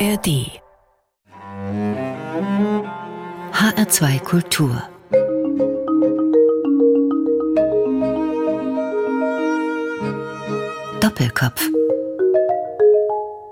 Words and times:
ARD 0.00 0.48
HR2 3.52 4.20
Kultur 4.20 4.82
Doppelkopf 11.02 11.68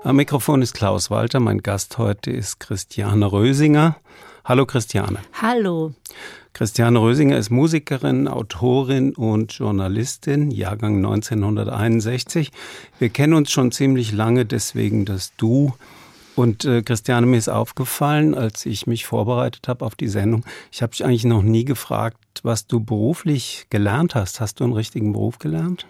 Am 0.03 0.15
Mikrofon 0.15 0.63
ist 0.63 0.73
Klaus 0.73 1.11
Walter. 1.11 1.39
Mein 1.39 1.59
Gast 1.59 1.99
heute 1.99 2.31
ist 2.31 2.59
Christiane 2.59 3.31
Rösinger. 3.31 3.97
Hallo 4.43 4.65
Christiane. 4.65 5.19
Hallo. 5.39 5.93
Christiane 6.53 6.99
Rösinger 6.99 7.37
ist 7.37 7.51
Musikerin, 7.51 8.27
Autorin 8.27 9.13
und 9.13 9.53
Journalistin, 9.53 10.49
Jahrgang 10.49 10.95
1961. 10.95 12.51
Wir 12.97 13.09
kennen 13.09 13.35
uns 13.35 13.51
schon 13.51 13.71
ziemlich 13.71 14.11
lange, 14.13 14.47
deswegen 14.47 15.05
das 15.05 15.35
Du. 15.37 15.73
Und 16.39 16.63
äh, 16.63 16.83
Christiane, 16.83 17.25
mir 17.25 17.35
ist 17.35 17.49
aufgefallen, 17.49 18.33
als 18.33 18.65
ich 18.65 18.87
mich 18.87 19.05
vorbereitet 19.05 19.67
habe 19.67 19.85
auf 19.85 19.95
die 19.95 20.07
Sendung, 20.07 20.45
ich 20.71 20.81
habe 20.81 20.91
dich 20.91 21.03
eigentlich 21.03 21.25
noch 21.25 21.43
nie 21.43 21.65
gefragt, 21.65 22.17
was 22.43 22.65
du 22.65 22.79
beruflich 22.79 23.65
gelernt 23.69 24.15
hast. 24.15 24.39
Hast 24.39 24.61
du 24.61 24.63
einen 24.63 24.71
richtigen 24.71 25.11
Beruf 25.11 25.39
gelernt? 25.39 25.85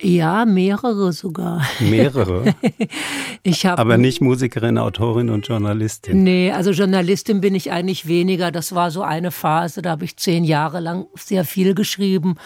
Ja, 0.00 0.46
mehrere 0.46 1.12
sogar. 1.12 1.66
Mehrere? 1.78 2.54
ich 3.42 3.66
hab, 3.66 3.78
Aber 3.78 3.98
nicht 3.98 4.22
Musikerin, 4.22 4.78
Autorin 4.78 5.28
und 5.28 5.46
Journalistin. 5.46 6.24
Nee, 6.24 6.50
also 6.52 6.70
Journalistin 6.70 7.42
bin 7.42 7.54
ich 7.54 7.70
eigentlich 7.70 8.08
weniger. 8.08 8.50
Das 8.50 8.74
war 8.74 8.90
so 8.90 9.02
eine 9.02 9.30
Phase, 9.30 9.82
da 9.82 9.90
habe 9.90 10.06
ich 10.06 10.16
zehn 10.16 10.42
Jahre 10.42 10.80
lang 10.80 11.06
sehr 11.14 11.44
viel 11.44 11.74
geschrieben. 11.74 12.36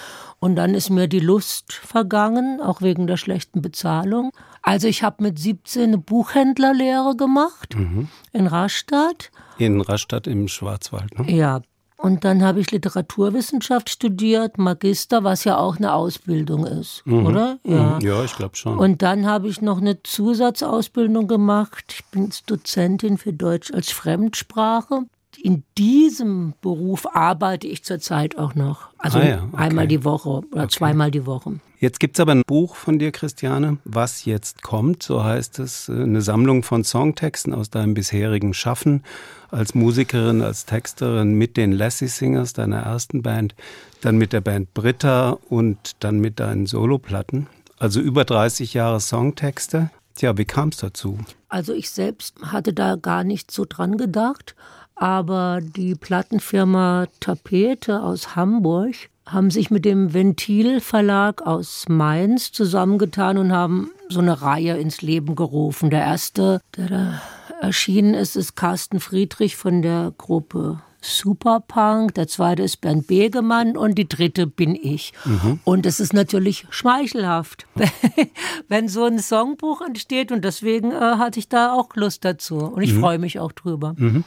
Und 0.41 0.57
dann 0.57 0.75
ist 0.75 0.91
mir 0.91 1.07
die 1.07 1.21
Lust 1.21 1.73
vergangen, 1.73 2.61
auch 2.61 2.83
wegen 2.83 3.07
der 3.07 3.17
schlechten 3.17 3.63
Bezahlung. 3.63 4.33
Also 4.67 4.89
ich 4.89 5.05
habe 5.05 5.23
mit 5.23 5.39
17 5.39 5.83
eine 5.85 5.99
Buchhändlerlehre 5.99 7.15
gemacht 7.17 7.77
mhm. 7.77 8.09
in 8.33 8.49
Rastatt. 8.49 9.31
In 9.59 9.81
Rastatt 9.81 10.27
im 10.27 10.49
Schwarzwald, 10.49 11.17
ne? 11.17 11.31
Ja, 11.31 11.63
und 11.99 12.25
dann 12.25 12.43
habe 12.43 12.59
ich 12.59 12.73
Literaturwissenschaft 12.73 13.89
studiert, 13.89 14.59
Magister, 14.59 15.23
was 15.23 15.45
ja 15.45 15.57
auch 15.57 15.77
eine 15.77 15.95
Ausbildung 15.95 16.67
ist, 16.67 17.03
mhm. 17.07 17.27
oder? 17.27 17.59
Ja, 17.63 18.01
ja 18.01 18.25
ich 18.25 18.35
glaube 18.35 18.57
schon. 18.57 18.77
Und 18.77 19.03
dann 19.03 19.25
habe 19.25 19.47
ich 19.47 19.63
noch 19.63 19.81
eine 19.81 20.03
Zusatzausbildung 20.03 21.29
gemacht. 21.29 21.85
Ich 21.91 22.05
bin 22.07 22.33
Dozentin 22.47 23.19
für 23.19 23.33
Deutsch 23.33 23.73
als 23.73 23.93
Fremdsprache 23.93 25.05
in 25.43 25.65
diesem 25.77 26.55
Beruf 26.61 27.07
arbeite 27.15 27.67
ich 27.67 27.85
zurzeit 27.85 28.39
auch 28.39 28.55
noch. 28.55 28.89
Also 28.99 29.19
ah 29.19 29.25
ja, 29.25 29.43
okay. 29.43 29.57
einmal 29.57 29.87
die 29.87 30.05
Woche 30.05 30.29
oder 30.29 30.65
okay. 30.65 30.69
zweimal 30.69 31.11
die 31.11 31.27
Woche. 31.27 31.61
Jetzt 31.79 32.01
gibt 32.01 32.17
es 32.17 32.21
aber 32.21 32.33
ein 32.33 32.43
Buch 32.47 32.75
von 32.75 32.99
dir, 32.99 33.13
Christiane, 33.13 33.79
was 33.85 34.25
jetzt 34.25 34.63
kommt, 34.63 35.03
so 35.03 35.23
heißt 35.23 35.59
es, 35.59 35.89
äh, 35.89 35.93
eine 35.93 36.23
Sammlung 36.23 36.63
von 36.63 36.85
Songtexten 36.85 37.53
aus 37.53 37.69
deinem 37.69 37.93
bisherigen 37.93 38.55
Schaffen 38.55 39.05
als 39.51 39.75
Musikerin, 39.75 40.41
als 40.41 40.65
Texterin 40.65 41.35
mit 41.35 41.57
den 41.57 41.73
Lassie 41.73 42.09
Singers, 42.09 42.55
deiner 42.55 42.81
ersten 42.81 43.23
Band, 43.23 43.55
dann 44.01 44.17
mit 44.17 44.33
der 44.33 44.41
Band 44.41 44.73
Britta 44.73 45.37
und 45.49 45.97
dann 46.01 46.19
mit 46.19 46.41
deinen 46.41 46.67
Soloplatten. 46.67 47.47
Also 47.79 48.01
über 48.01 48.25
30 48.25 48.73
Jahre 48.73 49.01
Songtexte. 49.01 49.91
Tja, 50.15 50.39
wie 50.39 50.47
kam 50.47 50.71
es 50.71 50.79
dazu? 50.79 51.19
Also 51.49 51.75
ich 51.75 51.91
selbst 51.91 52.37
hatte 52.41 52.73
da 52.73 52.97
gar 52.97 53.23
nicht 53.23 53.51
so 53.51 53.67
dran 53.69 53.99
gedacht. 53.99 54.55
Aber 54.95 55.61
die 55.61 55.95
Plattenfirma 55.95 57.07
Tapete 57.21 58.03
aus 58.03 58.35
Hamburg 58.35 58.95
haben 59.27 59.51
sich 59.51 59.71
mit 59.71 59.85
dem 59.85 60.15
Ventil 60.15 60.81
Verlag 60.81 61.43
aus 61.43 61.87
Mainz 61.89 62.53
zusammengetan 62.53 63.39
und 63.39 63.53
haben 63.53 63.91
so 64.09 64.21
eine 64.21 64.41
Reihe 64.41 64.77
ins 64.77 65.03
Leben 65.03 65.35
gerufen. 65.35 65.91
Der 65.91 66.01
erste, 66.01 66.61
der 66.77 66.89
da 66.89 67.23
erschienen 67.61 68.15
ist, 68.15 68.37
ist 68.37 68.55
Carsten 68.55 69.01
Friedrich 69.01 69.57
von 69.57 69.83
der 69.83 70.13
Gruppe 70.17 70.81
Superpunk, 71.01 72.15
der 72.15 72.27
zweite 72.27 72.63
ist 72.63 72.81
Bernd 72.81 73.07
Begemann 73.07 73.77
und 73.77 73.97
die 73.97 74.09
dritte 74.09 74.47
bin 74.47 74.75
ich. 74.75 75.13
Mhm. 75.25 75.61
Und 75.65 75.87
es 75.87 76.01
ist 76.01 76.13
natürlich 76.13 76.67
schmeichelhaft, 76.71 77.67
wenn 78.69 78.89
so 78.89 79.05
ein 79.05 79.19
Songbuch 79.19 79.83
entsteht 79.83 80.33
und 80.33 80.45
deswegen 80.45 80.91
äh, 80.91 80.99
hatte 80.99 81.39
ich 81.39 81.49
da 81.49 81.73
auch 81.73 81.95
Lust 81.95 82.25
dazu 82.25 82.57
und 82.59 82.83
ich 82.83 82.93
mhm. 82.93 83.01
freue 83.01 83.19
mich 83.19 83.39
auch 83.39 83.53
drüber. 83.53 83.95
Mhm. 83.97 84.25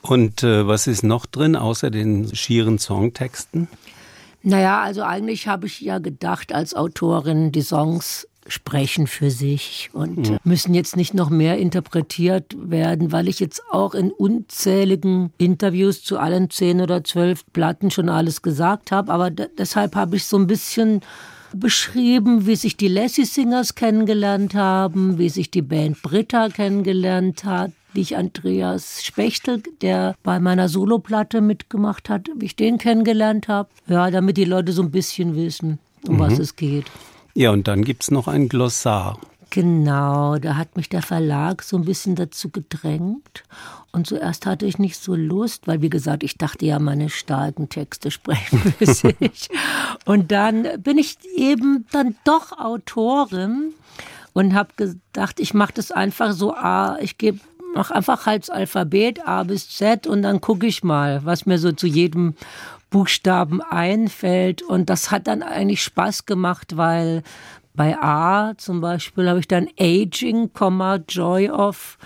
Und 0.00 0.42
äh, 0.42 0.66
was 0.66 0.86
ist 0.86 1.02
noch 1.02 1.26
drin, 1.26 1.56
außer 1.56 1.90
den 1.90 2.34
schieren 2.34 2.78
Songtexten? 2.78 3.68
Naja, 4.44 4.82
also 4.82 5.02
eigentlich 5.02 5.48
habe 5.48 5.66
ich 5.66 5.80
ja 5.80 5.98
gedacht, 5.98 6.54
als 6.54 6.74
Autorin, 6.74 7.50
die 7.50 7.62
Songs 7.62 8.28
sprechen 8.46 9.06
für 9.06 9.30
sich 9.30 9.88
und 9.94 10.30
mhm. 10.30 10.38
müssen 10.44 10.74
jetzt 10.74 10.96
nicht 10.96 11.14
noch 11.14 11.30
mehr 11.30 11.56
interpretiert 11.56 12.54
werden, 12.58 13.10
weil 13.10 13.28
ich 13.28 13.40
jetzt 13.40 13.62
auch 13.70 13.94
in 13.94 14.10
unzähligen 14.10 15.32
Interviews 15.38 16.04
zu 16.04 16.18
allen 16.18 16.50
zehn 16.50 16.82
oder 16.82 17.02
zwölf 17.04 17.44
Platten 17.54 17.90
schon 17.90 18.10
alles 18.10 18.42
gesagt 18.42 18.92
habe. 18.92 19.10
Aber 19.10 19.30
deshalb 19.30 19.96
habe 19.96 20.16
ich 20.16 20.26
so 20.26 20.36
ein 20.36 20.46
bisschen 20.46 21.00
beschrieben, 21.56 22.46
wie 22.46 22.56
sich 22.56 22.76
die 22.76 22.88
Lassie 22.88 23.24
Singers 23.24 23.74
kennengelernt 23.74 24.54
haben, 24.54 25.16
wie 25.16 25.30
sich 25.30 25.50
die 25.50 25.62
Band 25.62 26.02
Britta 26.02 26.48
kennengelernt 26.50 27.44
hat, 27.44 27.72
wie 27.94 28.00
ich 28.00 28.16
Andreas 28.16 29.04
Spechtel, 29.04 29.62
der 29.80 30.14
bei 30.22 30.40
meiner 30.40 30.68
Soloplatte 30.68 31.40
mitgemacht 31.40 32.08
hat, 32.08 32.28
wie 32.36 32.46
ich 32.46 32.56
den 32.56 32.78
kennengelernt 32.78 33.48
habe. 33.48 33.68
Ja, 33.86 34.10
damit 34.10 34.36
die 34.36 34.44
Leute 34.44 34.72
so 34.72 34.82
ein 34.82 34.90
bisschen 34.90 35.36
wissen, 35.36 35.78
um 36.06 36.16
mhm. 36.16 36.18
was 36.18 36.38
es 36.38 36.56
geht. 36.56 36.86
Ja, 37.34 37.50
und 37.50 37.66
dann 37.66 37.84
gibt 37.84 38.02
es 38.02 38.10
noch 38.10 38.28
ein 38.28 38.48
Glossar. 38.48 39.18
Genau, 39.50 40.36
da 40.38 40.56
hat 40.56 40.76
mich 40.76 40.88
der 40.88 41.02
Verlag 41.02 41.62
so 41.62 41.76
ein 41.76 41.84
bisschen 41.84 42.16
dazu 42.16 42.50
gedrängt. 42.50 43.44
Und 43.92 44.08
zuerst 44.08 44.46
hatte 44.46 44.66
ich 44.66 44.78
nicht 44.78 44.96
so 44.96 45.14
Lust, 45.14 45.68
weil 45.68 45.80
wie 45.80 45.90
gesagt, 45.90 46.24
ich 46.24 46.36
dachte 46.36 46.66
ja, 46.66 46.80
meine 46.80 47.08
starken 47.08 47.68
Texte 47.68 48.10
sprechen 48.10 48.58
für 48.58 48.86
sich. 48.92 49.48
Und 50.04 50.32
dann 50.32 50.66
bin 50.82 50.98
ich 50.98 51.18
eben 51.36 51.86
dann 51.92 52.16
doch 52.24 52.50
Autorin 52.58 53.72
und 54.32 54.54
habe 54.54 54.70
gedacht, 54.76 55.38
ich 55.38 55.54
mache 55.54 55.74
das 55.74 55.92
einfach 55.92 56.32
so, 56.32 56.54
ich 57.00 57.18
gebe 57.18 57.38
mach 57.74 57.90
einfach 57.90 58.26
halt 58.26 58.44
das 58.44 58.50
Alphabet 58.50 59.26
A 59.26 59.42
bis 59.42 59.68
Z 59.68 60.06
und 60.06 60.22
dann 60.22 60.40
gucke 60.40 60.66
ich 60.66 60.82
mal, 60.82 61.24
was 61.24 61.46
mir 61.46 61.58
so 61.58 61.72
zu 61.72 61.86
jedem 61.86 62.34
Buchstaben 62.90 63.60
einfällt. 63.60 64.62
Und 64.62 64.88
das 64.88 65.10
hat 65.10 65.26
dann 65.26 65.42
eigentlich 65.42 65.82
Spaß 65.82 66.26
gemacht, 66.26 66.76
weil 66.76 67.22
bei 67.74 67.98
A 68.00 68.54
zum 68.56 68.80
Beispiel 68.80 69.28
habe 69.28 69.40
ich 69.40 69.48
dann 69.48 69.68
Aging, 69.78 70.50
Joy 71.08 71.50
of 71.50 71.98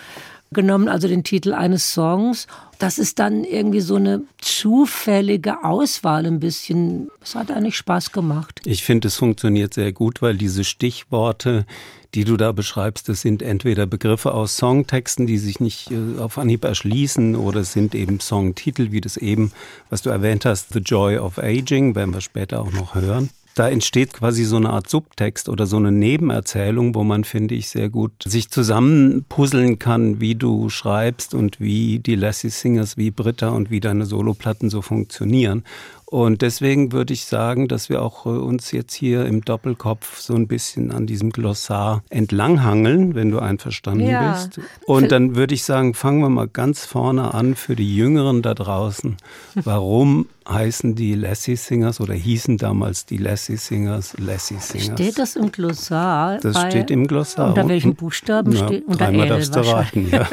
genommen, 0.52 0.88
also 0.88 1.08
den 1.08 1.24
Titel 1.24 1.52
eines 1.52 1.92
Songs. 1.92 2.46
Das 2.78 2.98
ist 2.98 3.18
dann 3.18 3.44
irgendwie 3.44 3.80
so 3.80 3.96
eine 3.96 4.22
zufällige 4.38 5.64
Auswahl 5.64 6.26
ein 6.26 6.40
bisschen. 6.40 7.10
Es 7.22 7.34
hat 7.34 7.50
eigentlich 7.50 7.76
Spaß 7.76 8.12
gemacht. 8.12 8.60
Ich 8.64 8.84
finde, 8.84 9.08
es 9.08 9.16
funktioniert 9.16 9.74
sehr 9.74 9.92
gut, 9.92 10.22
weil 10.22 10.36
diese 10.36 10.64
Stichworte, 10.64 11.66
die 12.14 12.24
du 12.24 12.36
da 12.36 12.52
beschreibst, 12.52 13.08
das 13.08 13.20
sind 13.20 13.42
entweder 13.42 13.86
Begriffe 13.86 14.32
aus 14.32 14.56
Songtexten, 14.56 15.26
die 15.26 15.38
sich 15.38 15.60
nicht 15.60 15.90
äh, 15.90 16.18
auf 16.18 16.38
Anhieb 16.38 16.64
erschließen, 16.64 17.36
oder 17.36 17.60
es 17.60 17.72
sind 17.72 17.94
eben 17.94 18.20
Songtitel, 18.20 18.92
wie 18.92 19.00
das 19.00 19.16
eben, 19.16 19.52
was 19.90 20.02
du 20.02 20.10
erwähnt 20.10 20.44
hast, 20.44 20.72
The 20.72 20.78
Joy 20.78 21.18
of 21.18 21.38
Aging, 21.38 21.94
werden 21.94 22.14
wir 22.14 22.20
später 22.20 22.60
auch 22.60 22.72
noch 22.72 22.94
hören 22.94 23.30
da 23.58 23.68
entsteht 23.68 24.12
quasi 24.12 24.44
so 24.44 24.56
eine 24.56 24.70
Art 24.70 24.88
Subtext 24.88 25.48
oder 25.48 25.66
so 25.66 25.76
eine 25.76 25.90
Nebenerzählung, 25.90 26.94
wo 26.94 27.02
man, 27.02 27.24
finde 27.24 27.56
ich, 27.56 27.68
sehr 27.68 27.88
gut 27.88 28.12
sich 28.24 28.50
zusammenpuzzeln 28.50 29.78
kann, 29.78 30.20
wie 30.20 30.36
du 30.36 30.68
schreibst 30.68 31.34
und 31.34 31.58
wie 31.58 31.98
die 31.98 32.14
Lassie 32.14 32.50
Singers, 32.50 32.96
wie 32.96 33.10
Britta 33.10 33.48
und 33.48 33.70
wie 33.70 33.80
deine 33.80 34.06
Soloplatten 34.06 34.70
so 34.70 34.80
funktionieren. 34.80 35.64
Und 36.10 36.40
deswegen 36.40 36.92
würde 36.92 37.12
ich 37.12 37.26
sagen, 37.26 37.68
dass 37.68 37.90
wir 37.90 38.00
auch 38.00 38.24
äh, 38.24 38.30
uns 38.30 38.72
jetzt 38.72 38.94
hier 38.94 39.26
im 39.26 39.44
Doppelkopf 39.44 40.18
so 40.20 40.34
ein 40.34 40.48
bisschen 40.48 40.90
an 40.90 41.06
diesem 41.06 41.28
Glossar 41.28 42.02
entlanghangeln, 42.08 43.14
wenn 43.14 43.30
du 43.30 43.40
einverstanden 43.40 44.08
ja. 44.08 44.32
bist. 44.32 44.58
Und 44.86 45.12
dann 45.12 45.36
würde 45.36 45.52
ich 45.52 45.64
sagen, 45.64 45.92
fangen 45.92 46.20
wir 46.20 46.30
mal 46.30 46.48
ganz 46.48 46.86
vorne 46.86 47.34
an 47.34 47.54
für 47.54 47.76
die 47.76 47.94
Jüngeren 47.94 48.40
da 48.40 48.54
draußen. 48.54 49.18
Warum 49.54 50.28
heißen 50.48 50.94
die 50.94 51.14
Lassie 51.14 51.56
Singers 51.56 52.00
oder 52.00 52.14
hießen 52.14 52.56
damals 52.56 53.04
die 53.04 53.18
Lassie 53.18 53.58
Singers 53.58 54.16
Lassie 54.16 54.56
Singers? 54.60 54.98
Steht 54.98 55.18
das 55.18 55.36
im 55.36 55.52
Glossar? 55.52 56.38
Das 56.38 56.58
steht 56.58 56.90
im 56.90 57.06
Glossar. 57.06 57.48
Unter 57.48 57.68
welchen 57.68 57.94
Buchstaben 57.94 58.52
ja, 58.52 58.66
steht? 58.66 58.86
Unter 58.86 59.04
dreimal 59.04 59.28
darfst 59.28 59.54
du 59.54 59.60
raten, 59.60 60.08
ja. 60.10 60.26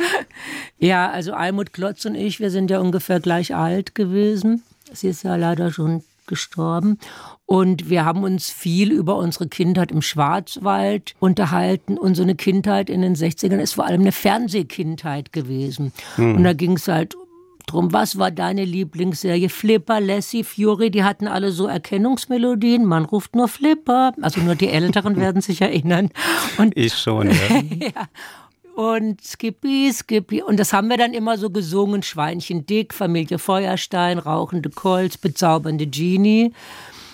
ja, 0.78 1.10
also 1.10 1.32
Almut 1.32 1.72
Klotz 1.72 2.04
und 2.04 2.14
ich, 2.14 2.38
wir 2.38 2.52
sind 2.52 2.70
ja 2.70 2.78
ungefähr 2.78 3.18
gleich 3.18 3.56
alt 3.56 3.96
gewesen. 3.96 4.62
Sie 4.94 5.08
ist 5.08 5.22
ja 5.24 5.36
leider 5.36 5.72
schon 5.72 6.02
gestorben. 6.26 6.98
Und 7.46 7.90
wir 7.90 8.04
haben 8.04 8.24
uns 8.24 8.50
viel 8.50 8.92
über 8.92 9.16
unsere 9.16 9.48
Kindheit 9.48 9.92
im 9.92 10.02
Schwarzwald 10.02 11.14
unterhalten. 11.18 11.98
Unsere 11.98 12.34
Kindheit 12.34 12.88
in 12.88 13.02
den 13.02 13.14
60ern 13.14 13.58
ist 13.58 13.74
vor 13.74 13.86
allem 13.86 14.02
eine 14.02 14.12
Fernsehkindheit 14.12 15.32
gewesen. 15.32 15.92
Mhm. 16.16 16.36
Und 16.36 16.44
da 16.44 16.52
ging 16.52 16.72
es 16.76 16.88
halt 16.88 17.16
drum, 17.66 17.92
was 17.92 18.18
war 18.18 18.30
deine 18.30 18.64
Lieblingsserie? 18.64 19.48
Flipper, 19.48 20.00
Lassie, 20.00 20.44
Fury, 20.44 20.90
die 20.90 21.04
hatten 21.04 21.28
alle 21.28 21.52
so 21.52 21.66
Erkennungsmelodien. 21.66 22.84
Man 22.84 23.04
ruft 23.04 23.34
nur 23.34 23.48
Flipper. 23.48 24.12
Also 24.22 24.40
nur 24.40 24.54
die 24.54 24.68
Älteren 24.68 25.16
werden 25.20 25.42
sich 25.42 25.60
erinnern. 25.60 26.10
Und 26.58 26.76
ich 26.76 26.94
schon, 26.94 27.30
ja. 27.30 27.34
ja. 27.80 28.08
Und 28.82 29.22
Skippy, 29.22 29.92
Skippy. 29.92 30.42
Und 30.42 30.58
das 30.58 30.72
haben 30.72 30.88
wir 30.88 30.96
dann 30.96 31.14
immer 31.14 31.38
so 31.38 31.50
gesungen. 31.50 32.02
Schweinchen 32.02 32.66
dick, 32.66 32.92
Familie 32.92 33.38
Feuerstein, 33.38 34.18
rauchende 34.18 34.70
Colts, 34.70 35.18
bezaubernde 35.18 35.86
Genie. 35.86 36.52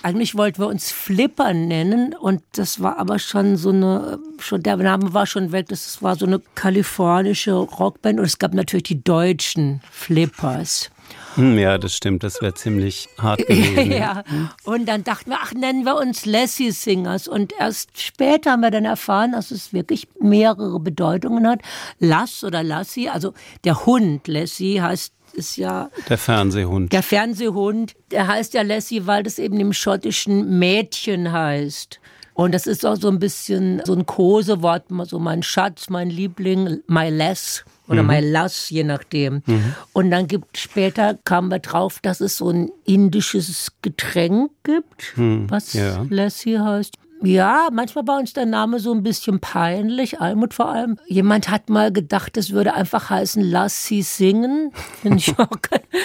Eigentlich 0.03 0.37
wollten 0.37 0.63
wir 0.63 0.69
uns 0.69 0.93
Flipper 0.93 1.53
nennen 1.53 2.15
und 2.15 2.43
das 2.53 2.81
war 2.81 2.99
aber 2.99 3.19
schon 3.19 3.57
so 3.57 3.71
eine, 3.71 4.21
schon 4.39 4.63
der 4.63 4.77
Name 4.77 5.13
war 5.13 5.27
schon 5.27 5.51
weg, 5.51 5.67
das 5.69 6.01
war 6.03 6.15
so 6.15 6.25
eine 6.25 6.41
kalifornische 6.55 7.53
Rockband 7.53 8.21
und 8.21 8.25
es 8.25 8.39
gab 8.39 8.55
natürlich 8.55 8.85
die 8.85 9.03
deutschen 9.03 9.81
Flippers. 9.91 10.91
Hm, 11.39 11.57
ja, 11.57 11.79
das 11.79 11.95
stimmt, 11.95 12.25
das 12.25 12.43
wäre 12.43 12.55
ziemlich 12.55 13.09
hart 13.17 13.39
gewesen. 13.47 13.93
ja, 13.93 14.25
und 14.65 14.87
dann 14.87 15.05
dachten 15.05 15.31
wir, 15.31 15.39
ach, 15.41 15.53
nennen 15.55 15.85
wir 15.85 15.97
uns 15.97 16.27
Lassie 16.27 16.73
Singers. 16.73 17.29
Und 17.29 17.53
erst 17.59 18.01
später 18.01 18.53
haben 18.53 18.61
wir 18.61 18.73
dann 18.73 18.85
erfahren, 18.85 19.33
dass 19.33 19.53
es 19.53 19.73
wirklich 19.73 20.09
mehrere 20.21 20.81
Bedeutungen 20.81 21.47
hat. 21.47 21.61
Lass 22.01 22.43
oder 22.43 22.65
Lassie, 22.65 23.09
also 23.09 23.35
der 23.65 23.87
Hund 23.87 24.27
Lassie 24.27 24.83
heißt 24.83 25.15
ist 25.35 25.57
ja. 25.57 25.91
Der 26.09 26.19
Fernsehhund. 26.19 26.93
Der 26.93 27.03
Fernsehhund, 27.03 27.95
der 28.11 28.27
heißt 28.27 28.55
ja 28.55 28.63
Lassie, 28.63 29.07
weil 29.07 29.23
das 29.23 29.39
eben 29.39 29.61
im 29.61 29.73
schottischen 29.73 30.59
Mädchen 30.59 31.31
heißt. 31.31 32.01
Und 32.35 32.53
das 32.53 32.67
ist 32.67 32.85
auch 32.87 32.97
so 32.97 33.09
ein 33.09 33.19
bisschen 33.19 33.83
so 33.85 33.95
ein 33.95 34.07
Kosewort, 34.07 34.85
so 35.05 35.19
mein 35.19 35.43
Schatz, 35.43 35.91
mein 35.91 36.09
Liebling, 36.11 36.83
my 36.87 37.11
lass 37.11 37.65
oder 37.89 38.03
mhm. 38.03 38.09
my 38.09 38.21
lass, 38.21 38.71
je 38.71 38.85
nachdem. 38.85 39.43
Mhm. 39.47 39.75
Und 39.93 40.11
dann 40.11 40.27
gibt 40.27 40.59
später 40.59 41.19
kamen 41.25 41.49
wir 41.51 41.59
drauf, 41.59 41.99
dass 42.03 42.21
es 42.21 42.37
so 42.37 42.51
ein 42.51 42.71
indisches 42.85 43.73
Getränk 43.83 44.51
gibt, 44.63 45.17
mhm. 45.17 45.51
was 45.51 45.73
ja. 45.73 46.07
Lassie 46.09 46.59
heißt. 46.59 46.95
Ja, 47.23 47.69
manchmal 47.73 48.07
war 48.07 48.19
uns 48.19 48.33
der 48.33 48.47
Name 48.47 48.79
so 48.79 48.93
ein 48.93 49.03
bisschen 49.03 49.41
peinlich, 49.41 50.21
Almut 50.21 50.55
vor 50.55 50.69
allem. 50.69 50.99
Jemand 51.07 51.51
hat 51.51 51.69
mal 51.69 51.93
gedacht, 51.93 52.37
es 52.37 52.53
würde 52.53 52.75
einfach 52.75 53.11
heißen, 53.11 53.43
lass 53.43 53.87
sie 53.87 54.03
singen. 54.03 54.73
Finde 55.03 55.19
ich, 55.19 55.39
auch, 55.39 55.59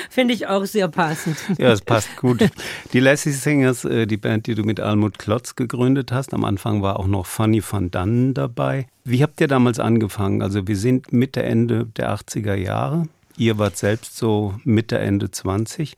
find 0.09 0.31
ich 0.31 0.47
auch 0.47 0.65
sehr 0.65 0.87
passend. 0.87 1.37
Ja, 1.57 1.71
es 1.71 1.81
passt 1.81 2.15
gut. 2.17 2.49
Die 2.93 2.99
Lassie 2.99 3.31
Singers, 3.31 3.85
äh, 3.85 4.07
die 4.07 4.17
Band, 4.17 4.47
die 4.47 4.55
du 4.55 4.63
mit 4.63 4.79
Almut 4.79 5.19
Klotz 5.19 5.55
gegründet 5.55 6.11
hast. 6.11 6.33
Am 6.33 6.43
Anfang 6.43 6.81
war 6.81 6.99
auch 6.99 7.07
noch 7.07 7.25
Fanny 7.25 7.61
van 7.67 7.91
Dannen 7.91 8.33
dabei. 8.33 8.87
Wie 9.03 9.21
habt 9.21 9.39
ihr 9.41 9.47
damals 9.47 9.79
angefangen? 9.79 10.41
Also 10.41 10.67
wir 10.67 10.77
sind 10.77 11.13
Mitte, 11.13 11.43
Ende 11.43 11.85
der 11.85 12.15
80er 12.15 12.55
Jahre. 12.55 13.07
Ihr 13.37 13.57
wart 13.57 13.77
selbst 13.77 14.17
so 14.17 14.55
Mitte, 14.63 14.99
Ende 14.99 15.31
20. 15.31 15.95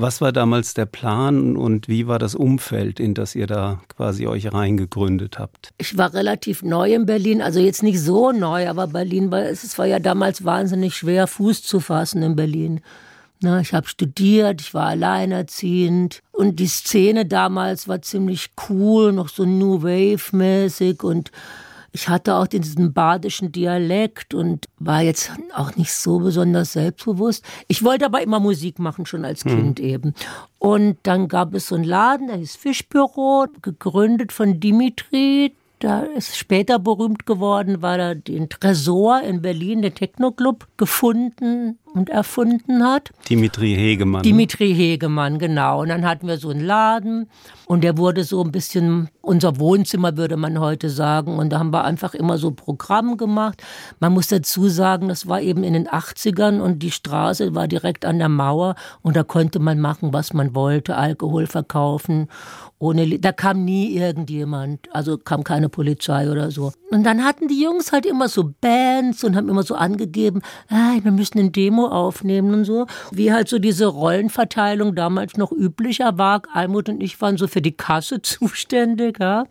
Was 0.00 0.22
war 0.22 0.32
damals 0.32 0.72
der 0.72 0.86
Plan 0.86 1.58
und 1.58 1.86
wie 1.86 2.06
war 2.06 2.18
das 2.18 2.34
Umfeld, 2.34 2.98
in 2.98 3.12
das 3.12 3.34
ihr 3.34 3.46
da 3.46 3.82
quasi 3.94 4.26
euch 4.26 4.50
reingegründet 4.50 5.38
habt? 5.38 5.74
Ich 5.76 5.98
war 5.98 6.14
relativ 6.14 6.62
neu 6.62 6.94
in 6.94 7.04
Berlin, 7.04 7.42
also 7.42 7.60
jetzt 7.60 7.82
nicht 7.82 8.00
so 8.00 8.32
neu, 8.32 8.66
aber 8.66 8.86
Berlin 8.86 9.30
war, 9.30 9.42
es 9.42 9.78
war 9.78 9.84
ja 9.84 9.98
damals 9.98 10.42
wahnsinnig 10.42 10.94
schwer, 10.94 11.26
Fuß 11.26 11.64
zu 11.64 11.80
fassen 11.80 12.22
in 12.22 12.34
Berlin. 12.34 12.80
Na, 13.42 13.60
ich 13.60 13.74
habe 13.74 13.88
studiert, 13.88 14.62
ich 14.62 14.72
war 14.72 14.86
alleinerziehend 14.86 16.22
und 16.32 16.60
die 16.60 16.68
Szene 16.68 17.26
damals 17.26 17.86
war 17.86 18.00
ziemlich 18.00 18.52
cool, 18.70 19.12
noch 19.12 19.28
so 19.28 19.44
New 19.44 19.82
Wave 19.82 20.34
mäßig 20.34 21.02
und 21.02 21.30
ich 21.92 22.08
hatte 22.08 22.36
auch 22.36 22.46
diesen 22.46 22.92
badischen 22.92 23.52
Dialekt 23.52 24.34
und 24.34 24.66
war 24.78 25.02
jetzt 25.02 25.32
auch 25.54 25.76
nicht 25.76 25.92
so 25.92 26.18
besonders 26.20 26.72
selbstbewusst. 26.74 27.44
Ich 27.68 27.82
wollte 27.82 28.06
aber 28.06 28.22
immer 28.22 28.40
Musik 28.40 28.78
machen, 28.78 29.06
schon 29.06 29.24
als 29.24 29.44
hm. 29.44 29.50
Kind 29.50 29.78
mhm. 29.80 29.84
eben. 29.84 30.14
Und 30.58 30.98
dann 31.02 31.28
gab 31.28 31.54
es 31.54 31.68
so 31.68 31.74
einen 31.74 31.84
Laden, 31.84 32.28
der 32.28 32.36
hieß 32.36 32.56
Fischbüro, 32.56 33.46
gegründet 33.62 34.32
von 34.32 34.60
Dimitri, 34.60 35.54
da 35.80 36.02
ist 36.02 36.36
später 36.36 36.78
berühmt 36.78 37.24
geworden, 37.24 37.80
weil 37.80 37.98
er 37.98 38.14
den 38.14 38.50
Tresor 38.50 39.22
in 39.22 39.40
Berlin, 39.40 39.80
den 39.80 39.94
Techno-Club, 39.94 40.68
gefunden 40.76 41.78
und 41.94 42.10
erfunden 42.10 42.84
hat. 42.84 43.10
Dimitri 43.28 43.74
Hegemann. 43.74 44.22
Dimitri 44.22 44.74
Hegemann, 44.74 45.38
genau. 45.38 45.82
Und 45.82 45.88
dann 45.88 46.06
hatten 46.06 46.26
wir 46.26 46.38
so 46.38 46.50
einen 46.50 46.60
Laden 46.60 47.28
und 47.66 47.82
der 47.82 47.98
wurde 47.98 48.24
so 48.24 48.42
ein 48.42 48.52
bisschen 48.52 49.08
unser 49.20 49.58
Wohnzimmer, 49.58 50.16
würde 50.16 50.36
man 50.36 50.60
heute 50.60 50.90
sagen. 50.90 51.36
Und 51.38 51.50
da 51.50 51.58
haben 51.58 51.72
wir 51.72 51.84
einfach 51.84 52.14
immer 52.14 52.38
so 52.38 52.50
Programm 52.50 53.16
gemacht. 53.16 53.62
Man 53.98 54.12
muss 54.12 54.28
dazu 54.28 54.68
sagen, 54.68 55.08
das 55.08 55.28
war 55.28 55.40
eben 55.40 55.64
in 55.64 55.72
den 55.72 55.88
80ern 55.88 56.60
und 56.60 56.82
die 56.82 56.90
Straße 56.90 57.54
war 57.54 57.68
direkt 57.68 58.04
an 58.04 58.18
der 58.18 58.28
Mauer 58.28 58.74
und 59.02 59.16
da 59.16 59.22
konnte 59.22 59.58
man 59.58 59.80
machen, 59.80 60.12
was 60.12 60.32
man 60.32 60.54
wollte, 60.54 60.96
Alkohol 60.96 61.46
verkaufen 61.46 62.28
ohne, 62.82 63.18
da 63.18 63.30
kam 63.30 63.66
nie 63.66 63.94
irgendjemand, 63.94 64.88
also 64.90 65.18
kam 65.18 65.44
keine 65.44 65.68
Polizei 65.68 66.30
oder 66.30 66.50
so. 66.50 66.72
Und 66.90 67.04
dann 67.04 67.22
hatten 67.22 67.46
die 67.46 67.62
Jungs 67.62 67.92
halt 67.92 68.06
immer 68.06 68.26
so 68.26 68.54
Bands 68.58 69.22
und 69.22 69.36
haben 69.36 69.50
immer 69.50 69.62
so 69.62 69.74
angegeben, 69.74 70.40
hey, 70.68 71.04
wir 71.04 71.12
müssen 71.12 71.38
eine 71.38 71.50
Demo 71.50 71.79
aufnehmen 71.88 72.54
und 72.54 72.64
so. 72.64 72.86
Wie 73.10 73.32
halt 73.32 73.48
so 73.48 73.58
diese 73.58 73.86
Rollenverteilung 73.86 74.94
damals 74.94 75.36
noch 75.36 75.52
üblicher 75.52 76.18
war. 76.18 76.42
Almut 76.52 76.88
und 76.88 77.02
ich 77.02 77.20
waren 77.20 77.36
so 77.36 77.46
für 77.46 77.62
die 77.62 77.76
Kasse 77.76 78.22
zuständig, 78.22 79.18
ja. 79.20 79.44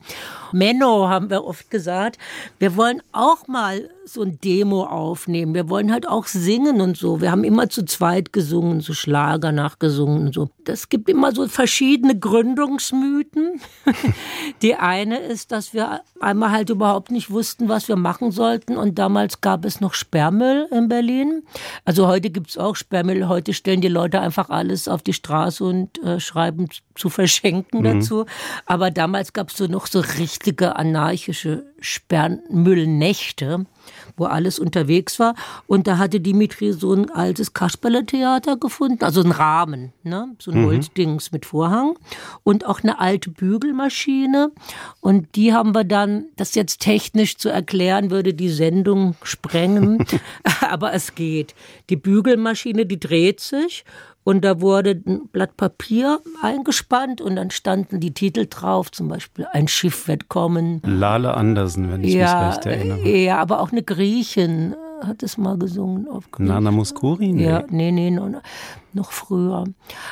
Menno 0.51 1.07
haben 1.07 1.29
wir 1.29 1.45
oft 1.45 1.69
gesagt, 1.69 2.17
wir 2.57 2.75
wollen 2.75 3.01
auch 3.11 3.47
mal 3.47 3.89
so 4.13 4.21
ein 4.21 4.39
Demo 4.39 4.83
aufnehmen. 4.83 5.53
Wir 5.53 5.69
wollen 5.69 5.91
halt 5.91 6.07
auch 6.07 6.25
singen 6.25 6.81
und 6.81 6.97
so. 6.97 7.21
Wir 7.21 7.31
haben 7.31 7.43
immer 7.43 7.69
zu 7.69 7.85
zweit 7.85 8.33
gesungen, 8.33 8.81
so 8.81 8.93
Schlager 8.93 9.51
nachgesungen 9.51 10.27
und 10.27 10.33
so. 10.33 10.49
Das 10.65 10.89
gibt 10.89 11.09
immer 11.09 11.31
so 11.33 11.47
verschiedene 11.47 12.17
Gründungsmythen. 12.17 13.61
Die 14.61 14.75
eine 14.75 15.19
ist, 15.19 15.51
dass 15.51 15.73
wir 15.73 16.01
einmal 16.19 16.51
halt 16.51 16.69
überhaupt 16.69 17.11
nicht 17.11 17.31
wussten, 17.31 17.69
was 17.69 17.87
wir 17.87 17.95
machen 17.95 18.31
sollten. 18.31 18.77
Und 18.77 18.99
damals 18.99 19.41
gab 19.41 19.65
es 19.65 19.81
noch 19.81 19.93
Sperrmüll 19.93 20.67
in 20.71 20.87
Berlin. 20.87 21.43
Also 21.85 22.07
heute 22.07 22.29
gibt 22.29 22.49
es 22.49 22.57
auch 22.57 22.75
Sperrmüll. 22.75 23.27
Heute 23.27 23.53
stellen 23.53 23.81
die 23.81 23.87
Leute 23.87 24.19
einfach 24.19 24.49
alles 24.49 24.87
auf 24.87 25.01
die 25.01 25.13
Straße 25.13 25.63
und 25.63 26.01
äh, 26.03 26.19
schreiben 26.19 26.67
zu 26.95 27.09
verschenken 27.09 27.79
mhm. 27.79 27.83
dazu. 27.83 28.25
Aber 28.65 28.91
damals 28.91 29.33
gab 29.33 29.49
es 29.49 29.57
so 29.57 29.65
noch 29.67 29.87
so 29.87 29.99
richtige 29.99 30.75
anarchische 30.75 31.65
Sperrmüllnächte 31.79 33.65
wo 34.19 34.25
alles 34.25 34.59
unterwegs 34.59 35.19
war. 35.19 35.35
Und 35.67 35.87
da 35.87 35.97
hatte 35.97 36.19
Dimitri 36.19 36.73
so 36.73 36.93
ein 36.93 37.09
altes 37.09 37.53
Kasperle-Theater 37.53 38.57
gefunden, 38.57 39.03
also 39.03 39.21
ein 39.21 39.31
Rahmen, 39.31 39.93
ne? 40.03 40.35
so 40.39 40.51
ein 40.51 40.61
mhm. 40.61 40.65
Holzdings 40.67 41.31
mit 41.31 41.45
Vorhang 41.45 41.97
und 42.43 42.65
auch 42.65 42.83
eine 42.83 42.99
alte 42.99 43.29
Bügelmaschine. 43.29 44.51
Und 44.99 45.35
die 45.35 45.53
haben 45.53 45.73
wir 45.73 45.83
dann, 45.83 46.25
das 46.35 46.55
jetzt 46.55 46.81
technisch 46.81 47.37
zu 47.37 47.49
erklären, 47.49 48.11
würde 48.11 48.33
die 48.33 48.49
Sendung 48.49 49.15
sprengen, 49.23 50.05
aber 50.61 50.93
es 50.93 51.15
geht. 51.15 51.55
Die 51.89 51.95
Bügelmaschine, 51.95 52.85
die 52.85 52.99
dreht 52.99 53.39
sich 53.39 53.85
und 54.29 54.45
da 54.45 54.61
wurde 54.61 54.91
ein 55.07 55.27
Blatt 55.31 55.57
Papier 55.57 56.19
eingespannt 56.43 57.19
und 57.19 57.35
dann 57.35 57.49
standen 57.49 57.99
die 57.99 58.13
Titel 58.13 58.45
drauf, 58.47 58.91
zum 58.91 59.07
Beispiel 59.07 59.47
Ein 59.53 59.67
Schiff 59.67 60.07
wird 60.07 60.29
kommen. 60.29 60.83
Lale 60.85 61.33
Andersen, 61.33 61.91
wenn 61.91 62.03
ich 62.03 62.13
ja, 62.13 62.45
mich 62.45 62.57
recht 62.57 62.65
erinnere. 62.67 63.09
Ja, 63.09 63.39
aber 63.39 63.59
auch 63.59 63.71
eine 63.71 63.81
Griechin 63.81 64.75
hat 65.05 65.23
es 65.23 65.37
mal 65.37 65.57
gesungen. 65.57 66.07
Auf 66.07 66.25
Nana 66.37 66.71
Muscuri? 66.71 67.31
Nee. 67.31 67.45
Ja, 67.45 67.63
nee, 67.69 67.91
nee, 67.91 68.11
noch, 68.11 68.29
noch 68.93 69.11
früher. 69.11 69.65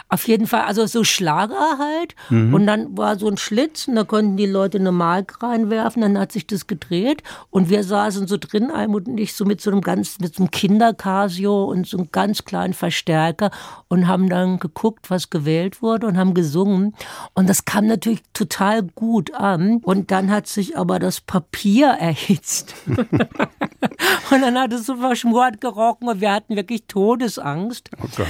Auf 0.10 0.28
jeden 0.28 0.48
Fall, 0.48 0.62
also 0.62 0.86
so 0.86 1.04
Schlager 1.04 1.78
halt. 1.80 2.16
Mhm. 2.30 2.54
Und 2.54 2.68
dann 2.68 2.98
war 2.98 3.18
so 3.18 3.28
ein 3.28 3.38
Schlitz 3.38 3.88
und 3.88 3.96
da 3.96 4.04
konnten 4.04 4.38
die 4.38 4.46
Leute 4.46 4.78
eine 4.78 4.92
Mark 4.92 5.42
reinwerfen, 5.42 6.02
dann 6.02 6.18
hat 6.18 6.32
sich 6.32 6.48
das 6.48 6.68
gedreht 6.68 7.24
und 7.50 7.70
wir 7.70 7.84
saßen 7.84 8.28
so 8.28 8.38
drin, 8.38 8.72
Almut 8.72 9.08
und 9.08 9.18
ich, 9.18 9.34
so 9.34 9.46
mit 9.46 9.62
so 9.62 9.72
einem 9.72 9.82
ganz, 9.82 10.20
mit 10.20 10.36
so 10.36 10.44
einem 10.44 10.52
Kindercasio 10.52 11.66
und 11.66 11.88
so 11.88 11.98
einem 11.98 12.12
ganz 12.12 12.46
kleinen 12.46 12.74
Verstärker 12.74 13.52
und 13.88 14.08
haben 14.08 14.30
dann 14.30 14.60
geguckt, 14.60 15.10
was 15.10 15.30
gewählt 15.30 15.82
wurde 15.82 16.08
und 16.08 16.18
haben 16.18 16.34
gesungen. 16.34 16.96
Und 17.34 17.50
das 17.50 17.66
kam 17.66 17.88
natürlich 17.88 18.22
total 18.34 18.84
gut 18.84 19.34
an. 19.34 19.78
Und 19.84 20.12
dann 20.12 20.32
hat 20.32 20.48
sich 20.48 20.78
aber 20.78 21.00
das 21.00 21.22
Papier 21.22 21.88
erhitzt. 22.00 22.76
und 22.88 24.42
dann 24.42 24.58
hat 24.58 24.74
es 24.74 24.77
so 24.78 24.98
verschmort 24.98 25.62
gerochen 25.62 26.08
und 26.08 26.22
wir 26.22 26.32
hatten 26.32 26.56
wirklich 26.56 26.84
Todesangst. 26.88 27.90
Oh 28.02 28.08
Gott. 28.16 28.28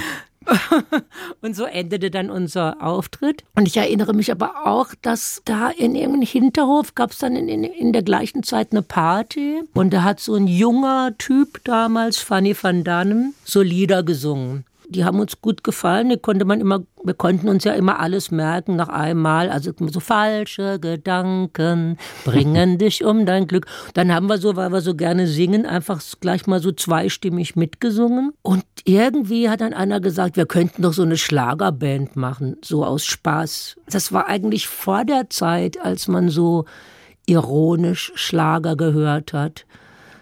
und 1.41 1.55
so 1.55 1.65
endete 1.65 2.11
dann 2.11 2.29
unser 2.29 2.81
Auftritt. 2.81 3.43
Und 3.55 3.67
ich 3.67 3.77
erinnere 3.77 4.13
mich 4.13 4.31
aber 4.31 4.65
auch, 4.65 4.93
dass 5.01 5.41
da 5.45 5.69
in 5.69 5.95
irgendeinem 5.95 6.27
Hinterhof 6.27 6.95
gab 6.95 7.11
es 7.11 7.19
dann 7.19 7.35
in, 7.35 7.49
in, 7.49 7.63
in, 7.63 7.93
der 7.93 8.03
gleichen 8.03 8.43
Zeit 8.43 8.71
eine 8.71 8.81
Party. 8.81 9.61
Und 9.73 9.91
da 9.91 10.03
hat 10.03 10.19
so 10.19 10.35
ein 10.35 10.47
junger 10.47 11.17
Typ 11.17 11.63
damals, 11.63 12.17
Fanny 12.17 12.55
van 12.59 12.83
Dannen, 12.83 13.33
so 13.43 13.61
Lieder 13.61 14.03
gesungen. 14.03 14.65
Die 14.89 15.03
haben 15.03 15.19
uns 15.19 15.41
gut 15.41 15.63
gefallen. 15.63 16.09
Die 16.09 16.17
konnte 16.17 16.45
man 16.45 16.61
immer, 16.61 16.83
wir 17.03 17.13
konnten 17.13 17.49
uns 17.49 17.63
ja 17.63 17.73
immer 17.73 17.99
alles 17.99 18.31
merken 18.31 18.75
nach 18.75 18.87
einmal. 18.89 19.49
Also 19.49 19.71
so 19.77 19.99
falsche 19.99 20.79
Gedanken 20.79 21.97
bringen 22.25 22.77
dich 22.77 23.03
um 23.03 23.25
dein 23.25 23.47
Glück. 23.47 23.67
Dann 23.93 24.13
haben 24.13 24.27
wir 24.27 24.37
so, 24.37 24.55
weil 24.55 24.71
wir 24.71 24.81
so 24.81 24.95
gerne 24.95 25.27
singen, 25.27 25.65
einfach 25.65 26.01
gleich 26.21 26.47
mal 26.47 26.61
so 26.61 26.71
zweistimmig 26.71 27.55
mitgesungen. 27.55 28.31
Und 28.41 28.63
irgendwie 28.85 29.49
hat 29.49 29.61
dann 29.61 29.73
einer 29.73 29.99
gesagt, 29.99 30.37
wir 30.37 30.45
könnten 30.45 30.81
doch 30.81 30.93
so 30.93 31.03
eine 31.03 31.17
Schlagerband 31.17 32.15
machen, 32.15 32.55
so 32.63 32.85
aus 32.85 33.05
Spaß. 33.05 33.77
Das 33.89 34.13
war 34.13 34.27
eigentlich 34.27 34.67
vor 34.67 35.03
der 35.03 35.29
Zeit, 35.29 35.79
als 35.79 36.07
man 36.07 36.29
so 36.29 36.65
ironisch 37.25 38.13
Schlager 38.15 38.75
gehört 38.75 39.33
hat. 39.33 39.65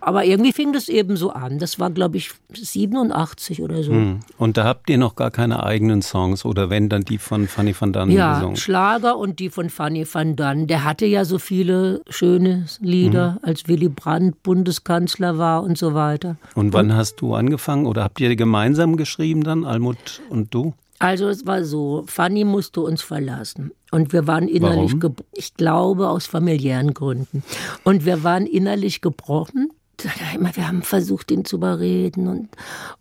Aber 0.05 0.23
irgendwie 0.23 0.53
fing 0.53 0.71
das 0.71 0.87
eben 0.87 1.17
so 1.17 1.31
an. 1.31 1.57
Das 1.57 1.79
war, 1.79 1.89
glaube 1.89 2.17
ich, 2.17 2.29
87 2.53 3.63
oder 3.63 3.81
so. 3.81 3.91
Hm. 3.91 4.19
Und 4.37 4.55
da 4.55 4.63
habt 4.63 4.87
ihr 4.87 4.99
noch 4.99 5.15
gar 5.15 5.31
keine 5.31 5.63
eigenen 5.63 6.03
Songs 6.03 6.45
oder 6.45 6.69
wenn 6.69 6.89
dann 6.89 7.01
die 7.01 7.17
von 7.17 7.47
Fanny 7.47 7.73
van 7.77 7.91
Dann 7.91 8.11
ja, 8.11 8.35
gesungen? 8.35 8.53
Ja, 8.53 8.61
Schlager 8.61 9.17
und 9.17 9.39
die 9.39 9.49
von 9.49 9.71
Fanny 9.71 10.05
van 10.05 10.35
Dann. 10.35 10.67
Der 10.67 10.83
hatte 10.83 11.07
ja 11.07 11.25
so 11.25 11.39
viele 11.39 12.03
schöne 12.07 12.67
Lieder, 12.81 13.31
mhm. 13.31 13.37
als 13.41 13.67
Willy 13.67 13.89
Brandt 13.89 14.43
Bundeskanzler 14.43 15.39
war 15.39 15.63
und 15.63 15.75
so 15.75 15.95
weiter. 15.95 16.37
Und 16.53 16.71
wann 16.73 16.91
und, 16.91 16.95
hast 16.95 17.15
du 17.15 17.33
angefangen 17.33 17.87
oder 17.87 18.03
habt 18.03 18.19
ihr 18.19 18.35
gemeinsam 18.35 18.97
geschrieben 18.97 19.43
dann, 19.43 19.65
Almut 19.65 20.21
und 20.29 20.53
du? 20.53 20.75
Also 20.99 21.29
es 21.29 21.47
war 21.47 21.63
so, 21.63 22.03
Fanny 22.05 22.43
musste 22.43 22.81
uns 22.81 23.01
verlassen 23.01 23.71
und 23.91 24.13
wir 24.13 24.27
waren 24.27 24.47
innerlich, 24.47 24.93
ich 25.33 25.55
glaube 25.55 26.09
aus 26.09 26.27
familiären 26.27 26.93
Gründen, 26.93 27.43
und 27.83 28.05
wir 28.05 28.23
waren 28.23 28.45
innerlich 28.45 29.01
gebrochen 29.01 29.71
wir 30.03 30.67
haben 30.67 30.81
versucht, 30.81 31.31
ihn 31.31 31.45
zu 31.45 31.57
überreden 31.57 32.27
und, 32.27 32.49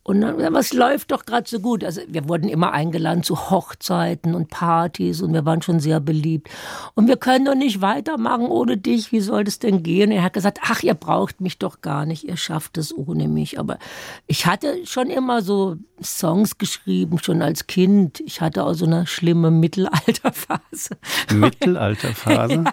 und 0.03 0.21
dann, 0.21 0.55
was 0.55 0.73
läuft 0.73 1.13
doch 1.13 1.25
gerade 1.25 1.49
so 1.49 1.61
gut. 1.61 1.85
Also 1.85 2.01
wir 2.09 2.29
wurden 2.29 2.49
immer 2.49 2.73
eingeladen 2.73 3.23
zu 3.23 3.51
Hochzeiten 3.51 4.35
und 4.35 4.51
Partys 4.51 5.23
und 5.23 5.33
wir 5.33 5.45
waren 5.45 5.63
schon 5.63 5.81
sehr 5.81 6.01
beliebt. 6.01 6.49
Und 6.95 7.09
wir 7.09 7.17
können 7.17 7.45
doch 7.45 7.55
nicht 7.55 7.81
weitermachen 7.81 8.47
ohne 8.47 8.77
dich. 8.77 9.13
Wie 9.13 9.21
soll 9.21 9.45
das 9.45 9.59
denn 9.59 9.83
gehen? 9.83 10.11
er 10.11 10.23
hat 10.23 10.33
gesagt, 10.33 10.61
ach, 10.63 10.83
ihr 10.83 10.95
braucht 10.95 11.41
mich 11.41 11.59
doch 11.59 11.81
gar 11.81 12.07
nicht. 12.07 12.25
Ihr 12.25 12.37
schafft 12.37 12.79
es 12.79 12.97
ohne 12.97 13.29
mich. 13.29 13.59
Aber 13.59 13.79
ich 14.27 14.47
hatte 14.47 14.87
schon 14.87 15.11
immer 15.11 15.43
so 15.43 15.77
Songs 16.03 16.59
geschrieben, 16.59 17.19
schon 17.19 17.43
als 17.43 17.67
Kind. 17.67 18.21
Ich 18.21 18.41
hatte 18.41 18.65
auch 18.65 18.75
so 18.75 18.87
eine 18.87 19.07
schlimme 19.07 19.51
Mittelalterphase. 19.51 20.97
Mittelalterphase? 21.33 22.65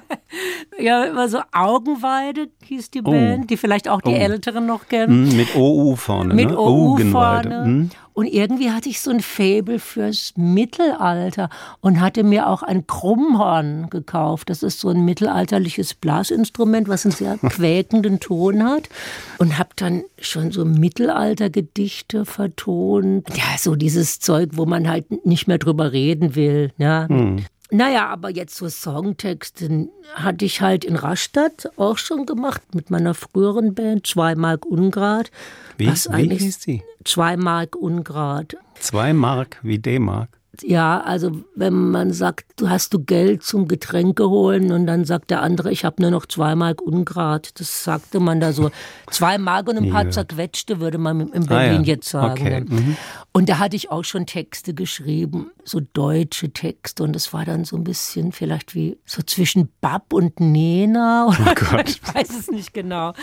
ja, 0.80 1.04
immer 1.06 1.30
so 1.30 1.42
Augenweide 1.52 2.50
hieß 2.64 2.92
die 2.92 3.02
oh. 3.02 3.12
Band, 3.12 3.50
die 3.50 3.58
vielleicht 3.58 3.88
auch 3.88 4.02
die 4.02 4.11
die 4.12 4.20
oh. 4.20 4.24
Älteren 4.32 4.66
noch 4.66 4.88
kennen. 4.88 5.30
Mm, 5.30 5.36
mit 5.36 5.56
OU 5.56 5.96
vorne. 5.96 6.34
Mit 6.34 6.50
ne? 6.50 6.58
OU 6.58 6.98
vorne. 7.12 7.66
Mm. 7.66 7.90
Und 8.14 8.28
irgendwie 8.28 8.72
hatte 8.72 8.90
ich 8.90 9.00
so 9.00 9.10
ein 9.10 9.22
Faible 9.22 9.80
fürs 9.80 10.34
Mittelalter 10.36 11.50
und 11.80 12.02
hatte 12.02 12.24
mir 12.24 12.50
auch 12.50 12.62
ein 12.62 12.86
Krummhorn 12.86 13.90
gekauft. 13.90 14.50
Das 14.50 14.64
ist 14.64 14.80
so 14.80 14.90
ein 14.90 15.06
mittelalterliches 15.06 15.94
Blasinstrument, 15.94 16.90
was 16.90 17.06
einen 17.06 17.14
sehr 17.14 17.38
quäkenden 17.50 18.20
Ton 18.20 18.64
hat. 18.64 18.90
Und 19.38 19.58
habe 19.58 19.70
dann 19.78 20.04
schon 20.20 20.52
so 20.52 20.66
Mittelaltergedichte 20.66 22.26
vertont. 22.26 23.28
Ja, 23.36 23.58
so 23.58 23.76
dieses 23.76 24.20
Zeug, 24.20 24.50
wo 24.54 24.66
man 24.66 24.90
halt 24.90 25.26
nicht 25.26 25.48
mehr 25.48 25.58
drüber 25.58 25.94
reden 25.94 26.36
will. 26.36 26.74
Ja. 26.78 27.08
Hm. 27.08 27.46
Naja, 27.72 28.08
aber 28.10 28.30
jetzt 28.30 28.56
so 28.56 28.68
Songtexte 28.68 29.88
hatte 30.14 30.44
ich 30.44 30.60
halt 30.60 30.84
in 30.84 30.98
Rastatt 30.98 31.70
auch 31.78 31.98
schon 31.98 32.26
gemacht 32.26 32.62
mit 32.76 32.90
meiner 32.90 33.14
früheren 33.14 33.74
Band, 33.74 34.06
Zwei 34.06 34.36
Mark 34.36 34.66
Ungrad. 34.66 35.32
Wie, 35.78 35.88
was 35.88 36.10
wie 36.12 36.30
hieß 36.30 36.60
die? 36.60 36.84
Zwei 37.06 37.38
Mark 37.38 37.78
Ungrad. 37.78 38.58
Zwei 38.80 39.14
Mark 39.14 39.58
wie 39.64 39.80
D-Mark? 39.80 40.41
Ja, 40.62 41.00
also 41.00 41.32
wenn 41.56 41.74
man 41.74 42.12
sagt, 42.12 42.46
du 42.58 42.70
hast 42.70 42.94
du 42.94 43.00
Geld 43.00 43.42
zum 43.42 43.70
Getränke 43.70 44.30
holen 44.30 44.74
und 44.74 44.86
dann 44.86 45.06
sagt 45.06 45.32
der 45.32 45.42
andere, 45.42 45.72
ich 45.72 45.86
habe 45.86 46.02
nur 46.02 46.12
noch 46.12 46.26
zwei 46.26 46.56
Mark 46.56 46.82
Ungrad. 46.82 47.58
Das 47.60 47.86
sagte 47.86 48.20
man 48.20 48.42
da 48.42 48.52
so. 48.52 48.70
Zwei 49.10 49.38
Mark 49.38 49.70
und 49.70 49.78
ein 49.78 49.90
paar 49.90 50.06
ja. 50.06 50.12
zerquetschte, 50.12 50.82
würde 50.82 50.98
man 50.98 51.22
in 51.30 51.46
Berlin 51.46 51.52
ah, 51.52 51.74
ja. 51.76 51.82
jetzt 51.82 52.10
sagen. 52.10 52.42
Okay. 52.42 52.66
Mhm. 52.68 52.98
Und 53.32 53.48
da 53.48 53.60
hatte 53.60 53.78
ich 53.78 53.92
auch 53.92 54.04
schon 54.04 54.26
Texte 54.26 54.74
geschrieben, 54.74 55.52
so 55.64 55.80
deutsche 55.80 56.52
Texte. 56.52 57.04
Und 57.04 57.16
es 57.16 57.32
war 57.32 57.46
dann 57.46 57.64
so 57.64 57.78
ein 57.78 57.86
bisschen 57.86 58.34
vielleicht 58.34 58.76
wie 58.76 58.98
so 59.06 59.22
zwischen 59.22 59.70
Bab 59.80 60.12
und 60.12 60.42
Nena. 60.42 61.28
Oder 61.30 61.52
oh 61.52 61.72
Gott. 61.72 61.90
ich 61.90 62.02
weiß 62.14 62.30
es 62.30 62.52
nicht 62.52 62.74
genau. 62.74 63.14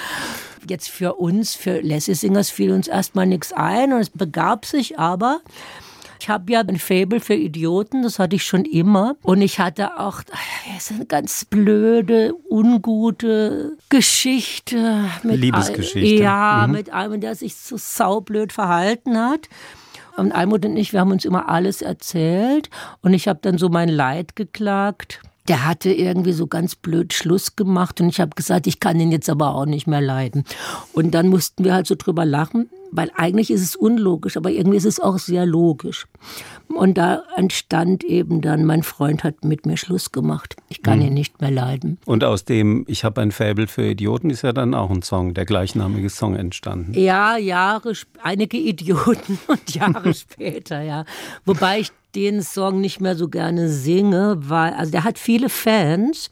Jetzt 0.66 0.88
für 0.88 1.14
uns, 1.14 1.54
für 1.54 1.82
Lassie 1.82 2.14
Singers 2.14 2.49
fiel 2.49 2.73
uns 2.73 2.88
erstmal 2.88 3.26
nichts 3.26 3.52
ein. 3.52 3.92
Und 3.92 4.00
es 4.00 4.11
begab 4.11 4.64
sich 4.64 4.99
aber, 4.99 5.40
ich 6.20 6.28
habe 6.28 6.52
ja 6.52 6.60
ein 6.60 6.78
Faible 6.78 7.20
für 7.20 7.34
Idioten, 7.34 8.02
das 8.02 8.18
hatte 8.18 8.37
ich 8.37 8.44
schon 8.44 8.64
immer. 8.64 9.16
Und 9.22 9.40
ich 9.42 9.60
hatte 9.60 9.98
auch 9.98 10.22
ist 10.76 10.92
eine 10.92 11.06
ganz 11.06 11.44
blöde, 11.44 12.34
ungute 12.48 13.76
Geschichte. 13.88 15.04
Mit 15.22 15.40
Liebesgeschichte. 15.40 16.22
ja, 16.22 16.64
mhm. 16.66 16.72
mit 16.72 16.92
einem, 16.92 17.20
der 17.20 17.34
sich 17.34 17.56
so 17.56 17.76
saublöd 17.76 18.52
verhalten 18.52 19.18
hat. 19.18 19.48
Und 20.16 20.32
Almut 20.32 20.64
und 20.64 20.76
ich, 20.76 20.92
wir 20.92 21.00
haben 21.00 21.12
uns 21.12 21.25
immer 21.25 21.48
alles 21.48 21.80
erzählt. 21.80 22.70
Und 23.02 23.14
ich 23.14 23.28
habe 23.28 23.38
dann 23.42 23.56
so 23.56 23.68
mein 23.68 23.88
Leid 23.88 24.34
geklagt 24.34 25.20
der 25.49 25.67
hatte 25.67 25.90
irgendwie 25.90 26.33
so 26.33 26.47
ganz 26.47 26.75
blöd 26.75 27.12
Schluss 27.12 27.57
gemacht 27.57 28.00
und 28.00 28.09
ich 28.09 28.21
habe 28.21 28.31
gesagt, 28.37 28.67
ich 28.67 28.81
kann 28.81 29.00
ihn 29.00 29.11
jetzt 29.11 29.31
aber 29.31 29.55
auch 29.55 29.67
nicht 29.67 29.87
mehr 29.87 30.00
leiden. 30.00 30.45
Und 30.93 31.12
dann 31.12 31.28
mussten 31.28 31.64
wir 31.64 31.75
halt 31.75 31.87
so 31.87 31.95
drüber 31.97 32.25
lachen, 32.25 32.69
weil 32.90 33.11
eigentlich 33.17 33.50
ist 33.50 33.62
es 33.62 33.76
unlogisch, 33.76 34.37
aber 34.37 34.50
irgendwie 34.50 34.76
ist 34.76 34.87
es 34.87 35.00
auch 35.00 35.19
sehr 35.19 35.47
logisch. 35.47 36.07
Und 36.69 36.99
da 36.99 37.23
entstand 37.37 38.05
eben 38.05 38.40
dann, 38.40 38.64
mein 38.64 38.83
Freund 38.83 39.25
hat 39.25 39.45
mit 39.45 39.67
mir 39.67 39.76
Schluss 39.76 40.12
gemacht. 40.12 40.57
Ich 40.69 40.83
kann 40.83 40.99
mhm. 40.99 41.07
ihn 41.07 41.14
nicht 41.14 41.40
mehr 41.40 41.50
leiden. 41.50 41.99
Und 42.05 42.25
aus 42.25 42.45
dem 42.45 42.85
Ich 42.87 43.05
habe 43.05 43.21
ein 43.21 43.33
Faible 43.33 43.67
für 43.67 43.85
Idioten 43.87 44.31
ist 44.31 44.43
ja 44.43 44.52
dann 44.52 44.75
auch 44.75 44.90
ein 44.90 45.02
Song, 45.02 45.35
der 45.35 45.45
gleichnamige 45.45 46.11
Song 46.11 46.37
entstanden. 46.37 46.95
Ja, 46.95 47.37
Jahre, 47.37 47.93
einige 48.23 48.59
Idioten 48.59 49.38
und 49.47 49.75
Jahre 49.75 50.12
später, 50.14 50.83
ja. 50.83 51.05
Wobei 51.45 51.81
ich 51.81 51.93
den 52.15 52.43
Song 52.43 52.81
nicht 52.81 53.00
mehr 53.00 53.17
so 53.17 53.29
gerne 53.29 53.69
singe, 53.69 54.37
weil, 54.41 54.73
also 54.73 54.91
der 54.91 55.05
hat 55.05 55.19
viele 55.19 55.49
Fans 55.49 56.31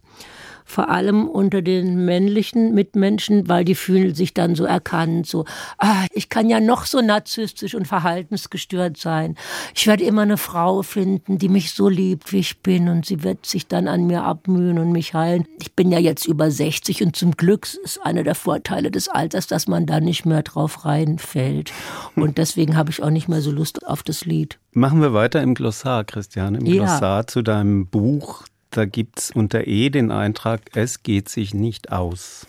vor 0.66 0.90
allem 0.90 1.28
unter 1.28 1.62
den 1.62 2.04
männlichen 2.04 2.74
Mitmenschen, 2.74 3.48
weil 3.48 3.64
die 3.64 3.76
fühlen 3.76 4.14
sich 4.14 4.34
dann 4.34 4.56
so 4.56 4.64
erkannt, 4.64 5.26
so, 5.26 5.44
ah, 5.78 6.06
ich 6.12 6.28
kann 6.28 6.50
ja 6.50 6.60
noch 6.60 6.84
so 6.84 7.00
narzisstisch 7.00 7.74
und 7.74 7.86
verhaltensgestört 7.86 8.96
sein. 8.96 9.36
Ich 9.74 9.86
werde 9.86 10.04
immer 10.04 10.22
eine 10.22 10.36
Frau 10.36 10.82
finden, 10.82 11.38
die 11.38 11.48
mich 11.48 11.72
so 11.72 11.88
liebt, 11.88 12.32
wie 12.32 12.40
ich 12.40 12.62
bin 12.62 12.88
und 12.88 13.06
sie 13.06 13.22
wird 13.22 13.46
sich 13.46 13.68
dann 13.68 13.86
an 13.86 14.06
mir 14.06 14.24
abmühen 14.24 14.78
und 14.78 14.90
mich 14.90 15.14
heilen. 15.14 15.46
Ich 15.60 15.74
bin 15.74 15.92
ja 15.92 16.00
jetzt 16.00 16.26
über 16.26 16.50
60 16.50 17.02
und 17.04 17.16
zum 17.16 17.36
Glück 17.36 17.68
ist 17.84 18.04
einer 18.04 18.24
der 18.24 18.34
Vorteile 18.34 18.90
des 18.90 19.08
Alters, 19.08 19.46
dass 19.46 19.68
man 19.68 19.86
da 19.86 20.00
nicht 20.00 20.26
mehr 20.26 20.42
drauf 20.42 20.84
reinfällt. 20.84 21.72
Und 22.16 22.38
deswegen 22.38 22.76
habe 22.76 22.90
ich 22.90 23.02
auch 23.02 23.10
nicht 23.10 23.28
mehr 23.28 23.40
so 23.40 23.52
Lust 23.52 23.86
auf 23.86 24.02
das 24.02 24.24
Lied. 24.24 24.58
Machen 24.72 25.00
wir 25.00 25.14
weiter 25.14 25.42
im 25.42 25.54
Glossar, 25.54 26.04
Christiane, 26.04 26.58
im 26.58 26.66
ja. 26.66 26.84
Glossar 26.84 27.26
zu 27.26 27.42
deinem 27.42 27.86
Buch 27.86 28.44
da 28.70 28.84
gibt 28.84 29.20
es 29.20 29.30
unter 29.30 29.66
E 29.66 29.90
den 29.90 30.10
Eintrag, 30.10 30.62
es 30.74 31.02
geht 31.02 31.28
sich 31.28 31.54
nicht 31.54 31.92
aus. 31.92 32.46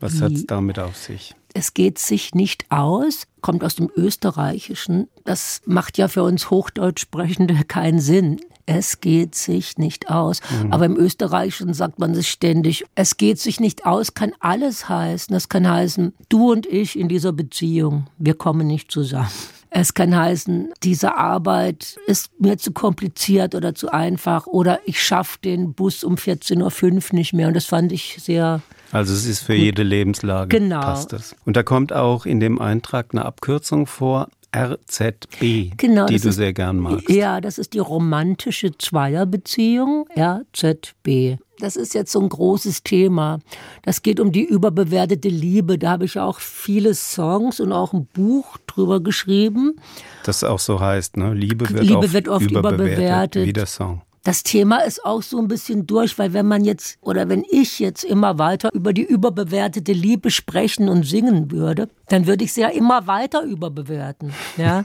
Was 0.00 0.20
hat 0.20 0.32
es 0.32 0.46
damit 0.46 0.78
auf 0.78 0.96
sich? 0.96 1.34
Es 1.54 1.72
geht 1.72 1.98
sich 1.98 2.34
nicht 2.34 2.70
aus, 2.70 3.26
kommt 3.40 3.64
aus 3.64 3.76
dem 3.76 3.90
Österreichischen. 3.96 5.08
Das 5.24 5.62
macht 5.64 5.96
ja 5.96 6.08
für 6.08 6.22
uns 6.22 6.50
Hochdeutschsprechende 6.50 7.64
keinen 7.68 8.00
Sinn. 8.00 8.40
Es 8.66 9.00
geht 9.00 9.34
sich 9.34 9.78
nicht 9.78 10.10
aus. 10.10 10.40
Mhm. 10.62 10.72
Aber 10.72 10.84
im 10.84 10.96
Österreichischen 10.96 11.72
sagt 11.72 11.98
man 11.98 12.10
es 12.12 12.26
ständig. 12.26 12.84
Es 12.94 13.16
geht 13.16 13.38
sich 13.38 13.60
nicht 13.60 13.86
aus, 13.86 14.12
kann 14.12 14.32
alles 14.40 14.88
heißen. 14.88 15.32
Das 15.32 15.48
kann 15.48 15.68
heißen, 15.68 16.12
du 16.28 16.52
und 16.52 16.66
ich 16.66 16.98
in 16.98 17.08
dieser 17.08 17.32
Beziehung, 17.32 18.08
wir 18.18 18.34
kommen 18.34 18.66
nicht 18.66 18.90
zusammen. 18.90 19.30
Es 19.70 19.94
kann 19.94 20.16
heißen, 20.16 20.72
diese 20.82 21.16
Arbeit 21.16 21.96
ist 22.06 22.30
mir 22.40 22.58
zu 22.58 22.72
kompliziert 22.72 23.54
oder 23.54 23.74
zu 23.74 23.90
einfach 23.90 24.46
oder 24.46 24.80
ich 24.84 25.02
schaffe 25.02 25.38
den 25.44 25.74
Bus 25.74 26.04
um 26.04 26.14
14.05 26.14 26.84
Uhr 27.10 27.14
nicht 27.14 27.32
mehr. 27.32 27.48
Und 27.48 27.54
das 27.54 27.66
fand 27.66 27.92
ich 27.92 28.16
sehr. 28.20 28.60
Also 28.92 29.12
es 29.12 29.26
ist 29.26 29.40
für 29.40 29.54
gut. 29.54 29.62
jede 29.62 29.82
Lebenslage. 29.82 30.48
Genau. 30.48 30.80
Passt 30.80 31.12
das. 31.12 31.34
Und 31.44 31.56
da 31.56 31.62
kommt 31.62 31.92
auch 31.92 32.26
in 32.26 32.40
dem 32.40 32.60
Eintrag 32.60 33.08
eine 33.12 33.24
Abkürzung 33.24 33.86
vor, 33.86 34.28
RZB, 34.56 35.76
genau, 35.76 36.06
die 36.06 36.18
du 36.18 36.32
sehr 36.32 36.52
gern 36.52 36.78
magst. 36.78 37.10
Ja, 37.10 37.40
das 37.40 37.58
ist 37.58 37.74
die 37.74 37.78
romantische 37.78 38.76
Zweierbeziehung, 38.78 40.08
RZB. 40.16 41.38
Das 41.58 41.76
ist 41.76 41.94
jetzt 41.94 42.12
so 42.12 42.20
ein 42.20 42.28
großes 42.28 42.82
Thema. 42.82 43.38
Das 43.82 44.02
geht 44.02 44.20
um 44.20 44.30
die 44.30 44.44
überbewertete 44.44 45.28
Liebe. 45.28 45.78
Da 45.78 45.92
habe 45.92 46.04
ich 46.04 46.18
auch 46.18 46.40
viele 46.40 46.94
Songs 46.94 47.60
und 47.60 47.72
auch 47.72 47.94
ein 47.94 48.06
Buch 48.06 48.58
drüber 48.66 49.00
geschrieben. 49.00 49.76
Das 50.24 50.44
auch 50.44 50.58
so 50.58 50.80
heißt, 50.80 51.16
ne? 51.16 51.32
Liebe 51.32 51.68
wird, 51.70 51.82
Liebe 51.82 51.98
oft, 51.98 52.12
wird 52.12 52.28
oft 52.28 52.50
überbewertet, 52.50 52.86
überbewertet. 52.86 53.46
Wie 53.46 53.52
der 53.54 53.66
Song 53.66 54.02
das 54.26 54.42
Thema 54.42 54.78
ist 54.78 55.04
auch 55.04 55.22
so 55.22 55.38
ein 55.38 55.46
bisschen 55.46 55.86
durch, 55.86 56.18
weil 56.18 56.32
wenn 56.32 56.48
man 56.48 56.64
jetzt 56.64 56.98
oder 57.00 57.28
wenn 57.28 57.44
ich 57.48 57.78
jetzt 57.78 58.02
immer 58.02 58.40
weiter 58.40 58.70
über 58.74 58.92
die 58.92 59.04
überbewertete 59.04 59.92
Liebe 59.92 60.32
sprechen 60.32 60.88
und 60.88 61.04
singen 61.04 61.52
würde, 61.52 61.88
dann 62.08 62.26
würde 62.26 62.42
ich 62.42 62.52
sie 62.52 62.62
ja 62.62 62.68
immer 62.68 63.06
weiter 63.06 63.44
überbewerten. 63.44 64.32
Ja? 64.56 64.82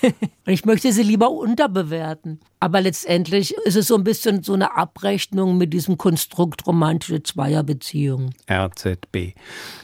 ich 0.46 0.64
möchte 0.64 0.92
sie 0.92 1.02
lieber 1.02 1.32
unterbewerten. 1.32 2.38
Aber 2.60 2.80
letztendlich 2.80 3.52
ist 3.64 3.74
es 3.74 3.88
so 3.88 3.96
ein 3.96 4.04
bisschen 4.04 4.44
so 4.44 4.52
eine 4.52 4.76
Abrechnung 4.76 5.58
mit 5.58 5.72
diesem 5.72 5.98
Konstrukt 5.98 6.64
romantische 6.64 7.20
Zweierbeziehung. 7.20 8.30
RZB. 8.48 9.34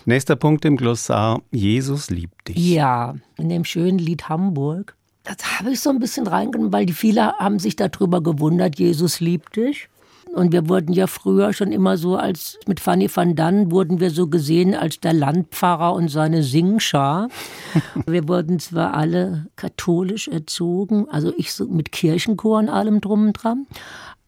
Nächster 0.05 0.37
Punkt 0.37 0.64
im 0.64 0.76
Glossar. 0.76 1.43
Jesus 1.50 2.11
liebt 2.11 2.47
dich. 2.47 2.57
Ja, 2.57 3.17
in 3.37 3.49
dem 3.49 3.64
schönen 3.64 3.99
Lied 3.99 4.29
Hamburg 4.29 4.97
das 5.37 5.58
habe 5.58 5.70
ich 5.70 5.80
so 5.80 5.90
ein 5.90 6.00
bisschen 6.00 6.26
reingenommen, 6.26 6.72
weil 6.72 6.87
die 6.87 6.92
viele 6.92 7.32
haben 7.38 7.58
sich 7.58 7.76
darüber 7.76 8.22
gewundert, 8.22 8.78
Jesus 8.78 9.20
liebt 9.20 9.56
dich. 9.56 9.88
Und 10.32 10.52
wir 10.52 10.68
wurden 10.68 10.92
ja 10.92 11.08
früher 11.08 11.52
schon 11.52 11.72
immer 11.72 11.96
so 11.96 12.16
als 12.16 12.56
mit 12.66 12.78
Fanny 12.78 13.10
van 13.12 13.34
Dan 13.34 13.72
wurden 13.72 13.99
wir 13.99 14.10
so 14.10 14.28
gesehen 14.28 14.76
als 14.76 15.00
der 15.00 15.12
Landpfarrer 15.12 15.92
und 15.92 16.08
seine 16.08 16.44
Singschar. 16.44 17.28
wir 18.06 18.28
wurden 18.28 18.60
zwar 18.60 18.94
alle 18.94 19.46
katholisch 19.56 20.28
erzogen, 20.28 21.08
also 21.10 21.32
ich 21.37 21.52
so 21.52 21.66
mit 21.66 21.90
Kirchenchor 21.90 22.60
und 22.60 22.68
allem 22.68 23.00
drum 23.00 23.26
und 23.26 23.32
dran, 23.32 23.66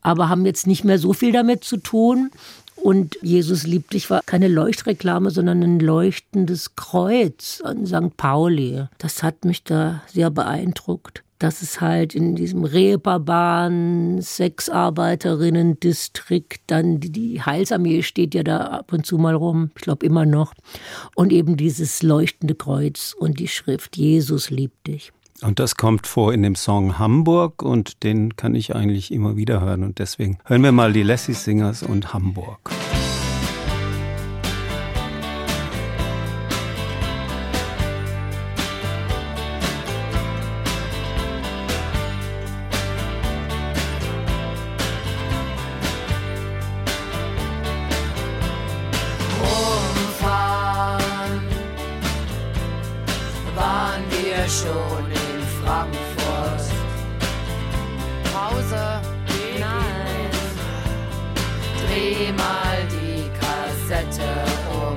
aber 0.01 0.29
haben 0.29 0.45
jetzt 0.45 0.67
nicht 0.67 0.83
mehr 0.83 0.99
so 0.99 1.13
viel 1.13 1.31
damit 1.31 1.63
zu 1.63 1.77
tun. 1.77 2.31
Und 2.83 3.17
Jesus 3.23 3.65
liebt 3.65 3.93
dich 3.93 4.11
war 4.11 4.23
keine 4.27 4.49
Leuchtreklame, 4.49 5.31
sondern 5.31 5.63
ein 5.63 5.79
leuchtendes 5.79 6.75
Kreuz 6.75 7.63
an 7.65 7.87
St. 7.87 8.17
Pauli. 8.17 8.87
Das 8.99 9.23
hat 9.23 9.45
mich 9.45 9.63
da 9.63 10.03
sehr 10.09 10.31
beeindruckt 10.31 11.23
dass 11.43 11.61
es 11.61 11.81
halt 11.81 12.15
in 12.15 12.37
diesem 12.37 12.63
Reeperbahn 12.63 14.23
Sexarbeiterinnen-Distrikt 14.23 16.61
dann 16.69 17.01
die 17.01 17.43
Heilsarmee 17.43 18.05
steht 18.05 18.37
ja 18.37 18.45
da 18.45 18.59
ab 18.59 18.93
und 18.93 19.05
zu 19.05 19.19
mal 19.19 19.35
rum, 19.35 19.73
ich 19.75 19.83
glaube 19.83 20.07
immer 20.07 20.25
noch, 20.25 20.55
und 21.17 21.33
eben 21.33 21.57
dieses 21.57 22.05
leuchtende 22.05 22.55
Kreuz 22.55 23.13
und 23.19 23.41
die 23.41 23.49
Schrift 23.49 23.97
Jesus 23.97 24.51
liebt 24.51 24.87
dich. 24.87 25.13
Und 25.43 25.59
das 25.59 25.77
kommt 25.77 26.07
vor 26.07 26.33
in 26.33 26.43
dem 26.43 26.55
Song 26.55 26.99
Hamburg 26.99 27.63
und 27.63 28.05
den 28.05 28.37
kann 28.37 28.55
ich 28.55 28.75
eigentlich 28.75 29.13
immer 29.13 29.37
wieder 29.37 29.61
hören 29.61 29.83
und 29.83 29.99
deswegen 29.99 30.39
hören 30.45 30.63
wir 30.63 30.73
mal 30.73 30.93
die 30.93 31.03
Lassie 31.03 31.35
Singers 31.35 31.83
und 31.83 32.15
Hamburg. 32.15 32.71
Frankfurt. 55.65 56.65
Pause? 58.33 59.01
Nein. 59.61 60.31
Dreh 61.87 62.33
mal 62.33 62.79
die 62.91 63.31
Kassette 63.39 64.33
um. 64.73 64.97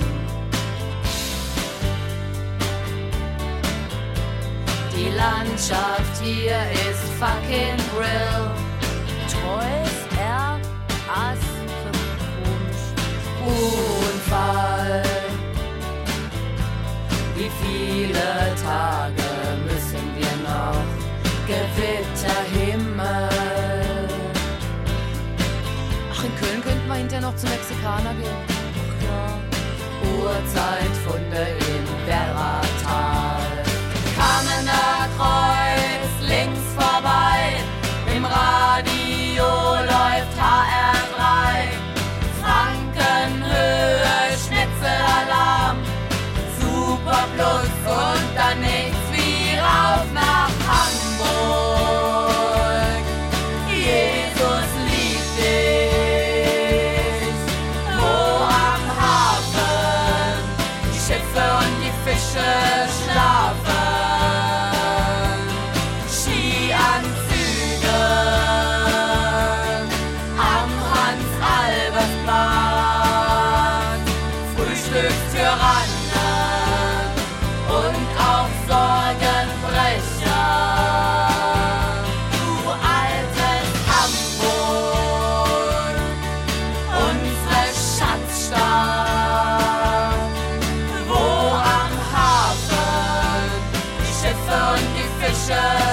Die 4.96 5.10
Landschaft 5.16 6.24
hier 6.24 6.58
ist 6.90 7.04
fucking 7.20 7.80
real. 8.00 8.52
Treus 9.30 9.96
er 10.18 10.60
Unfall. 13.46 15.04
Wie 17.36 17.52
viele 17.62 18.56
Tage. 18.64 19.05
Kreuz 27.26 27.42
links 27.42 27.72
vorbei, 31.04 31.56
im 31.58 32.38
Radio 32.38 32.76
läuft 95.50 95.85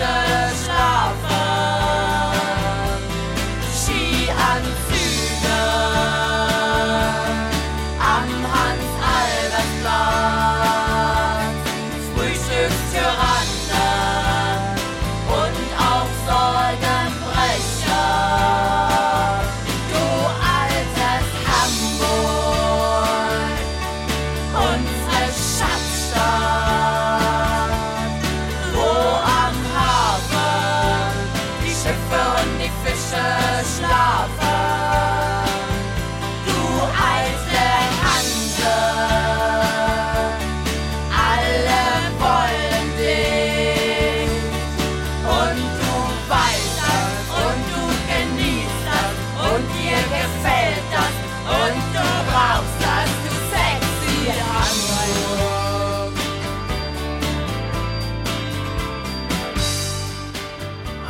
sun. 0.00 0.29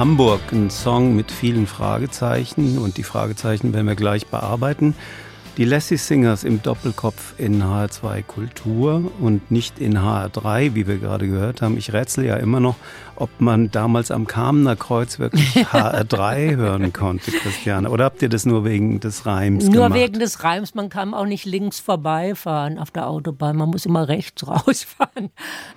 Hamburg, 0.00 0.40
ein 0.52 0.70
Song 0.70 1.14
mit 1.14 1.30
vielen 1.30 1.66
Fragezeichen 1.66 2.78
und 2.78 2.96
die 2.96 3.02
Fragezeichen 3.02 3.74
werden 3.74 3.86
wir 3.86 3.96
gleich 3.96 4.28
bearbeiten. 4.28 4.94
Die 5.60 5.66
Lassie 5.66 5.98
Singers 5.98 6.42
im 6.42 6.62
Doppelkopf 6.62 7.34
in 7.36 7.62
HR2 7.62 8.22
Kultur 8.22 9.12
und 9.20 9.50
nicht 9.50 9.78
in 9.78 9.98
HR3, 9.98 10.74
wie 10.74 10.86
wir 10.86 10.96
gerade 10.96 11.28
gehört 11.28 11.60
haben. 11.60 11.76
Ich 11.76 11.92
rätsel 11.92 12.24
ja 12.24 12.36
immer 12.36 12.60
noch, 12.60 12.76
ob 13.14 13.28
man 13.42 13.70
damals 13.70 14.10
am 14.10 14.26
Kamener 14.26 14.74
Kreuz 14.74 15.18
wirklich 15.18 15.44
HR3 15.70 16.56
hören 16.56 16.94
konnte, 16.94 17.30
Christiane. 17.30 17.90
Oder 17.90 18.06
habt 18.06 18.22
ihr 18.22 18.30
das 18.30 18.46
nur 18.46 18.64
wegen 18.64 19.00
des 19.00 19.26
Reims 19.26 19.64
nur 19.64 19.74
gemacht? 19.74 19.90
Nur 19.90 19.98
wegen 19.98 20.18
des 20.18 20.42
Reims. 20.42 20.74
Man 20.74 20.88
kann 20.88 21.12
auch 21.12 21.26
nicht 21.26 21.44
links 21.44 21.78
vorbeifahren 21.78 22.78
auf 22.78 22.90
der 22.90 23.06
Autobahn. 23.06 23.58
Man 23.58 23.68
muss 23.68 23.84
immer 23.84 24.08
rechts 24.08 24.46
rausfahren. 24.48 25.28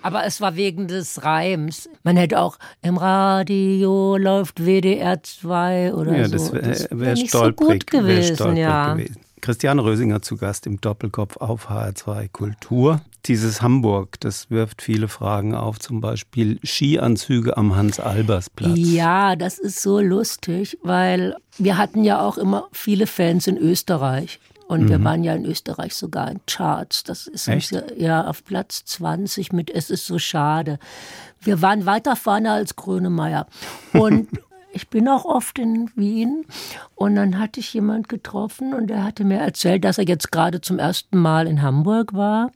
Aber 0.01 0.23
es 0.23 0.39
war 0.39 0.55
wegen 0.55 0.87
des 0.87 1.25
Reims. 1.25 1.89
Man 2.03 2.15
hätte 2.15 2.39
auch 2.39 2.57
im 2.81 2.95
Radio 2.95 4.15
läuft 4.15 4.65
WDR 4.65 5.21
2 5.21 5.93
oder 5.93 6.15
ja, 6.15 6.29
so. 6.29 6.37
Das 6.37 6.53
wäre 6.53 6.65
wär, 6.67 6.99
wär 6.99 7.13
nicht 7.15 7.31
so 7.31 7.51
gut 7.51 7.85
gewesen, 7.85 8.39
wär 8.39 8.53
ja. 8.53 8.93
gewesen. 8.93 9.17
Christiane 9.43 9.83
Rösinger 9.83 10.21
zu 10.21 10.37
Gast 10.37 10.65
im 10.67 10.79
Doppelkopf 10.79 11.35
auf 11.35 11.69
HR2 11.69 12.29
Kultur. 12.31 13.01
Dieses 13.25 13.61
Hamburg, 13.61 14.17
das 14.21 14.49
wirft 14.49 14.81
viele 14.81 15.09
Fragen 15.09 15.53
auf, 15.53 15.79
zum 15.79 15.99
Beispiel 15.99 16.61
Skianzüge 16.63 17.57
am 17.57 17.75
Hans-Albers-Platz. 17.75 18.71
Ja, 18.77 19.35
das 19.35 19.59
ist 19.59 19.81
so 19.81 19.99
lustig, 19.99 20.77
weil 20.81 21.35
wir 21.57 21.77
hatten 21.77 22.05
ja 22.05 22.21
auch 22.21 22.37
immer 22.37 22.69
viele 22.71 23.05
Fans 23.05 23.47
in 23.47 23.57
Österreich. 23.57 24.39
Und 24.69 24.83
mhm. 24.83 24.89
wir 24.89 25.03
waren 25.03 25.25
ja 25.25 25.33
in 25.33 25.43
Österreich 25.43 25.93
sogar 25.93 26.31
in 26.31 26.39
Charts. 26.47 27.03
Das 27.03 27.27
ist 27.27 27.49
Echt? 27.49 27.75
Ja 27.97 28.25
auf 28.25 28.45
Platz 28.45 28.85
20 28.85 29.51
mit 29.51 29.69
Es 29.69 29.89
ist 29.89 30.07
so 30.07 30.19
schade. 30.19 30.79
Wir 31.41 31.61
waren 31.61 31.85
weiter 31.85 32.15
vorne 32.15 32.53
als 32.53 32.77
Grönemeyer. 32.77 33.47
Und 33.91 34.29
ich 34.73 34.89
bin 34.89 35.07
auch 35.07 35.25
oft 35.25 35.59
in 35.59 35.89
Wien 35.95 36.45
und 36.95 37.15
dann 37.15 37.39
hatte 37.39 37.59
ich 37.59 37.73
jemand 37.73 38.09
getroffen 38.09 38.73
und 38.73 38.87
der 38.87 39.03
hatte 39.03 39.23
mir 39.23 39.37
erzählt, 39.37 39.85
dass 39.85 39.99
er 39.99 40.05
jetzt 40.05 40.31
gerade 40.31 40.61
zum 40.61 40.79
ersten 40.79 41.17
Mal 41.17 41.47
in 41.47 41.61
Hamburg 41.61 42.13
war 42.13 42.51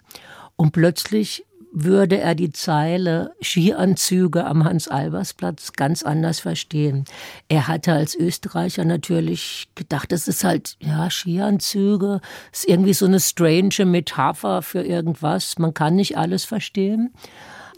und 0.55 0.71
plötzlich 0.71 1.45
würde 1.71 2.17
er 2.17 2.33
die 2.33 2.51
Zeile 2.51 3.35
Skianzüge 3.39 4.45
am 4.45 4.63
Hans-Albers-Platz 4.63 5.73
ganz 5.73 6.01
anders 6.01 6.39
verstehen. 6.39 7.05
Er 7.49 7.67
hatte 7.67 7.93
als 7.93 8.15
Österreicher 8.15 8.83
natürlich 8.83 9.67
gedacht, 9.75 10.11
das 10.11 10.27
ist 10.27 10.43
halt, 10.43 10.77
ja, 10.79 11.09
Skianzüge, 11.11 12.21
ist 12.51 12.67
irgendwie 12.67 12.93
so 12.93 13.05
eine 13.05 13.19
strange 13.19 13.85
Metapher 13.85 14.63
für 14.63 14.81
irgendwas. 14.81 15.59
Man 15.59 15.75
kann 15.75 15.95
nicht 15.95 16.17
alles 16.17 16.45
verstehen. 16.45 17.13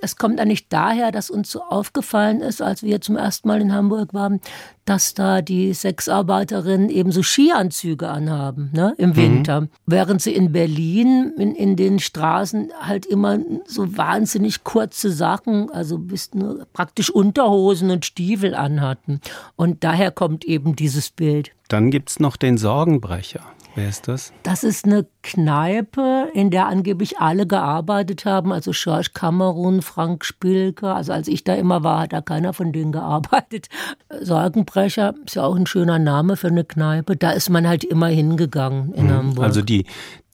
Es 0.01 0.15
kommt 0.15 0.39
eigentlich 0.39 0.67
daher, 0.67 1.11
dass 1.11 1.29
uns 1.29 1.51
so 1.51 1.61
aufgefallen 1.61 2.41
ist, 2.41 2.61
als 2.61 2.83
wir 2.83 3.01
zum 3.01 3.17
ersten 3.17 3.47
Mal 3.47 3.61
in 3.61 3.73
Hamburg 3.73 4.13
waren, 4.13 4.39
dass 4.85 5.13
da 5.13 5.41
die 5.41 5.73
Sexarbeiterinnen 5.73 6.89
eben 6.89 7.11
so 7.11 7.21
Skianzüge 7.21 8.07
anhaben 8.07 8.71
ne, 8.73 8.95
im 8.97 9.15
Winter. 9.15 9.61
Mhm. 9.61 9.69
Während 9.85 10.21
sie 10.21 10.33
in 10.33 10.51
Berlin 10.51 11.33
in, 11.37 11.53
in 11.53 11.75
den 11.75 11.99
Straßen 11.99 12.71
halt 12.79 13.05
immer 13.05 13.37
so 13.67 13.97
wahnsinnig 13.97 14.63
kurze 14.63 15.11
Sachen, 15.11 15.69
also 15.69 15.99
bis 15.99 16.33
nur 16.33 16.65
praktisch 16.73 17.09
Unterhosen 17.09 17.91
und 17.91 18.05
Stiefel 18.05 18.55
anhatten. 18.55 19.21
Und 19.55 19.83
daher 19.83 20.11
kommt 20.11 20.45
eben 20.45 20.75
dieses 20.75 21.11
Bild. 21.11 21.51
Dann 21.67 21.91
gibt 21.91 22.09
es 22.09 22.19
noch 22.19 22.35
den 22.35 22.57
Sorgenbrecher. 22.57 23.41
Wer 23.79 23.87
ist 23.87 24.09
das? 24.09 24.33
Das 24.43 24.65
ist 24.65 24.83
eine 24.83 25.05
Kneipe, 25.23 26.27
in 26.33 26.49
der 26.49 26.67
angeblich 26.67 27.19
alle 27.19 27.47
gearbeitet 27.47 28.25
haben. 28.25 28.51
Also 28.51 28.71
George 28.73 29.11
Cameron, 29.13 29.81
Frank 29.81 30.25
Spilke. 30.25 30.91
Also 30.91 31.13
als 31.13 31.29
ich 31.29 31.45
da 31.45 31.53
immer 31.55 31.81
war, 31.81 32.01
hat 32.01 32.11
da 32.11 32.19
keiner 32.19 32.51
von 32.51 32.73
denen 32.73 32.91
gearbeitet. 32.91 33.69
Sorgenbrecher 34.21 35.13
ist 35.25 35.35
ja 35.35 35.43
auch 35.43 35.55
ein 35.55 35.65
schöner 35.65 35.97
Name 35.97 36.35
für 36.35 36.47
eine 36.47 36.65
Kneipe. 36.65 37.15
Da 37.15 37.31
ist 37.31 37.49
man 37.49 37.67
halt 37.69 37.85
immer 37.85 38.07
hingegangen 38.07 38.93
in 38.93 39.05
mhm. 39.05 39.11
Hamburg. 39.11 39.45
Also 39.45 39.61
die, 39.61 39.85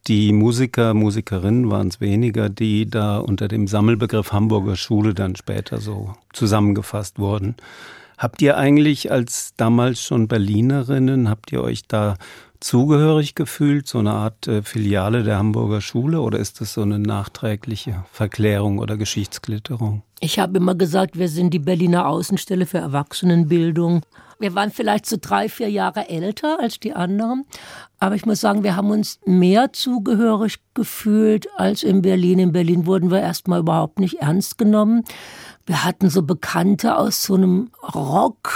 die 0.08 0.34
Musiker, 0.34 0.95
Musikerinnen 0.95 1.69
waren 1.69 1.89
es 1.89 2.01
weniger, 2.01 2.49
die 2.49 2.89
da 2.89 3.19
unter 3.19 3.47
dem 3.47 3.67
Sammelbegriff 3.67 4.31
Hamburger 4.31 4.75
Schule 4.75 5.13
dann 5.13 5.36
später 5.36 5.77
so 5.79 6.13
zusammengefasst 6.34 7.19
wurden. 7.19 7.55
Habt 8.17 8.41
ihr 8.41 8.58
eigentlich 8.58 9.12
als 9.12 9.54
damals 9.58 10.01
schon 10.01 10.28
Berlinerinnen, 10.28 11.30
habt 11.30 11.51
ihr 11.51 11.62
euch 11.62 11.88
da 11.88 12.15
zugehörig 12.60 13.36
gefühlt, 13.36 13.88
so 13.88 13.99
eine 13.99 14.12
Art 14.12 14.47
äh, 14.47 14.63
Filiale 14.63 15.23
der 15.23 15.38
Hamburger 15.38 15.82
Schule 15.82 16.21
oder 16.21 16.39
ist 16.39 16.62
das 16.62 16.73
so 16.73 16.82
eine 16.82 16.97
nachträgliche 16.99 18.06
Verklärung 18.12 18.80
oder 18.80 18.97
Geschichtsklitterung? 18.97 20.01
Ich 20.19 20.39
habe 20.39 20.58
immer 20.58 20.75
gesagt, 20.75 21.19
wir 21.19 21.30
sind 21.30 21.54
die 21.54 21.60
Berliner 21.60 22.08
Außenstelle 22.08 22.65
für 22.65 22.80
Erwachsenenbildung. 22.80 24.01
Wir 24.39 24.54
waren 24.56 24.71
vielleicht 24.71 25.06
so 25.06 25.17
drei, 25.19 25.47
vier 25.47 25.69
Jahre 25.69 26.10
älter 26.10 26.60
als 26.60 26.80
die 26.80 26.93
anderen. 26.93 27.45
Aber 27.99 28.15
ich 28.15 28.25
muss 28.25 28.41
sagen, 28.41 28.63
wir 28.63 28.75
haben 28.75 28.89
uns 28.89 29.19
mehr 29.25 29.71
zugehörig 29.71 30.58
gefühlt 30.73 31.47
als 31.58 31.84
in 31.84 32.01
Berlin. 32.01 32.39
In 32.39 32.51
Berlin 32.51 32.86
wurden 32.86 33.12
wir 33.12 33.21
erstmal 33.21 33.62
überhaupt 33.62 33.99
nicht 33.99 34.15
ernst 34.15 34.58
genommen. 34.58 35.04
Wir 35.67 35.84
hatten 35.84 36.12
so 36.12 36.21
Bekannte 36.21 36.95
aus 36.95 37.23
so 37.23 37.34
einem 37.34 37.71
Rockmusik, 37.95 38.54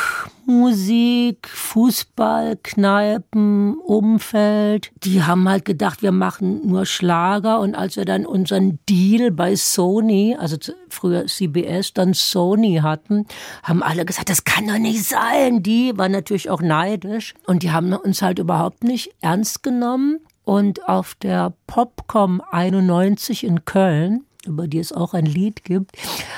Fußball, 1.47 2.55
Kneipen, 2.61 3.79
Umfeld. 3.79 4.91
Die 5.03 5.23
haben 5.23 5.49
halt 5.49 5.65
gedacht, 5.65 6.03
wir 6.03 6.11
machen 6.11 6.67
nur 6.67 6.85
Schlager. 6.85 7.61
Und 7.61 7.73
als 7.73 7.95
wir 7.95 8.05
dann 8.05 8.27
unseren 8.27 8.77
Deal 8.87 9.31
bei 9.31 9.55
Sony, 9.55 10.37
also 10.39 10.55
früher 10.89 11.25
CBS, 11.25 11.93
dann 11.93 12.13
Sony 12.13 12.81
hatten, 12.83 13.25
haben 13.63 13.81
alle 13.81 14.05
gesagt, 14.05 14.29
das 14.29 14.43
kann 14.43 14.67
doch 14.67 14.77
nicht 14.77 15.03
sein. 15.03 15.63
Die 15.63 15.97
waren 15.97 16.11
natürlich 16.11 16.51
auch 16.51 16.61
neidisch. 16.61 17.33
Und 17.47 17.63
die 17.63 17.71
haben 17.71 17.91
uns 17.93 18.21
halt 18.21 18.37
überhaupt 18.37 18.83
nicht 18.83 19.15
ernst 19.21 19.63
genommen. 19.63 20.19
Und 20.43 20.87
auf 20.87 21.15
der 21.15 21.53
Popcom 21.65 22.43
91 22.51 23.43
in 23.43 23.65
Köln, 23.65 24.25
über 24.45 24.67
die 24.67 24.79
es 24.79 24.91
auch 24.91 25.13
ein 25.13 25.25
Lied 25.25 25.63
gibt, 25.63 25.91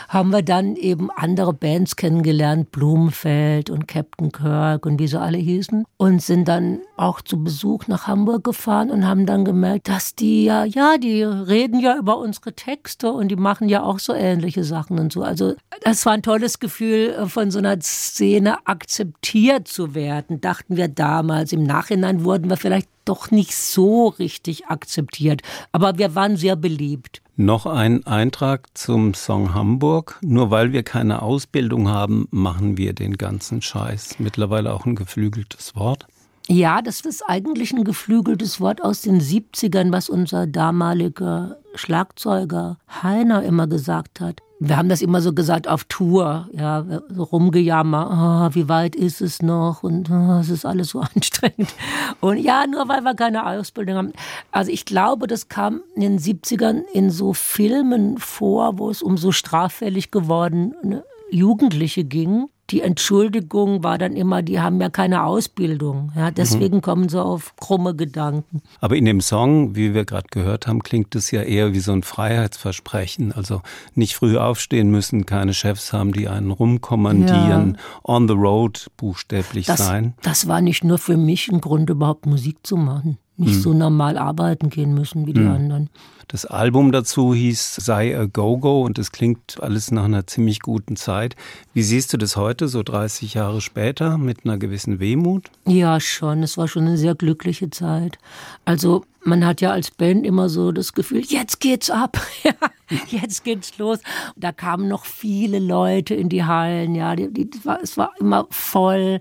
haben 0.09 0.31
wir 0.31 0.41
dann 0.41 0.75
eben 0.75 1.09
andere 1.11 1.53
Bands 1.53 1.95
kennengelernt, 1.95 2.71
Blumenfeld 2.71 3.69
und 3.69 3.87
Captain 3.87 4.31
Kirk 4.31 4.85
und 4.85 4.99
wie 4.99 5.07
sie 5.07 5.19
alle 5.19 5.37
hießen 5.37 5.85
und 5.97 6.21
sind 6.21 6.47
dann 6.47 6.79
auch 6.97 7.21
zu 7.21 7.43
Besuch 7.43 7.87
nach 7.87 8.07
Hamburg 8.07 8.43
gefahren 8.43 8.89
und 8.89 9.07
haben 9.07 9.25
dann 9.25 9.45
gemerkt, 9.45 9.87
dass 9.87 10.15
die 10.15 10.45
ja, 10.45 10.65
ja, 10.65 10.97
die 10.97 11.23
reden 11.23 11.79
ja 11.79 11.97
über 11.97 12.17
unsere 12.17 12.53
Texte 12.53 13.11
und 13.11 13.29
die 13.29 13.35
machen 13.35 13.69
ja 13.69 13.83
auch 13.83 13.99
so 13.99 14.13
ähnliche 14.13 14.63
Sachen 14.63 14.99
und 14.99 15.13
so. 15.13 15.21
Also 15.21 15.55
das 15.83 16.05
war 16.05 16.13
ein 16.13 16.23
tolles 16.23 16.59
Gefühl, 16.59 17.27
von 17.27 17.51
so 17.51 17.59
einer 17.59 17.79
Szene 17.81 18.65
akzeptiert 18.65 19.67
zu 19.67 19.95
werden, 19.95 20.41
dachten 20.41 20.75
wir 20.77 20.87
damals. 20.87 21.51
Im 21.53 21.63
Nachhinein 21.63 22.23
wurden 22.23 22.49
wir 22.49 22.57
vielleicht 22.57 22.89
doch 23.05 23.31
nicht 23.31 23.55
so 23.55 24.07
richtig 24.07 24.67
akzeptiert. 24.67 25.41
Aber 25.71 25.97
wir 25.97 26.15
waren 26.15 26.37
sehr 26.37 26.55
beliebt. 26.55 27.20
Noch 27.37 27.65
ein 27.65 28.05
Eintrag 28.05 28.67
zum 28.73 29.13
Song 29.13 29.53
Hamburg. 29.53 30.19
Nur 30.21 30.51
weil 30.51 30.73
wir 30.73 30.83
keine 30.83 31.21
Ausbildung 31.21 31.87
haben, 31.87 32.27
machen 32.29 32.77
wir 32.77 32.93
den 32.93 33.17
ganzen 33.17 33.61
Scheiß. 33.61 34.19
Mittlerweile 34.19 34.73
auch 34.73 34.85
ein 34.85 34.95
geflügeltes 34.95 35.73
Wort. 35.75 36.07
Ja, 36.47 36.81
das 36.81 37.01
ist 37.01 37.23
eigentlich 37.27 37.71
ein 37.71 37.83
geflügeltes 37.83 38.59
Wort 38.59 38.83
aus 38.83 39.01
den 39.01 39.21
70ern, 39.21 39.91
was 39.91 40.09
unser 40.09 40.47
damaliger 40.47 41.57
Schlagzeuger 41.75 42.77
Heiner 43.01 43.43
immer 43.43 43.67
gesagt 43.67 44.19
hat 44.19 44.41
wir 44.63 44.77
haben 44.77 44.89
das 44.89 45.01
immer 45.01 45.21
so 45.21 45.33
gesagt 45.33 45.67
auf 45.67 45.85
Tour, 45.85 46.47
ja, 46.53 46.85
so 47.09 47.23
rumgejammer, 47.23 48.51
oh, 48.51 48.55
wie 48.55 48.69
weit 48.69 48.95
ist 48.95 49.19
es 49.19 49.41
noch 49.41 49.81
und 49.81 50.11
oh, 50.11 50.37
es 50.39 50.49
ist 50.49 50.65
alles 50.65 50.89
so 50.89 50.99
anstrengend. 51.15 51.73
Und 52.19 52.37
ja, 52.37 52.67
nur 52.67 52.87
weil 52.87 53.01
wir 53.01 53.15
keine 53.15 53.47
Ausbildung 53.47 53.95
haben. 53.95 54.13
Also 54.51 54.71
ich 54.71 54.85
glaube, 54.85 55.25
das 55.25 55.49
kam 55.49 55.81
in 55.95 56.01
den 56.01 56.19
70ern 56.19 56.83
in 56.93 57.09
so 57.09 57.33
Filmen 57.33 58.19
vor, 58.19 58.77
wo 58.77 58.91
es 58.91 59.01
um 59.01 59.17
so 59.17 59.31
straffällig 59.31 60.11
gewordene 60.11 61.03
Jugendliche 61.31 62.03
ging 62.03 62.47
die 62.71 62.81
Entschuldigung 62.81 63.83
war 63.83 63.97
dann 63.97 64.15
immer, 64.15 64.41
die 64.41 64.59
haben 64.61 64.79
ja 64.79 64.89
keine 64.89 65.23
Ausbildung. 65.25 66.11
Ja, 66.15 66.31
deswegen 66.31 66.77
mhm. 66.77 66.81
kommen 66.81 67.09
sie 67.09 67.21
auf 67.21 67.55
krumme 67.57 67.95
Gedanken. 67.95 68.61
Aber 68.79 68.95
in 68.95 69.05
dem 69.05 69.19
Song, 69.19 69.75
wie 69.75 69.93
wir 69.93 70.05
gerade 70.05 70.27
gehört 70.31 70.67
haben, 70.67 70.81
klingt 70.81 71.13
es 71.15 71.31
ja 71.31 71.41
eher 71.41 71.73
wie 71.73 71.79
so 71.79 71.91
ein 71.91 72.03
Freiheitsversprechen. 72.03 73.33
Also 73.33 73.61
nicht 73.93 74.15
früh 74.15 74.37
aufstehen 74.37 74.89
müssen, 74.89 75.25
keine 75.25 75.53
Chefs 75.53 75.91
haben, 75.91 76.13
die 76.13 76.27
einen 76.27 76.51
rumkommandieren, 76.51 77.77
ja. 77.77 77.99
on 78.03 78.27
the 78.27 78.33
road 78.33 78.87
buchstäblich 78.95 79.65
das, 79.65 79.79
sein. 79.85 80.13
Das 80.21 80.47
war 80.47 80.61
nicht 80.61 80.83
nur 80.83 80.97
für 80.97 81.17
mich 81.17 81.49
ein 81.51 81.59
Grund, 81.59 81.89
überhaupt 81.89 82.25
Musik 82.25 82.59
zu 82.63 82.77
machen. 82.77 83.17
Nicht 83.37 83.55
mhm. 83.55 83.61
so 83.61 83.73
normal 83.73 84.17
arbeiten 84.17 84.69
gehen 84.69 84.93
müssen 84.93 85.25
wie 85.25 85.33
die 85.33 85.41
mhm. 85.41 85.51
anderen. 85.51 85.89
Das 86.27 86.45
Album 86.45 86.93
dazu 86.93 87.33
hieß 87.33 87.75
Sei 87.75 88.17
a 88.17 88.25
Go-Go 88.25 88.83
und 88.83 88.97
es 88.97 89.11
klingt 89.11 89.61
alles 89.61 89.91
nach 89.91 90.05
einer 90.05 90.27
ziemlich 90.27 90.61
guten 90.61 90.95
Zeit. 90.95 91.35
Wie 91.73 91.83
siehst 91.83 92.13
du 92.13 92.17
das 92.17 92.37
heute, 92.37 92.69
so 92.69 92.83
30 92.83 93.33
Jahre 93.33 93.59
später, 93.59 94.17
mit 94.17 94.45
einer 94.45 94.57
gewissen 94.57 95.01
Wehmut? 95.01 95.51
Ja, 95.65 95.99
schon. 95.99 96.41
Es 96.41 96.57
war 96.57 96.69
schon 96.69 96.87
eine 96.87 96.97
sehr 96.97 97.15
glückliche 97.15 97.69
Zeit. 97.69 98.17
Also 98.63 99.03
man 99.23 99.45
hat 99.45 99.61
ja 99.61 99.71
als 99.71 99.91
Band 99.91 100.25
immer 100.25 100.49
so 100.49 100.71
das 100.71 100.93
Gefühl, 100.93 101.21
jetzt 101.25 101.59
geht's 101.59 101.89
ab. 101.89 102.17
jetzt 103.07 103.43
geht's 103.43 103.77
los. 103.77 103.99
Da 104.35 104.51
kamen 104.51 104.87
noch 104.87 105.05
viele 105.05 105.59
Leute 105.59 106.15
in 106.15 106.29
die 106.29 106.45
Hallen, 106.45 106.95
ja, 106.95 107.15
die, 107.15 107.29
die, 107.31 107.65
war, 107.65 107.81
es 107.81 107.97
war 107.97 108.13
immer 108.19 108.47
voll. 108.49 109.19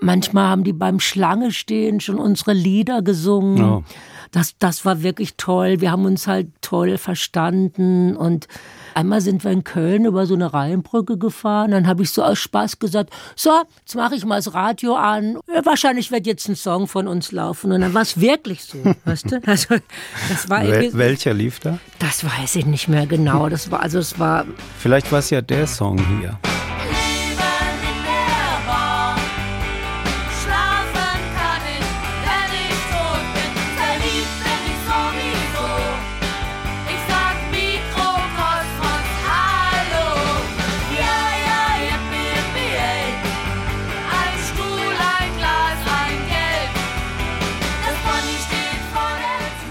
Manchmal 0.00 0.48
haben 0.48 0.64
die 0.64 0.72
beim 0.72 1.00
Schlange 1.00 1.52
stehen 1.52 2.00
schon 2.00 2.18
unsere 2.18 2.52
Lieder 2.52 3.02
gesungen. 3.02 3.62
Oh. 3.62 3.84
Das, 4.32 4.58
das 4.58 4.84
war 4.84 5.02
wirklich 5.02 5.36
toll. 5.36 5.80
Wir 5.80 5.90
haben 5.90 6.04
uns 6.04 6.26
halt 6.26 6.48
toll 6.60 6.98
verstanden 6.98 8.16
und 8.16 8.48
Einmal 8.96 9.20
sind 9.20 9.44
wir 9.44 9.50
in 9.50 9.62
Köln 9.62 10.06
über 10.06 10.24
so 10.24 10.32
eine 10.32 10.54
Rheinbrücke 10.54 11.18
gefahren. 11.18 11.72
Dann 11.72 11.86
habe 11.86 12.02
ich 12.02 12.08
so 12.08 12.22
aus 12.22 12.38
Spaß 12.38 12.78
gesagt, 12.78 13.10
so, 13.34 13.50
jetzt 13.80 13.94
mache 13.94 14.14
ich 14.14 14.24
mal 14.24 14.36
das 14.36 14.54
Radio 14.54 14.94
an. 14.94 15.38
Wahrscheinlich 15.64 16.10
wird 16.10 16.26
jetzt 16.26 16.48
ein 16.48 16.56
Song 16.56 16.88
von 16.88 17.06
uns 17.06 17.30
laufen. 17.30 17.72
Und 17.72 17.82
dann 17.82 17.92
war 17.92 18.00
es 18.00 18.18
wirklich 18.18 18.64
so, 18.64 18.78
weißt 19.04 19.32
du? 19.32 19.42
Also, 19.44 19.76
das 20.30 20.48
war 20.48 20.66
Wel 20.66 20.94
welcher 20.94 21.34
lief 21.34 21.60
da? 21.60 21.78
Das 21.98 22.24
weiß 22.24 22.56
ich 22.56 22.64
nicht 22.64 22.88
mehr 22.88 23.06
genau. 23.06 23.50
Das 23.50 23.70
war, 23.70 23.80
also 23.80 23.98
es 23.98 24.18
war. 24.18 24.46
Vielleicht 24.78 25.12
war 25.12 25.18
es 25.18 25.28
ja 25.28 25.42
der 25.42 25.66
Song 25.66 25.98
hier. 26.18 26.38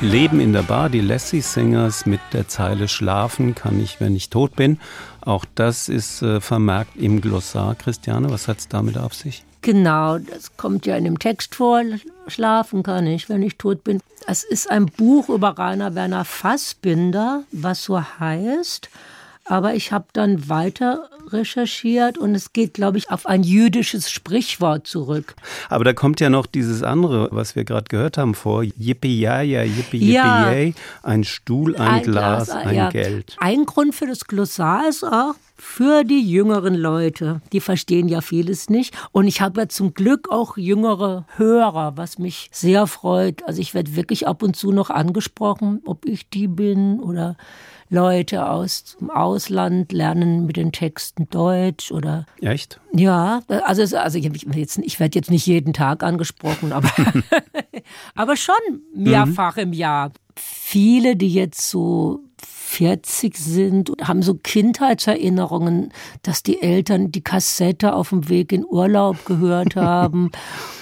Leben 0.06 0.40
in 0.40 0.54
der 0.54 0.62
Bar, 0.62 0.90
die 0.90 1.02
Lassie 1.02 1.42
Singers 1.42 2.06
mit 2.06 2.20
der 2.32 2.48
Zeile 2.48 2.88
Schlafen 2.88 3.56
kann 3.56 3.82
ich, 3.82 4.00
wenn 4.00 4.16
ich 4.16 4.30
tot 4.30 4.56
bin. 4.56 4.80
Auch 5.22 5.46
das 5.56 5.90
ist 5.90 6.22
äh, 6.22 6.40
vermerkt 6.42 6.96
im 6.96 7.22
Glossar. 7.22 7.76
Christiane, 7.76 8.30
was 8.30 8.48
hat 8.48 8.60
es 8.60 8.68
damit 8.68 8.98
auf 8.98 9.14
sich? 9.14 9.44
Genau, 9.62 10.20
das 10.20 10.56
kommt 10.58 10.86
ja 10.86 10.96
in 10.96 11.06
dem 11.06 11.18
Text 11.18 11.56
vor. 11.56 11.82
Schlafen 12.28 12.84
kann 12.84 13.08
ich, 13.08 13.30
wenn 13.30 13.42
ich 13.42 13.58
tot 13.58 13.84
bin. 13.84 14.00
Es 14.28 14.44
ist 14.44 14.70
ein 14.70 14.86
Buch 14.86 15.30
über 15.30 15.58
Rainer 15.58 15.96
Werner 15.96 16.24
Fassbinder, 16.24 17.44
was 17.52 17.84
so 17.84 18.00
heißt. 18.00 18.90
Aber 19.46 19.76
ich 19.76 19.92
habe 19.92 20.06
dann 20.14 20.50
weiter 20.50 21.10
recherchiert 21.32 22.18
und 22.18 22.36
es 22.36 22.54
geht, 22.54 22.74
glaube 22.74 22.98
ich, 22.98 23.10
auf 23.12 23.26
ein 23.26 23.44
jüdisches 23.44 24.10
Sprichwort 24.10 24.88
zurück. 24.88 25.36
Aber 25.70 25.84
da 25.84 25.94
kommt 25.94 26.20
ja 26.20 26.30
noch 26.30 26.46
dieses 26.46 26.84
andere, 26.84 27.30
was 27.32 27.56
wir 27.56 27.64
gerade 27.64 27.86
gehört 27.90 28.18
haben 28.18 28.36
vor. 28.36 28.64
Yippie 28.64 29.20
ja 29.20 29.42
ja, 29.42 29.64
yippie 29.64 29.98
yippie 29.98 30.14
ja. 30.14 30.74
ein 31.04 31.24
Stuhl, 31.24 31.76
ein, 31.76 31.88
ein 31.88 32.04
Glas, 32.04 32.50
Glas, 32.50 32.66
ein 32.66 32.76
ja. 32.76 32.90
Geld. 32.90 33.36
Ein 33.40 33.66
Grund 33.66 33.96
für 33.96 34.08
das 34.08 34.26
Glossar 34.26 34.88
ist 34.88 35.04
auch, 35.04 35.36
für 35.56 36.04
die 36.04 36.22
jüngeren 36.22 36.76
Leute. 36.76 37.42
Die 37.54 37.62
verstehen 37.62 38.10
ja 38.10 38.22
vieles 38.22 38.70
nicht. 38.70 38.96
Und 39.12 39.28
ich 39.28 39.42
habe 39.42 39.62
ja 39.62 39.70
zum 39.70 39.94
Glück 39.94 40.30
auch 40.30 40.58
jüngere 40.58 41.26
Hörer, 41.38 41.96
was 41.96 42.20
mich 42.20 42.50
sehr 42.52 42.88
freut. 42.88 43.44
Also 43.48 43.62
ich 43.62 43.74
werde 43.74 43.96
wirklich 43.96 44.28
ab 44.28 44.44
und 44.44 44.56
zu 44.56 44.72
noch 44.72 44.90
angesprochen, 44.90 45.82
ob 45.86 46.06
ich 46.06 46.30
die 46.30 46.48
bin 46.48 47.00
oder 47.00 47.38
Leute 47.90 48.50
aus 48.50 48.98
dem 49.00 49.10
Ausland 49.10 49.92
lernen 49.92 50.46
mit 50.46 50.58
den 50.58 50.72
Texten 50.72 51.30
Deutsch 51.30 51.92
oder. 51.92 52.26
Echt? 52.42 52.80
Ja, 52.94 53.42
also, 53.48 53.98
also 53.98 54.18
ich, 54.18 54.26
jetzt, 54.56 54.78
ich 54.80 55.00
werde 55.00 55.18
jetzt 55.18 55.30
nicht 55.30 55.46
jeden 55.46 55.74
Tag 55.74 56.04
angesprochen, 56.04 56.72
aber, 56.72 56.90
aber 58.16 58.36
schon 58.36 58.56
mehrfach 58.96 59.56
mhm. 59.58 59.64
im 59.64 59.74
Jahr. 59.74 60.12
Viele, 60.36 61.16
die 61.16 61.34
jetzt 61.34 61.70
so 61.70 62.22
40 62.76 63.38
sind, 63.38 63.92
haben 64.04 64.22
so 64.22 64.34
Kindheitserinnerungen, 64.34 65.94
dass 66.24 66.44
die 66.44 66.62
Eltern 66.62 67.12
die 67.12 67.24
Kassette 67.24 67.94
auf 67.94 68.10
dem 68.10 68.28
Weg 68.28 68.52
in 68.52 68.66
Urlaub 68.66 69.26
gehört 69.26 69.76
haben. 69.78 70.32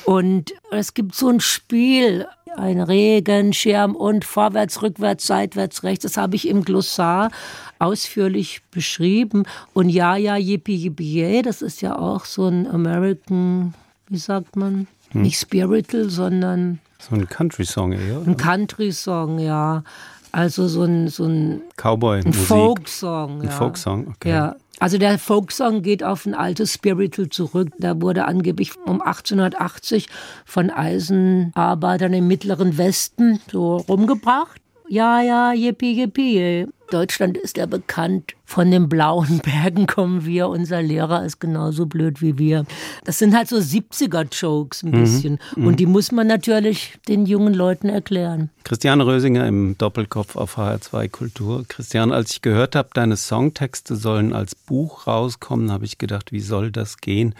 Und 0.06 0.54
es 0.72 0.96
gibt 0.96 1.14
so 1.14 1.30
ein 1.30 1.40
Spiel, 1.40 2.26
ein 2.58 2.82
Regenschirm 2.82 3.96
und 3.96 4.26
vorwärts, 4.26 4.82
rückwärts, 4.82 5.28
seitwärts, 5.28 5.84
rechts. 5.84 6.04
Das 6.04 6.18
habe 6.18 6.36
ich 6.36 6.48
im 6.48 6.64
Glossar 6.64 7.32
ausführlich 7.80 8.62
beschrieben. 8.72 9.44
Und 9.74 9.90
ja, 9.90 10.16
ja, 10.16 10.36
yippie, 10.36 10.76
yippie, 10.76 11.22
yay, 11.22 11.42
das 11.42 11.62
ist 11.62 11.82
ja 11.82 11.98
auch 11.98 12.26
so 12.26 12.48
ein 12.48 12.68
American, 12.68 13.74
wie 14.08 14.18
sagt 14.18 14.56
man? 14.56 14.88
Hm. 15.12 15.24
Nicht 15.24 15.40
Spiritual, 15.40 16.10
sondern. 16.10 16.80
So 17.00 17.16
ein 17.16 17.28
Country-Song 17.28 17.94
eher. 17.94 18.22
Ein 18.26 18.38
Country-Song, 18.38 19.40
ja. 19.40 19.84
Also 20.32 20.68
so 20.68 20.84
ein, 20.84 21.10
so 21.10 21.26
ein 21.26 21.62
Cowboy, 21.78 22.22
ein 22.26 22.34
Folksong. 22.34 23.42
Ein 23.42 23.48
ja. 23.48 23.52
Folksong, 23.52 24.08
okay. 24.08 24.30
Ja. 24.30 24.56
Also 24.84 24.98
der 24.98 25.18
Folksong 25.18 25.82
geht 25.82 26.04
auf 26.04 26.26
ein 26.26 26.34
altes 26.34 26.74
Spiritual 26.74 27.30
zurück. 27.30 27.70
Da 27.80 28.02
wurde 28.02 28.26
angeblich 28.26 28.74
um 28.86 29.02
1880 29.02 30.10
von 30.46 30.70
Eisenarbeitern 30.70 32.12
im 32.12 32.28
Mittleren 32.28 32.78
Westen 32.78 33.40
so 33.50 33.78
rumgebracht. 33.78 34.62
Ja, 34.90 35.22
ja, 35.22 35.54
yippie, 35.54 35.94
yippie. 35.94 36.68
Deutschland 36.94 37.38
ist 37.38 37.58
ja 37.58 37.66
bekannt. 37.66 38.36
Von 38.46 38.70
den 38.70 38.88
blauen 38.88 39.40
Bergen 39.44 39.88
kommen 39.88 40.26
wir. 40.26 40.48
Unser 40.50 40.82
Lehrer 40.82 41.26
ist 41.26 41.40
genauso 41.40 41.88
blöd 41.88 42.22
wie 42.22 42.38
wir. 42.38 42.66
Das 43.04 43.18
sind 43.18 43.36
halt 43.36 43.48
so 43.48 43.58
70er-Jokes 43.58 44.84
ein 44.84 44.92
mhm, 44.92 44.92
bisschen. 44.92 45.40
Mhm. 45.56 45.68
Und 45.68 45.80
die 45.80 45.88
muss 45.88 46.12
man 46.12 46.28
natürlich 46.28 47.00
den 47.08 47.26
jungen 47.26 47.54
Leuten 47.54 47.90
erklären. 47.90 48.52
Christiane 48.64 49.06
Rösinger 49.06 49.48
im 49.48 49.78
Doppelkopf 49.78 50.36
auf 50.36 50.58
HR2 50.58 51.10
Kultur. 51.10 51.66
Christiane, 51.68 52.14
als 52.14 52.32
ich 52.32 52.42
gehört 52.42 52.76
habe, 52.76 52.90
deine 52.94 53.18
Songtexte 53.18 53.96
sollen 53.96 54.34
als 54.34 54.54
Buch 54.54 55.08
rauskommen, 55.08 55.72
habe 55.72 55.86
ich 55.86 55.98
gedacht, 55.98 56.32
wie 56.32 56.42
soll 56.42 56.72
das 56.72 56.98
gehen? 56.98 57.34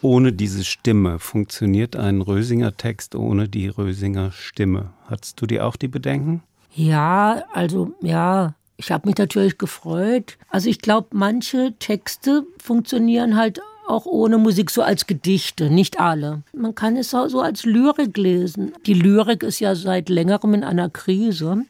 Ohne 0.00 0.32
diese 0.32 0.64
Stimme 0.64 1.18
funktioniert 1.18 1.96
ein 1.96 2.20
Rösinger 2.20 2.76
Text 2.76 3.16
ohne 3.16 3.48
die 3.48 3.68
Rösinger 3.68 4.30
Stimme. 4.32 4.90
Hattest 5.06 5.40
du 5.40 5.46
dir 5.46 5.66
auch 5.66 5.76
die 5.76 5.88
Bedenken? 5.88 6.42
Ja, 6.74 7.42
also 7.52 7.94
ja, 8.00 8.54
ich 8.78 8.92
habe 8.92 9.08
mich 9.08 9.18
natürlich 9.18 9.58
gefreut. 9.58 10.38
Also 10.48 10.70
ich 10.70 10.80
glaube, 10.80 11.08
manche 11.12 11.74
Texte 11.78 12.46
funktionieren 12.62 13.36
halt 13.36 13.60
auch 13.88 14.06
ohne 14.06 14.38
Musik 14.38 14.70
so 14.70 14.82
als 14.82 15.06
Gedichte, 15.06 15.70
nicht 15.70 16.00
alle. 16.00 16.42
Man 16.52 16.74
kann 16.74 16.96
es 16.96 17.14
auch 17.14 17.28
so 17.28 17.40
als 17.40 17.64
Lyrik 17.64 18.16
lesen. 18.16 18.72
Die 18.86 18.94
Lyrik 18.94 19.42
ist 19.42 19.60
ja 19.60 19.74
seit 19.74 20.08
längerem 20.08 20.54
in 20.54 20.64
einer 20.64 20.90
Krise, 20.90 21.64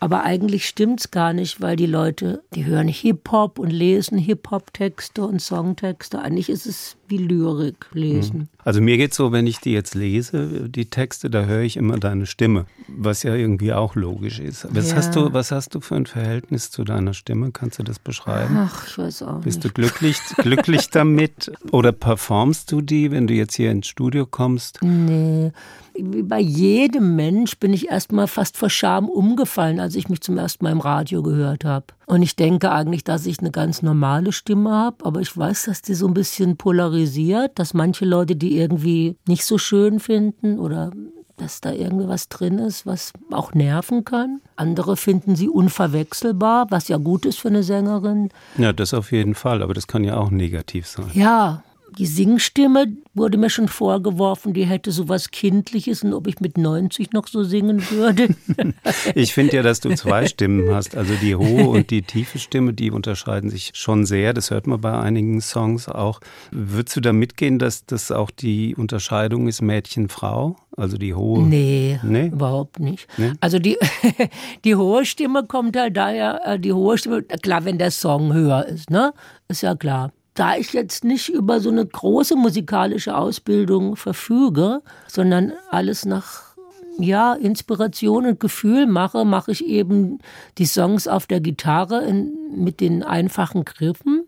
aber 0.00 0.24
eigentlich 0.24 0.66
stimmt's 0.66 1.10
gar 1.10 1.32
nicht, 1.32 1.60
weil 1.60 1.76
die 1.76 1.86
Leute, 1.86 2.42
die 2.54 2.66
hören 2.66 2.88
Hip-Hop 2.88 3.58
und 3.58 3.70
lesen 3.70 4.18
Hip-Hop-Texte 4.18 5.24
und 5.24 5.40
Songtexte. 5.40 6.20
Eigentlich 6.20 6.48
ist 6.48 6.66
es 6.66 6.96
wie 7.08 7.18
Lyrik 7.18 7.86
lesen. 7.92 8.38
Mhm. 8.38 8.48
Also 8.64 8.80
mir 8.80 8.96
geht's 8.96 9.16
so, 9.16 9.30
wenn 9.30 9.46
ich 9.46 9.58
die 9.60 9.72
jetzt 9.72 9.94
lese, 9.94 10.68
die 10.68 10.86
Texte, 10.86 11.28
da 11.28 11.44
höre 11.44 11.62
ich 11.62 11.76
immer 11.76 11.98
deine 11.98 12.26
Stimme, 12.26 12.66
was 12.88 13.22
ja 13.22 13.34
irgendwie 13.34 13.72
auch 13.72 13.94
logisch 13.94 14.38
ist. 14.38 14.66
Was 14.70 14.90
ja. 14.90 14.96
hast 14.96 15.14
du, 15.16 15.32
was 15.32 15.50
hast 15.50 15.74
du 15.74 15.80
für 15.80 15.96
ein 15.96 16.06
Verhältnis 16.06 16.70
zu 16.70 16.84
deiner 16.84 17.12
Stimme? 17.12 17.50
Kannst 17.52 17.78
du 17.78 17.82
das 17.82 17.98
beschreiben? 17.98 18.56
Ach, 18.56 18.86
ich 18.88 18.96
weiß 18.96 19.22
auch 19.22 19.40
Bist 19.40 19.64
nicht. 19.64 19.64
du 19.64 19.80
glücklich, 19.82 20.18
glücklich 20.38 20.88
damit? 20.90 21.52
Oder 21.72 21.92
performst 21.92 22.70
du 22.70 22.80
die, 22.80 23.10
wenn 23.10 23.26
du 23.26 23.34
jetzt 23.34 23.54
hier 23.54 23.70
ins 23.70 23.86
Studio 23.86 24.26
kommst? 24.26 24.78
Nee. 24.82 25.52
Wie 25.96 26.22
bei 26.22 26.40
jedem 26.40 27.14
Mensch 27.14 27.58
bin 27.58 27.72
ich 27.72 27.88
erstmal 27.88 28.26
fast 28.26 28.56
vor 28.56 28.68
Scham 28.68 29.08
umgefallen, 29.08 29.78
als 29.78 29.94
ich 29.94 30.08
mich 30.08 30.20
zum 30.20 30.38
ersten 30.38 30.64
Mal 30.64 30.72
im 30.72 30.80
Radio 30.80 31.22
gehört 31.22 31.64
habe. 31.64 31.86
Und 32.06 32.22
ich 32.22 32.34
denke 32.36 32.72
eigentlich, 32.72 33.04
dass 33.04 33.26
ich 33.26 33.38
eine 33.38 33.50
ganz 33.50 33.80
normale 33.82 34.32
Stimme 34.32 34.70
habe, 34.70 35.04
aber 35.04 35.20
ich 35.20 35.36
weiß, 35.36 35.64
dass 35.66 35.82
die 35.82 35.94
so 35.94 36.08
ein 36.08 36.14
bisschen 36.14 36.56
polarisiert, 36.56 37.58
dass 37.58 37.74
manche 37.74 38.04
Leute 38.04 38.34
die 38.34 38.58
irgendwie 38.58 39.16
nicht 39.28 39.44
so 39.44 39.56
schön 39.56 40.00
finden 40.00 40.58
oder 40.58 40.90
dass 41.36 41.60
da 41.60 41.72
irgendwie 41.72 42.08
was 42.08 42.28
drin 42.28 42.58
ist, 42.58 42.86
was 42.86 43.12
auch 43.30 43.54
nerven 43.54 44.04
kann. 44.04 44.40
Andere 44.56 44.96
finden 44.96 45.36
sie 45.36 45.48
unverwechselbar, 45.48 46.66
was 46.70 46.88
ja 46.88 46.96
gut 46.96 47.26
ist 47.26 47.40
für 47.40 47.48
eine 47.48 47.62
Sängerin. 47.62 48.30
Ja, 48.56 48.72
das 48.72 48.94
auf 48.94 49.12
jeden 49.12 49.34
Fall, 49.34 49.62
aber 49.62 49.74
das 49.74 49.86
kann 49.86 50.04
ja 50.04 50.16
auch 50.16 50.30
negativ 50.30 50.86
sein. 50.86 51.10
Ja, 51.12 51.62
die 51.98 52.06
Singstimme 52.06 52.86
wurde 53.14 53.38
mir 53.38 53.50
schon 53.50 53.68
vorgeworfen, 53.68 54.52
die 54.52 54.64
hätte 54.64 54.90
so 54.90 55.08
was 55.08 55.30
Kindliches 55.30 56.02
und 56.02 56.12
ob 56.12 56.26
ich 56.26 56.40
mit 56.40 56.58
90 56.58 57.12
noch 57.12 57.26
so 57.26 57.44
singen 57.44 57.82
würde. 57.90 58.34
ich 59.14 59.34
finde 59.34 59.56
ja, 59.56 59.62
dass 59.62 59.80
du 59.80 59.94
zwei 59.94 60.26
Stimmen 60.26 60.74
hast. 60.74 60.96
Also 60.96 61.14
die 61.14 61.36
hohe 61.36 61.68
und 61.68 61.90
die 61.90 62.02
tiefe 62.02 62.38
Stimme, 62.38 62.72
die 62.72 62.90
unterscheiden 62.90 63.50
sich 63.50 63.72
schon 63.74 64.06
sehr. 64.06 64.34
Das 64.34 64.50
hört 64.50 64.66
man 64.66 64.80
bei 64.80 64.98
einigen 64.98 65.40
Songs 65.40 65.88
auch. 65.88 66.20
Würdest 66.50 66.96
du 66.96 67.00
da 67.00 67.12
mitgehen, 67.12 67.58
dass 67.58 67.86
das 67.86 68.10
auch 68.10 68.30
die 68.30 68.74
Unterscheidung 68.74 69.48
ist 69.48 69.62
Mädchen-Frau? 69.62 70.56
Also 70.76 70.98
die 70.98 71.14
hohe. 71.14 71.42
Nee, 71.42 72.00
nee? 72.02 72.26
überhaupt 72.26 72.80
nicht. 72.80 73.06
Nee? 73.16 73.32
Also 73.40 73.60
die, 73.60 73.78
die 74.64 74.74
hohe 74.74 75.04
Stimme 75.04 75.44
kommt 75.44 75.76
halt 75.76 75.96
daher, 75.96 76.40
äh, 76.44 76.58
die 76.58 76.72
hohe 76.72 76.98
Stimme, 76.98 77.22
klar, 77.22 77.64
wenn 77.64 77.78
der 77.78 77.92
Song 77.92 78.32
höher 78.32 78.66
ist, 78.66 78.90
ne? 78.90 79.12
Ist 79.46 79.62
ja 79.62 79.76
klar 79.76 80.12
da 80.34 80.56
ich 80.56 80.72
jetzt 80.72 81.04
nicht 81.04 81.28
über 81.28 81.60
so 81.60 81.70
eine 81.70 81.86
große 81.86 82.36
musikalische 82.36 83.16
Ausbildung 83.16 83.96
verfüge, 83.96 84.82
sondern 85.06 85.52
alles 85.70 86.04
nach 86.04 86.54
ja, 86.98 87.34
Inspiration 87.34 88.26
und 88.26 88.40
Gefühl 88.40 88.86
mache, 88.86 89.24
mache 89.24 89.52
ich 89.52 89.64
eben 89.64 90.18
die 90.58 90.66
Songs 90.66 91.08
auf 91.08 91.26
der 91.26 91.40
Gitarre 91.40 92.04
in, 92.04 92.32
mit 92.56 92.80
den 92.80 93.02
einfachen 93.02 93.64
Griffen. 93.64 94.24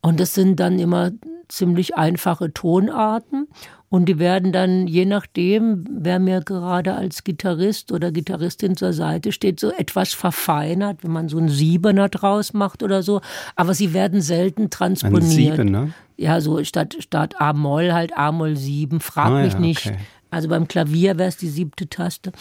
Und 0.00 0.20
das 0.20 0.34
sind 0.34 0.60
dann 0.60 0.78
immer 0.78 1.12
ziemlich 1.48 1.96
einfache 1.96 2.52
Tonarten. 2.52 3.48
Und 3.88 4.06
die 4.06 4.18
werden 4.18 4.50
dann, 4.50 4.88
je 4.88 5.04
nachdem, 5.04 5.84
wer 5.88 6.18
mir 6.18 6.40
gerade 6.40 6.94
als 6.94 7.22
Gitarrist 7.22 7.92
oder 7.92 8.10
Gitarristin 8.10 8.76
zur 8.76 8.92
Seite 8.92 9.30
steht, 9.30 9.60
so 9.60 9.70
etwas 9.70 10.14
verfeinert, 10.14 11.04
wenn 11.04 11.12
man 11.12 11.28
so 11.28 11.38
einen 11.38 11.48
Siebener 11.48 12.08
draus 12.08 12.54
macht 12.54 12.82
oder 12.82 13.04
so. 13.04 13.20
Aber 13.54 13.72
sie 13.72 13.92
werden 13.92 14.20
selten 14.20 14.68
transponiert. 14.70 15.22
Ein 15.22 15.30
Siebener? 15.30 15.88
Ja, 16.16 16.40
so 16.40 16.62
statt, 16.64 16.96
statt 16.98 17.40
A-Moll 17.40 17.92
halt 17.92 18.16
A-Moll 18.16 18.56
7. 18.56 18.98
Frag 18.98 19.26
ah, 19.26 19.42
mich 19.42 19.52
ja, 19.52 19.58
nicht. 19.60 19.86
Okay. 19.86 19.98
Also 20.34 20.48
beim 20.48 20.66
Klavier 20.66 21.16
wäre 21.16 21.28
es 21.28 21.36
die 21.36 21.48
siebte 21.48 21.88
Taste. 21.88 22.32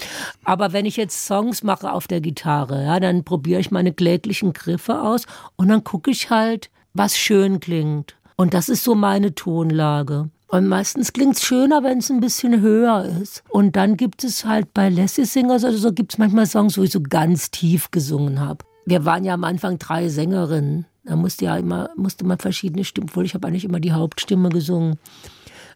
Aber 0.43 0.73
wenn 0.73 0.87
ich 0.87 0.97
jetzt 0.97 1.27
Songs 1.27 1.61
mache 1.61 1.91
auf 1.91 2.07
der 2.07 2.21
Gitarre, 2.21 2.83
ja, 2.85 2.99
dann 2.99 3.23
probiere 3.23 3.59
ich 3.59 3.69
meine 3.69 3.93
kläglichen 3.93 4.53
Griffe 4.53 4.99
aus 4.99 5.27
und 5.57 5.67
dann 5.67 5.83
gucke 5.83 6.09
ich 6.09 6.31
halt, 6.31 6.71
was 6.95 7.15
schön 7.15 7.59
klingt. 7.59 8.15
Und 8.36 8.54
das 8.54 8.69
ist 8.69 8.84
so 8.84 8.96
meine 8.96 9.36
Tonlage. 9.36 10.30
Und 10.48 10.67
meistens 10.67 11.13
klingt 11.13 11.36
es 11.36 11.43
schöner, 11.43 11.84
wenn 11.84 11.98
es 11.98 12.12
ein 12.12 12.19
bisschen 12.19 12.62
höher 12.62 13.06
ist. 13.22 13.43
Und 13.50 13.76
dann 13.76 13.98
gibt 13.98 14.24
es 14.24 14.46
halt 14.46 14.72
bei 14.74 14.89
Lassie 14.89 15.26
Singers 15.26 15.63
oder 15.63 15.74
so, 15.74 15.91
gibt 15.91 16.13
es 16.13 16.19
manchmal 16.19 16.46
Songs, 16.46 16.78
wo 16.78 16.84
ich 16.84 16.91
so 16.91 17.02
ganz 17.02 17.50
tief 17.50 17.89
gesungen 17.89 18.39
habe. 18.39 18.63
Wir 18.86 19.04
waren 19.04 19.24
ja 19.24 19.34
am 19.34 19.43
Anfang 19.43 19.80
drei 19.80 20.10
Sängerinnen. 20.10 20.86
Da 21.06 21.15
musste 21.15 21.46
ja 21.46 21.58
immer, 21.58 21.89
musste 21.96 22.26
man 22.26 22.38
verschiedene 22.38 22.84
Stimmen, 22.84 23.08
obwohl 23.10 23.26
ich 23.26 23.34
habe 23.34 23.48
eigentlich 23.48 23.65
immer 23.65 23.80
die 23.80 23.93
Hauptstimme 23.93 24.50
gesungen. 24.50 25.00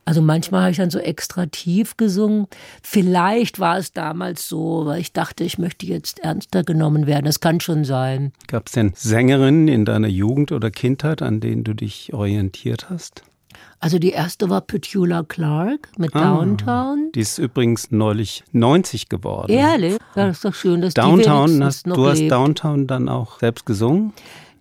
Also 0.08 0.22
manchmal 0.22 0.62
habe 0.62 0.72
ich 0.72 0.78
dann 0.78 0.90
so 0.90 1.00
extra 1.00 1.48
tief 1.48 1.98
gesungen. 1.98 2.48
Vielleicht 2.82 3.60
war 3.60 3.78
es 3.78 3.92
damals 3.92 4.48
so, 4.48 4.86
weil 4.86 5.02
ich 5.02 5.12
dachte, 5.12 5.44
ich 5.44 5.58
möchte 5.58 5.86
jetzt 5.86 6.20
ernster 6.20 6.64
genommen 6.64 7.08
werden. 7.08 7.26
Das 7.26 7.42
kann 7.42 7.60
schon 7.60 7.84
sein. 7.84 8.32
Gab 8.48 8.68
es 8.68 8.72
denn 8.72 8.94
Sängerinnen 8.96 9.68
in 9.68 9.84
deiner 9.84 10.08
Jugend 10.08 10.54
oder 10.54 10.72
Kindheit, 10.72 11.22
an 11.22 11.42
denen 11.42 11.66
du 11.66 11.74
dich 11.74 12.14
orientiert 12.14 12.90
hast? 12.90 13.24
Also 13.82 14.00
die 14.00 14.12
erste 14.12 14.50
war 14.50 14.62
Petula 14.62 15.24
Clark 15.24 15.90
mit 15.98 16.16
ah, 16.16 16.38
Downtown. 16.38 17.12
Die 17.14 17.20
ist 17.20 17.38
übrigens 17.38 17.92
neulich 17.92 18.46
90 18.54 19.10
geworden. 19.10 19.52
Ehrlich? 19.52 19.98
Ja, 20.16 20.28
das 20.28 20.38
ist 20.38 20.46
doch 20.46 20.56
schön, 20.56 20.80
dass 20.82 20.94
Downtown, 20.94 21.60
die 21.60 21.64
hast, 21.66 21.86
noch 21.86 21.98
Du 21.98 22.08
hast 22.08 22.20
lebt. 22.20 22.32
Downtown 22.32 22.88
dann 22.88 23.10
auch 23.10 23.40
selbst 23.40 23.66
gesungen? 23.66 24.14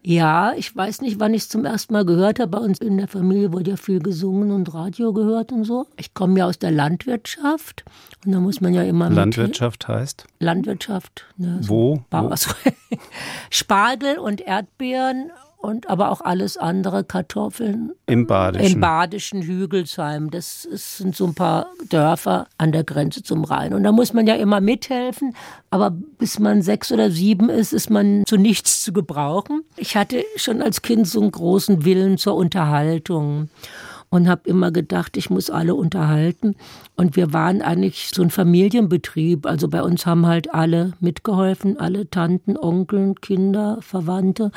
Ja, 0.09 0.53
ich 0.57 0.75
weiß 0.77 1.01
nicht, 1.01 1.19
wann 1.19 1.35
ich 1.35 1.43
es 1.43 1.49
zum 1.49 1.65
ersten 1.65 1.93
Mal 1.93 2.05
gehört 2.05 2.39
habe. 2.39 2.53
Bei 2.53 2.59
uns 2.59 2.79
in 2.79 2.97
der 2.97 3.09
Familie 3.09 3.53
wurde 3.53 3.71
ja 3.73 3.77
viel 3.77 3.99
gesungen 3.99 4.53
und 4.53 4.73
Radio 4.73 5.13
gehört 5.13 5.51
und 5.51 5.65
so. 5.65 5.89
Ich 5.97 6.15
komme 6.15 6.39
ja 6.39 6.47
aus 6.47 6.61
der 6.61 6.71
Landwirtschaft 6.71 7.85
und 8.25 8.31
da 8.31 8.39
muss 8.39 8.61
man 8.61 8.73
ja 8.73 8.85
immer 8.85 9.11
Landwirtschaft 9.11 9.89
heißt? 9.89 10.29
Landwirtschaft. 10.39 11.25
Ne, 11.37 11.59
so 11.61 11.69
Wo? 11.69 12.05
Wo? 12.13 12.33
Spargel 13.51 14.19
und 14.19 14.41
Erdbeeren 14.41 15.33
und 15.67 15.91
aber 15.91 16.11
auch 16.11 16.21
alles 16.21 16.57
andere, 16.57 17.05
Kartoffeln. 17.05 17.93
Im 18.07 18.27
Badischen. 18.27 18.75
Im 18.75 18.81
Badischen 18.81 19.43
Hügelsheim. 19.43 20.31
Das 20.31 20.63
sind 20.63 21.17
so 21.17 21.27
ein 21.27 21.35
paar 21.35 21.67
Dörfer 21.91 22.47
an 22.57 22.73
der 22.73 22.85
Grenze 22.85 23.23
zum 23.23 23.45
Rhein. 23.45 23.75
Und 23.75 23.83
da 23.83 23.93
muss 23.93 24.13
man 24.13 24.27
ja 24.27 24.37
immer 24.37 24.61
mithelfen. 24.61 25.35
Aber 25.71 25.91
bis 25.91 26.39
man 26.39 26.63
sechs 26.63 26.93
oder 26.93 27.11
sieben 27.11 27.51
ist, 27.51 27.73
ist 27.73 27.91
man 27.91 28.23
zu 28.27 28.37
nichts 28.37 28.85
zu 28.85 28.93
gebrauchen. 28.93 29.63
Ich 29.77 29.97
hatte 29.97 30.25
schon 30.37 30.63
als 30.63 30.83
Kind 30.83 31.09
so 31.09 31.21
einen 31.21 31.33
großen 31.33 31.85
Willen 31.85 32.17
zur 32.17 32.37
Unterhaltung 32.37 33.51
und 34.09 34.29
habe 34.29 34.49
immer 34.49 34.71
gedacht, 34.71 35.17
ich 35.17 35.31
muss 35.31 35.51
alle 35.51 35.75
unterhalten. 35.75 36.55
Und 36.97 37.17
wir 37.17 37.33
waren 37.33 37.61
eigentlich 37.63 38.11
so 38.15 38.23
ein 38.23 38.31
Familienbetrieb. 38.31 39.47
Also 39.47 39.69
bei 39.69 39.83
uns 39.83 40.07
haben 40.07 40.27
halt 40.27 40.55
alle 40.55 40.93
mitgeholfen, 41.01 41.79
alle 41.79 42.09
Tanten, 42.09 42.57
Onkeln, 42.57 43.17
Kinder, 43.17 43.79
Verwandte. 43.81 44.53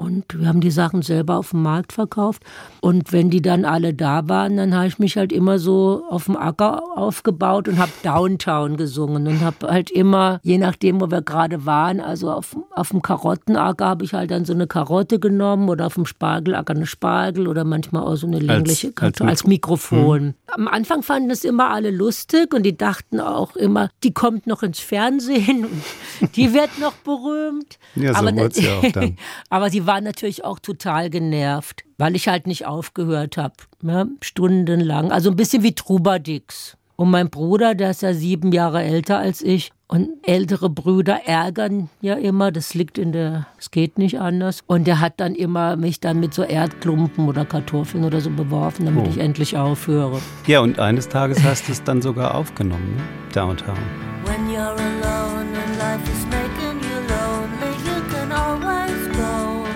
Und 0.00 0.24
wir 0.34 0.48
haben 0.48 0.62
die 0.62 0.70
Sachen 0.70 1.02
selber 1.02 1.36
auf 1.36 1.50
dem 1.50 1.62
Markt 1.62 1.92
verkauft. 1.92 2.42
Und 2.80 3.12
wenn 3.12 3.28
die 3.28 3.42
dann 3.42 3.66
alle 3.66 3.92
da 3.92 4.30
waren, 4.30 4.56
dann 4.56 4.74
habe 4.74 4.86
ich 4.86 4.98
mich 4.98 5.18
halt 5.18 5.30
immer 5.30 5.58
so 5.58 6.04
auf 6.08 6.24
dem 6.24 6.38
Acker 6.38 6.82
aufgebaut 6.96 7.68
und 7.68 7.78
habe 7.78 7.92
Downtown 8.02 8.78
gesungen 8.78 9.26
und 9.26 9.42
habe 9.42 9.68
halt 9.68 9.90
immer, 9.90 10.40
je 10.42 10.56
nachdem, 10.56 11.02
wo 11.02 11.10
wir 11.10 11.20
gerade 11.20 11.66
waren, 11.66 12.00
also 12.00 12.30
auf, 12.30 12.56
auf 12.74 12.88
dem 12.88 13.02
Karottenacker 13.02 13.84
habe 13.84 14.04
ich 14.06 14.14
halt 14.14 14.30
dann 14.30 14.46
so 14.46 14.54
eine 14.54 14.66
Karotte 14.66 15.18
genommen 15.18 15.68
oder 15.68 15.84
auf 15.84 15.94
dem 15.94 16.06
Spargelacker 16.06 16.74
eine 16.74 16.86
Spargel 16.86 17.46
oder 17.46 17.64
manchmal 17.64 18.04
auch 18.04 18.16
so 18.16 18.26
eine 18.26 18.38
längliche 18.38 18.94
als, 18.96 19.20
als, 19.20 19.28
als 19.28 19.46
Mikrofon. 19.46 20.32
Am 20.52 20.68
Anfang 20.68 21.02
fanden 21.02 21.28
das 21.28 21.44
immer 21.44 21.70
alle 21.70 21.90
lustig 21.90 22.52
und 22.54 22.64
die 22.64 22.76
dachten 22.76 23.20
auch 23.20 23.56
immer, 23.56 23.90
die 24.02 24.12
kommt 24.12 24.46
noch 24.46 24.62
ins 24.62 24.80
Fernsehen 24.80 25.64
und 26.20 26.36
die 26.36 26.52
wird 26.52 26.78
noch 26.78 26.94
berühmt. 26.94 27.78
Ja, 27.94 28.14
so 28.14 28.18
aber, 28.18 28.50
ja 28.56 28.78
auch 28.78 28.92
dann. 28.92 29.16
aber 29.50 29.70
die 29.70 29.86
war 29.86 30.00
natürlich 30.00 30.44
auch 30.44 30.58
total 30.58 31.10
genervt, 31.10 31.84
weil 31.98 32.16
ich 32.16 32.28
halt 32.28 32.46
nicht 32.46 32.66
aufgehört 32.66 33.36
habe. 33.36 33.54
Ne? 33.82 34.08
Stundenlang. 34.22 35.12
Also 35.12 35.30
ein 35.30 35.36
bisschen 35.36 35.62
wie 35.62 35.74
Trubadix. 35.74 36.76
Und 36.96 37.10
mein 37.10 37.30
Bruder, 37.30 37.74
der 37.74 37.92
ist 37.92 38.02
ja 38.02 38.12
sieben 38.12 38.52
Jahre 38.52 38.82
älter 38.82 39.18
als 39.18 39.40
ich. 39.42 39.72
Und 39.90 40.08
ältere 40.22 40.70
Brüder 40.70 41.22
ärgern 41.26 41.88
ja 42.00 42.14
immer, 42.14 42.52
das 42.52 42.74
liegt 42.74 42.96
in 42.96 43.10
der, 43.10 43.48
es 43.58 43.72
geht 43.72 43.98
nicht 43.98 44.20
anders. 44.20 44.62
Und 44.68 44.86
der 44.86 45.00
hat 45.00 45.18
dann 45.18 45.34
immer 45.34 45.74
mich 45.74 45.98
dann 45.98 46.20
mit 46.20 46.32
so 46.32 46.44
Erdklumpen 46.44 47.26
oder 47.26 47.44
Kartoffeln 47.44 48.04
oder 48.04 48.20
so 48.20 48.30
beworfen, 48.30 48.86
damit 48.86 49.06
oh. 49.06 49.10
ich 49.10 49.18
endlich 49.18 49.56
aufhöre. 49.56 50.20
Ja, 50.46 50.60
und 50.60 50.78
eines 50.78 51.08
Tages 51.08 51.42
hast 51.42 51.66
du 51.66 51.72
es 51.72 51.82
dann 51.82 52.02
sogar 52.02 52.36
aufgenommen, 52.36 52.94
ne? 52.94 53.02
Downtown. 53.34 53.78
When 54.24 54.48
you're 54.48 54.60
alone 54.62 55.48
and 55.56 55.78
life 55.78 56.08
is 56.08 56.24
making 56.26 56.78
you 56.88 56.96
lonely, 57.10 57.74
you 57.84 58.00
can 58.12 58.30
always 58.30 59.08
go 59.08 59.66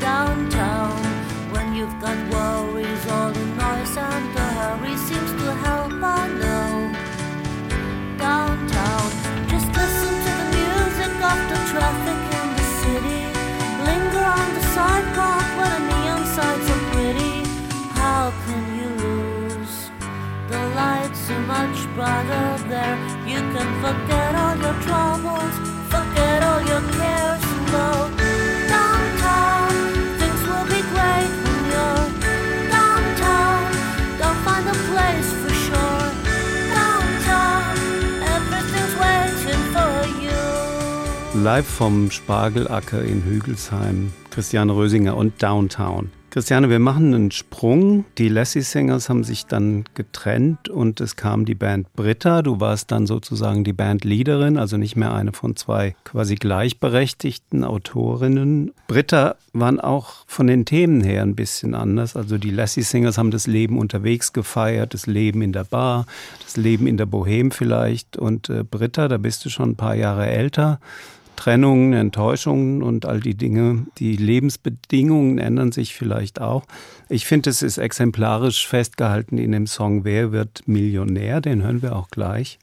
downtown. 0.00 0.90
When 1.52 1.72
you've 1.72 2.00
got 2.00 2.16
worries, 2.32 3.06
all 3.12 3.30
the 3.30 3.46
noise 3.54 3.96
and 3.96 4.34
the 4.34 4.42
hurry 4.58 4.96
seems 4.96 5.30
to 5.40 5.54
help, 5.64 5.92
I 6.02 6.26
know. 6.40 6.92
Downtown, 8.18 8.67
neon 15.88 16.22
signs 16.36 16.68
are 16.74 16.84
pretty. 16.92 17.34
How 18.00 18.32
can 18.44 18.64
you 18.78 18.88
lose? 19.04 19.90
The 20.50 20.62
lights 20.80 21.28
much 21.46 21.78
brighter 21.94 22.48
there. 22.72 22.96
You 23.32 23.40
can 23.54 23.70
forget 23.84 24.34
all 24.42 24.56
your 24.64 24.76
troubles, 24.86 25.54
forget 25.94 26.42
all 26.42 26.62
your 26.72 26.82
cares 26.98 27.44
and 27.54 27.70
go. 27.70 28.08
Live 41.34 41.68
vom 41.68 42.10
Spargelacker 42.10 43.02
in 43.04 43.22
Hügelsheim, 43.22 44.12
Christiane 44.38 44.72
Rösinger 44.72 45.16
und 45.16 45.42
Downtown. 45.42 46.12
Christiane, 46.30 46.70
wir 46.70 46.78
machen 46.78 47.12
einen 47.12 47.32
Sprung. 47.32 48.04
Die 48.18 48.28
Lassie 48.28 48.60
Singers 48.60 49.08
haben 49.08 49.24
sich 49.24 49.46
dann 49.46 49.82
getrennt 49.94 50.68
und 50.68 51.00
es 51.00 51.16
kam 51.16 51.44
die 51.44 51.56
Band 51.56 51.92
Britta. 51.94 52.42
Du 52.42 52.60
warst 52.60 52.92
dann 52.92 53.08
sozusagen 53.08 53.64
die 53.64 53.72
Bandleaderin, 53.72 54.56
also 54.56 54.76
nicht 54.76 54.94
mehr 54.94 55.12
eine 55.12 55.32
von 55.32 55.56
zwei 55.56 55.96
quasi 56.04 56.36
gleichberechtigten 56.36 57.64
Autorinnen. 57.64 58.70
Britta 58.86 59.34
waren 59.52 59.80
auch 59.80 60.24
von 60.28 60.46
den 60.46 60.64
Themen 60.64 61.02
her 61.02 61.22
ein 61.22 61.34
bisschen 61.34 61.74
anders. 61.74 62.14
Also 62.14 62.38
die 62.38 62.52
Lassie 62.52 62.82
Singers 62.82 63.18
haben 63.18 63.32
das 63.32 63.48
Leben 63.48 63.76
unterwegs 63.76 64.32
gefeiert, 64.32 64.94
das 64.94 65.08
Leben 65.08 65.42
in 65.42 65.52
der 65.52 65.64
Bar, 65.64 66.06
das 66.44 66.56
Leben 66.56 66.86
in 66.86 66.96
der 66.96 67.08
Bohème 67.08 67.52
vielleicht. 67.52 68.16
Und 68.16 68.50
äh, 68.50 68.62
Britta, 68.62 69.08
da 69.08 69.16
bist 69.18 69.44
du 69.44 69.48
schon 69.48 69.70
ein 69.70 69.76
paar 69.76 69.96
Jahre 69.96 70.28
älter. 70.28 70.78
Trennungen, 71.38 71.92
Enttäuschungen 71.92 72.82
und 72.82 73.06
all 73.06 73.20
die 73.20 73.36
Dinge. 73.36 73.86
Die 73.98 74.16
Lebensbedingungen 74.16 75.38
ändern 75.38 75.70
sich 75.70 75.94
vielleicht 75.94 76.40
auch. 76.40 76.64
Ich 77.08 77.26
finde, 77.26 77.50
es 77.50 77.62
ist 77.62 77.78
exemplarisch 77.78 78.66
festgehalten 78.66 79.38
in 79.38 79.52
dem 79.52 79.68
Song 79.68 80.02
Wer 80.02 80.32
wird 80.32 80.66
Millionär? 80.66 81.40
Den 81.40 81.62
hören 81.62 81.80
wir 81.80 81.94
auch 81.94 82.08
gleich. 82.10 82.58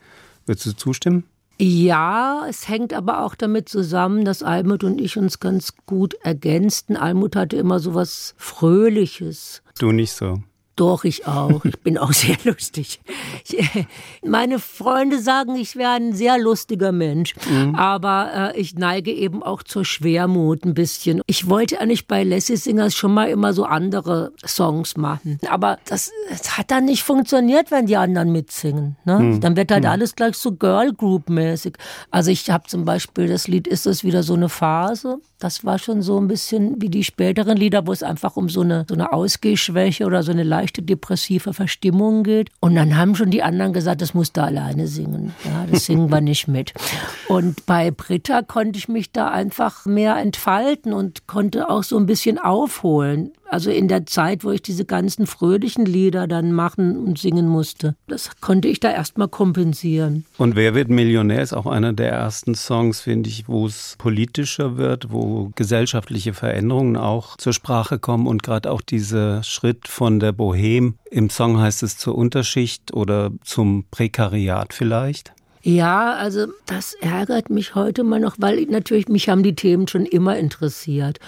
Würdest 0.45 0.65
du 0.65 0.71
zustimmen? 0.73 1.23
Ja, 1.57 2.45
es 2.49 2.67
hängt 2.67 2.93
aber 2.93 3.23
auch 3.23 3.36
damit 3.36 3.69
zusammen, 3.69 4.26
dass 4.26 4.43
Almut 4.43 4.84
und 4.84 4.99
ich 4.99 5.15
uns 5.15 5.39
ganz 5.39 5.73
gut 5.86 6.15
ergänzten. 6.21 6.97
Almut 6.97 7.38
hatte 7.38 7.55
immer 7.55 7.80
so 7.80 7.93
was 7.93 8.36
Fröhliches. 8.38 9.61
Du 9.80 9.93
nicht 9.93 10.11
so. 10.11 10.43
Doch, 10.76 11.05
ich 11.05 11.26
auch. 11.26 11.63
Ich 11.63 11.80
bin 11.80 11.97
auch 11.97 12.11
sehr 12.13 12.36
lustig. 12.43 12.99
Ich, 13.45 13.88
meine 14.26 14.59
Freunde 14.59 15.19
sagen, 15.19 15.55
ich 15.55 15.76
wäre 15.76 15.91
ein 15.91 16.13
sehr 16.13 16.38
lustiger 16.38 16.91
Mensch. 16.91 17.34
Mhm. 17.49 17.76
Aber 17.76 18.53
äh, 18.53 18.59
ich 18.59 18.76
neige 18.76 19.11
eben 19.11 19.41
auch 19.41 19.63
zur 19.63 19.86
Schwermut 19.86 20.65
ein 20.65 20.73
bisschen. 20.73 21.21
Ich 21.28 21.49
wollte 21.49 21.80
eigentlich 21.80 22.07
bei 22.07 22.23
Lassie 22.23 22.57
Singers 22.57 22.93
schon 22.93 23.13
mal 23.13 23.30
immer 23.30 23.53
so 23.53 23.63
andere 23.63 24.34
Songs 24.45 24.97
machen. 24.97 25.39
Aber 25.49 25.80
das, 25.86 26.11
das 26.30 26.57
hat 26.57 26.71
dann 26.71 26.86
nicht 26.86 27.03
funktioniert, 27.03 27.71
wenn 27.71 27.86
die 27.86 27.95
anderen 27.95 28.32
mitsingen. 28.32 28.97
Ne? 29.05 29.19
Mhm. 29.19 29.41
Dann 29.41 29.55
wird 29.55 29.71
halt 29.71 29.84
mhm. 29.84 29.89
alles 29.89 30.15
gleich 30.15 30.36
so 30.36 30.51
Girl 30.51 30.93
Group 30.93 31.30
mäßig. 31.30 31.78
Also 32.11 32.32
ich 32.32 32.49
habe 32.49 32.67
zum 32.67 32.84
Beispiel 32.84 33.28
das 33.28 33.47
Lied 33.47 33.67
Ist 33.67 33.86
es 33.86 34.03
wieder 34.03 34.23
so 34.23 34.34
eine 34.34 34.49
Phase? 34.49 35.19
Das 35.39 35.63
war 35.65 35.80
schon 35.80 36.01
so 36.01 36.19
ein 36.19 36.28
bisschen 36.28 36.82
wie 36.82 36.89
die 36.89 37.03
späteren 37.03 37.57
Lieder, 37.57 37.86
wo 37.88 37.91
es 37.91 38.03
einfach 38.03 38.36
um 38.36 38.49
so 38.49 38.61
eine, 38.61 38.86
so 38.88 38.95
eine 38.95 39.13
Ausgehschwäche 39.13 40.05
oder 40.05 40.23
so 40.23 40.32
eine 40.32 40.43
leichte 40.66 40.82
depressive 40.82 41.53
Verstimmung 41.53 42.24
geht. 42.24 42.49
Und 42.59 42.74
dann 42.74 42.97
haben 42.97 43.16
schon 43.16 43.30
die 43.30 43.43
anderen 43.43 43.72
gesagt, 43.72 44.01
das 44.01 44.16
musst 44.16 44.36
du 44.36 44.41
alleine 44.41 44.88
singen. 44.88 45.34
Ja, 45.43 45.66
das 45.70 45.86
singen 45.86 46.09
wir 46.09 46.22
nicht 46.22 46.47
mit. 46.47 46.74
Und 47.28 47.68
bei 47.68 47.91
Britta 47.91 48.41
konnte 48.41 48.80
ich 48.80 48.88
mich 48.88 49.11
da 49.11 49.30
einfach 49.30 49.86
mehr 49.86 50.16
entfalten 50.18 50.91
und 50.91 51.28
konnte 51.28 51.70
auch 51.70 51.84
so 51.84 51.97
ein 51.97 52.07
bisschen 52.07 52.39
aufholen. 52.39 53.32
Also 53.49 53.69
in 53.69 53.87
der 53.87 54.05
Zeit, 54.05 54.43
wo 54.43 54.51
ich 54.51 54.61
diese 54.61 54.85
ganzen 54.85 55.27
fröhlichen 55.27 55.85
Lieder 55.85 56.27
dann 56.27 56.51
machen 56.51 56.97
und 56.97 57.19
singen 57.19 57.47
musste. 57.47 57.95
Das 58.07 58.29
konnte 58.41 58.67
ich 58.67 58.79
da 58.79 58.91
erstmal 58.91 59.27
kompensieren. 59.27 60.25
Und 60.37 60.55
Wer 60.55 60.73
wird 60.73 60.89
Millionär 60.89 61.41
ist 61.41 61.53
auch 61.53 61.65
einer 61.65 61.93
der 61.93 62.11
ersten 62.11 62.55
Songs, 62.55 63.01
finde 63.01 63.29
ich, 63.29 63.47
wo 63.47 63.67
es 63.67 63.95
politischer 63.97 64.77
wird, 64.77 65.11
wo 65.11 65.51
gesellschaftliche 65.55 66.33
Veränderungen 66.33 66.97
auch 66.97 67.37
zur 67.37 67.53
Sprache 67.53 67.99
kommen 67.99 68.25
und 68.25 68.41
gerade 68.41 68.71
auch 68.71 68.81
dieser 68.81 69.43
Schritt 69.43 69.87
von 69.87 70.19
der 70.19 70.31
Bohem. 70.31 70.95
Im 71.11 71.29
Song 71.29 71.59
heißt 71.59 71.83
es 71.83 71.97
zur 71.97 72.15
Unterschicht 72.15 72.93
oder 72.93 73.31
zum 73.43 73.85
Prekariat 73.91 74.73
vielleicht. 74.73 75.33
Ja, 75.67 76.13
also 76.13 76.45
das 76.67 76.93
ärgert 77.01 77.49
mich 77.49 77.73
heute 77.73 78.03
mal 78.03 78.19
noch, 78.19 78.35
weil 78.37 78.65
natürlich 78.65 79.07
mich 79.07 79.29
haben 79.29 79.41
die 79.41 79.55
Themen 79.55 79.87
schon 79.87 80.05
immer 80.05 80.37
interessiert. 80.37 81.19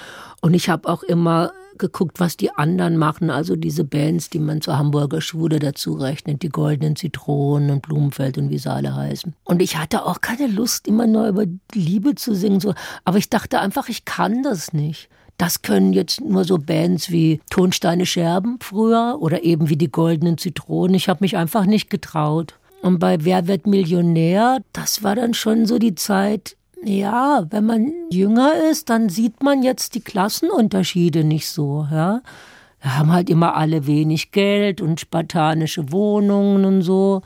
Und 0.42 0.54
ich 0.54 0.70
habe 0.70 0.88
auch 0.88 1.02
immer 1.02 1.52
geguckt, 1.78 2.20
was 2.20 2.38
die 2.38 2.52
anderen 2.52 2.98
machen, 2.98 3.30
also 3.30 3.56
diese 3.56 3.84
Bands, 3.84 4.30
die 4.30 4.40
man 4.40 4.62
zur 4.62 4.78
Hamburger 4.78 5.22
Schule 5.22 5.60
dazu 5.60 5.94
rechnet, 5.94 6.42
die 6.42 6.50
Goldenen 6.50 6.96
Zitronen 6.96 7.72
und 7.72 7.82
Blumenfeld 7.82 8.38
und 8.38 8.50
wie 8.50 8.58
sie 8.58 8.72
alle 8.72 8.96
heißen. 8.96 9.34
Und 9.44 9.62
ich 9.62 9.78
hatte 9.78 10.06
auch 10.06 10.22
keine 10.22 10.48
Lust, 10.48 10.88
immer 10.88 11.08
nur 11.08 11.28
über 11.28 11.46
Liebe 11.74 12.16
zu 12.16 12.34
singen, 12.34 12.60
so. 12.60 12.74
aber 13.06 13.18
ich 13.18 13.30
dachte 13.30 13.60
einfach, 13.60 13.90
ich 13.90 14.06
kann 14.06 14.44
das 14.44 14.74
nicht. 14.74 15.10
Das 15.38 15.62
können 15.62 15.94
jetzt 15.94 16.22
nur 16.22 16.44
so 16.44 16.58
Bands 16.58 17.12
wie 17.12 17.42
Tonsteine 17.52 18.08
Scherben 18.08 18.58
früher 18.60 19.18
oder 19.20 19.44
eben 19.44 19.70
wie 19.70 19.78
die 19.78 19.92
Goldenen 19.92 20.40
Zitronen. 20.40 20.96
Ich 20.96 21.10
habe 21.10 21.20
mich 21.22 21.38
einfach 21.38 21.66
nicht 21.66 21.92
getraut. 21.92 22.56
Und 22.82 23.00
bei 23.00 23.24
Wer 23.24 23.48
wird 23.48 23.68
Millionär, 23.68 24.60
das 24.74 25.04
war 25.04 25.16
dann 25.16 25.34
schon 25.34 25.66
so 25.66 25.78
die 25.78 25.96
Zeit, 25.96 26.57
ja, 26.84 27.46
wenn 27.50 27.66
man 27.66 27.92
jünger 28.10 28.54
ist, 28.70 28.90
dann 28.90 29.10
sieht 29.10 29.44
man 29.44 29.64
jetzt 29.64 29.96
die 29.96 30.02
Klassenunterschiede 30.02 31.24
nicht 31.24 31.50
so, 31.50 31.88
ja. 31.92 32.22
Wir 32.82 32.98
haben 32.98 33.12
halt 33.12 33.30
immer 33.30 33.56
alle 33.56 33.88
wenig 33.88 34.32
Geld 34.32 34.82
und 34.82 35.00
spartanische 35.00 35.92
Wohnungen 35.92 36.64
und 36.64 36.82
so. 36.84 37.22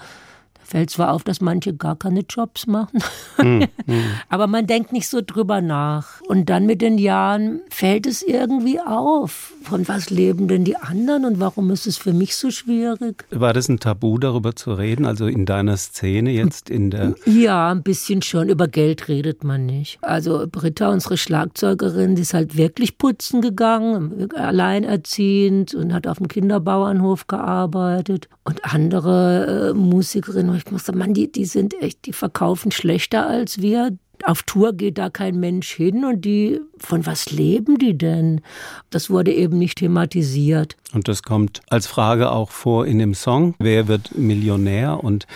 Fällt 0.64 0.90
zwar 0.90 1.12
auf, 1.12 1.26
dass 1.26 1.42
manche 1.42 1.76
gar 1.76 1.98
keine 1.98 2.22
Jobs 2.22 2.66
machen, 2.66 3.04
mm, 3.38 3.66
mm. 3.88 4.04
aber 4.30 4.48
man 4.48 4.68
denkt 4.68 4.94
nicht 4.94 5.10
so 5.10 5.20
drüber 5.22 5.60
nach. 5.60 6.22
Und 6.22 6.50
dann 6.50 6.66
mit 6.66 6.82
den 6.82 6.98
Jahren 6.98 7.60
fällt 7.70 8.08
es 8.08 8.22
irgendwie 8.22 8.80
auf. 8.80 9.52
Von 9.62 9.88
was 9.88 10.10
leben 10.10 10.48
denn 10.48 10.64
die 10.64 10.76
anderen 10.76 11.26
und 11.26 11.40
warum 11.40 11.70
ist 11.72 11.88
es 11.88 11.98
für 11.98 12.14
mich 12.14 12.36
so 12.36 12.52
schwierig? 12.52 13.26
War 13.30 13.54
das 13.54 13.70
ein 13.70 13.80
Tabu, 13.80 14.18
darüber 14.18 14.56
zu 14.56 14.74
reden? 14.74 15.06
Also 15.06 15.28
in 15.28 15.46
deiner 15.46 15.78
Szene 15.78 16.32
jetzt 16.32 16.70
in 16.70 16.92
der. 16.92 17.16
Ja, 17.26 17.72
ein 17.72 17.84
bisschen 17.84 18.22
schon. 18.22 18.50
Über 18.50 18.68
Geld 18.68 19.08
redet 19.08 19.44
man 19.44 19.66
nicht. 19.66 20.00
Also 20.02 20.46
Britta, 20.52 20.90
unsere 20.90 21.18
Schlagzeugerin, 21.18 22.16
die 22.16 22.24
ist 22.24 22.34
halt 22.34 22.58
wirklich 22.58 22.98
putzen 22.98 23.42
gegangen, 23.42 24.30
alleinerziehend 24.36 25.76
und 25.76 25.94
hat 25.94 26.08
auf 26.08 26.18
dem 26.18 26.28
Kinderbauernhof 26.28 27.28
gearbeitet. 27.28 28.28
Und 28.44 28.66
andere 28.66 29.72
äh, 29.72 29.74
Musikerinnen, 29.74 30.56
ich 30.56 30.72
muss 30.72 30.86
sagen, 30.86 31.00
Mann, 31.00 31.14
die, 31.14 31.32
die 31.32 31.46
sind 31.46 31.80
echt, 31.82 32.06
die 32.06 32.14
verkaufen 32.14 32.72
schlechter 32.72 33.28
als 33.28 33.62
wir. 33.62 33.92
Auf 34.26 34.44
Tour 34.44 34.74
geht 34.74 34.98
da 34.98 35.10
kein 35.10 35.40
Mensch 35.40 35.72
hin 35.72 36.06
und 36.06 36.22
die, 36.22 36.60
von 36.78 37.06
was 37.06 37.32
leben 37.32 37.78
die 37.78 37.98
denn? 37.98 38.42
Das 38.90 39.10
wurde 39.10 39.34
eben 39.34 39.58
nicht 39.58 39.80
thematisiert. 39.80 40.76
Und 40.94 41.08
das 41.08 41.24
kommt 41.24 41.62
als 41.70 41.88
Frage 41.88 42.32
auch 42.32 42.52
vor 42.52 42.86
in 42.86 43.00
dem 43.00 43.14
Song. 43.14 43.56
Wer 43.60 43.88
wird 43.88 44.18
Millionär? 44.18 45.04
Und 45.04 45.28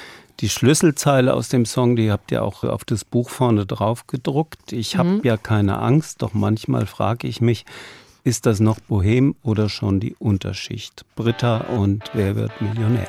die 0.42 0.50
Schlüsselzeile 0.50 1.34
aus 1.34 1.50
dem 1.50 1.66
Song, 1.66 1.96
die 1.96 2.12
habt 2.12 2.32
ihr 2.32 2.44
auch 2.44 2.64
auf 2.64 2.84
das 2.84 3.06
Buch 3.06 3.30
vorne 3.30 3.66
drauf 3.66 4.08
gedruckt. 4.08 4.74
Ich 4.74 4.98
habe 4.98 5.10
mhm. 5.10 5.22
ja 5.24 5.38
keine 5.38 5.80
Angst, 5.80 6.22
doch 6.22 6.34
manchmal 6.34 6.86
frage 6.86 7.28
ich 7.28 7.42
mich, 7.42 7.66
ist 8.24 8.46
das 8.46 8.60
noch 8.60 8.80
Bohem 8.80 9.36
oder 9.44 9.70
schon 9.70 10.00
die 10.00 10.16
Unterschicht? 10.16 11.06
Britta 11.16 11.58
und 11.78 12.04
Wer 12.14 12.36
wird 12.36 12.60
Millionär? 12.60 13.08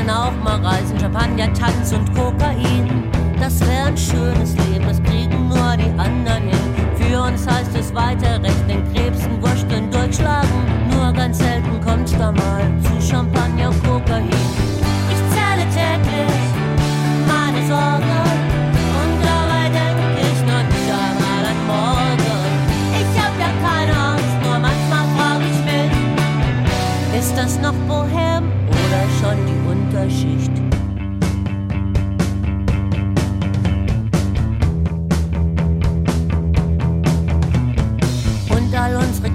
können 0.00 0.10
auch 0.10 0.32
mal 0.42 0.64
reisen. 0.64 0.98
Champagner, 0.98 1.52
Tanz 1.52 1.92
und 1.92 2.14
Kokain. 2.14 3.04
Das 3.38 3.60
wäre 3.60 3.86
ein 3.86 3.96
schönes 3.96 4.56
Leben, 4.56 4.86
das 4.86 5.02
kriegen 5.02 5.48
nur 5.48 5.76
die 5.76 5.90
anderen 5.98 6.44
hin. 6.44 6.58
Für 6.96 7.22
uns 7.22 7.46
heißt 7.46 7.74
es 7.78 7.94
weiter 7.94 8.42
recht, 8.42 8.54
rechnen, 8.68 8.92
Krebsen, 8.94 9.42
Wursteln, 9.42 9.90
durchschlagen. 9.90 10.48
Nur 10.90 11.12
ganz 11.12 11.38
selten 11.38 11.80
kommt 11.80 12.12
da 12.18 12.32
mal 12.32 12.62
zu 12.82 13.08
Champagner 13.08 13.68
und 13.68 13.84
Kokain. 13.84 14.28
Ich 14.28 15.22
zähle 15.32 15.66
täglich 15.74 16.40
meine 17.26 17.66
Sorgen. 17.66 18.10
Ist 27.18 27.36
das 27.36 27.58
noch 27.58 27.74
wohl? 27.86 27.99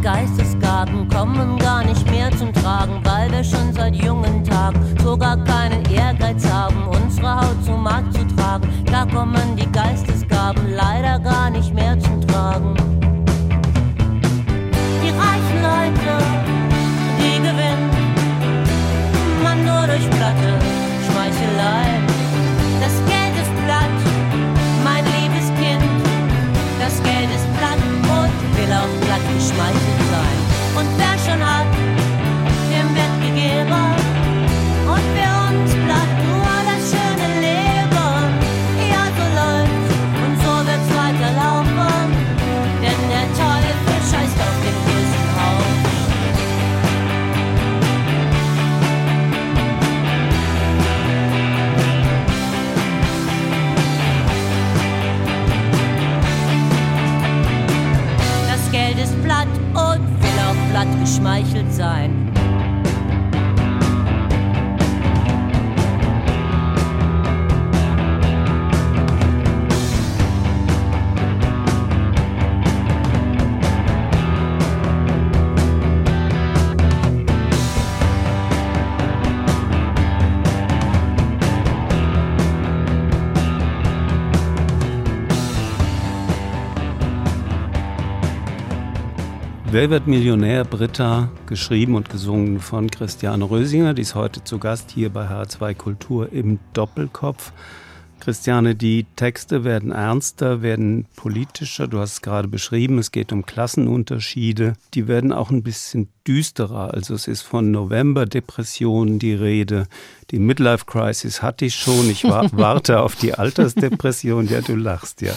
Geistesgaben 0.05 1.09
kommen 1.09 1.57
gar 1.57 1.83
nicht 1.83 2.07
mehr 2.11 2.29
zum 2.37 2.53
Tragen, 2.53 3.01
weil 3.03 3.31
wir 3.31 3.43
schon 3.43 3.73
seit 3.73 3.95
jungen 3.95 4.43
Tagen 4.43 4.79
sogar 5.01 5.35
keinen 5.45 5.83
Ehrgeiz 5.85 6.47
haben, 6.47 6.87
unsere 6.89 7.37
Haut 7.37 7.65
zum 7.65 7.81
Markt 7.81 8.13
zu 8.13 8.23
tragen. 8.35 8.69
Da 8.85 9.07
kommen 9.07 9.55
die 9.57 9.65
Geistesgaben 9.71 10.75
leider 10.75 11.17
gar 11.17 11.49
nicht 11.49 11.73
mehr 11.73 11.99
zum 11.99 12.21
Tragen. 12.27 12.75
Die 15.01 15.09
reichen 15.09 15.59
Leute, 15.63 16.23
die 17.17 17.37
gewinnen, 17.39 17.89
man 19.41 19.65
nur 19.65 19.87
durch 19.87 20.07
Platte, 20.11 20.59
Schmeichelei. 21.07 21.99
Das 22.79 22.93
Geld 23.09 23.35
ist 23.41 23.53
platt, 23.65 23.97
mein 24.83 25.03
liebes 25.03 25.47
Kind, 25.59 25.83
das 26.79 27.01
Geld 27.01 27.29
ist 27.33 27.57
platt 27.57 27.79
und 28.03 28.55
will 28.55 28.71
auch 28.71 29.05
platt 29.07 29.21
geschmeichelt. 29.35 29.84
und 30.77 30.87
wer 30.97 31.17
schon 31.19 31.41
alt. 31.41 31.64
design. 61.75 62.14
Wer 89.75 89.89
wird 89.89 90.07
Millionär? 90.07 90.63
Britta, 90.63 91.29
geschrieben 91.47 91.95
und 91.95 92.09
gesungen 92.09 92.61
von 92.61 92.89
Christiane 92.89 93.43
Rösinger, 93.43 93.93
die 93.93 94.03
ist 94.03 94.15
heute 94.15 94.41
zu 94.41 94.57
Gast 94.57 94.89
hier 94.91 95.09
bei 95.09 95.27
H2 95.27 95.75
Kultur 95.75 96.31
im 96.31 96.59
Doppelkopf. 96.71 97.51
Christiane, 98.21 98.73
die 98.73 99.05
Texte 99.17 99.65
werden 99.65 99.91
ernster, 99.91 100.61
werden 100.61 101.07
politischer. 101.17 101.89
Du 101.89 101.99
hast 101.99 102.13
es 102.13 102.21
gerade 102.21 102.47
beschrieben, 102.47 102.99
es 102.99 103.11
geht 103.11 103.33
um 103.33 103.45
Klassenunterschiede. 103.45 104.75
Die 104.93 105.09
werden 105.09 105.33
auch 105.33 105.51
ein 105.51 105.61
bisschen 105.61 106.07
düsterer. 106.25 106.93
Also 106.93 107.13
es 107.13 107.27
ist 107.27 107.41
von 107.41 107.69
November-Depressionen 107.71 109.19
die 109.19 109.33
Rede. 109.33 109.87
Die 110.31 110.39
Midlife-Crisis 110.39 111.41
hatte 111.41 111.65
ich 111.65 111.75
schon. 111.75 112.09
Ich 112.09 112.23
war, 112.23 112.49
warte 112.57 113.01
auf 113.01 113.15
die 113.15 113.33
Altersdepression. 113.33 114.47
Ja, 114.47 114.61
du 114.61 114.75
lachst, 114.75 115.21
ja. 115.21 115.33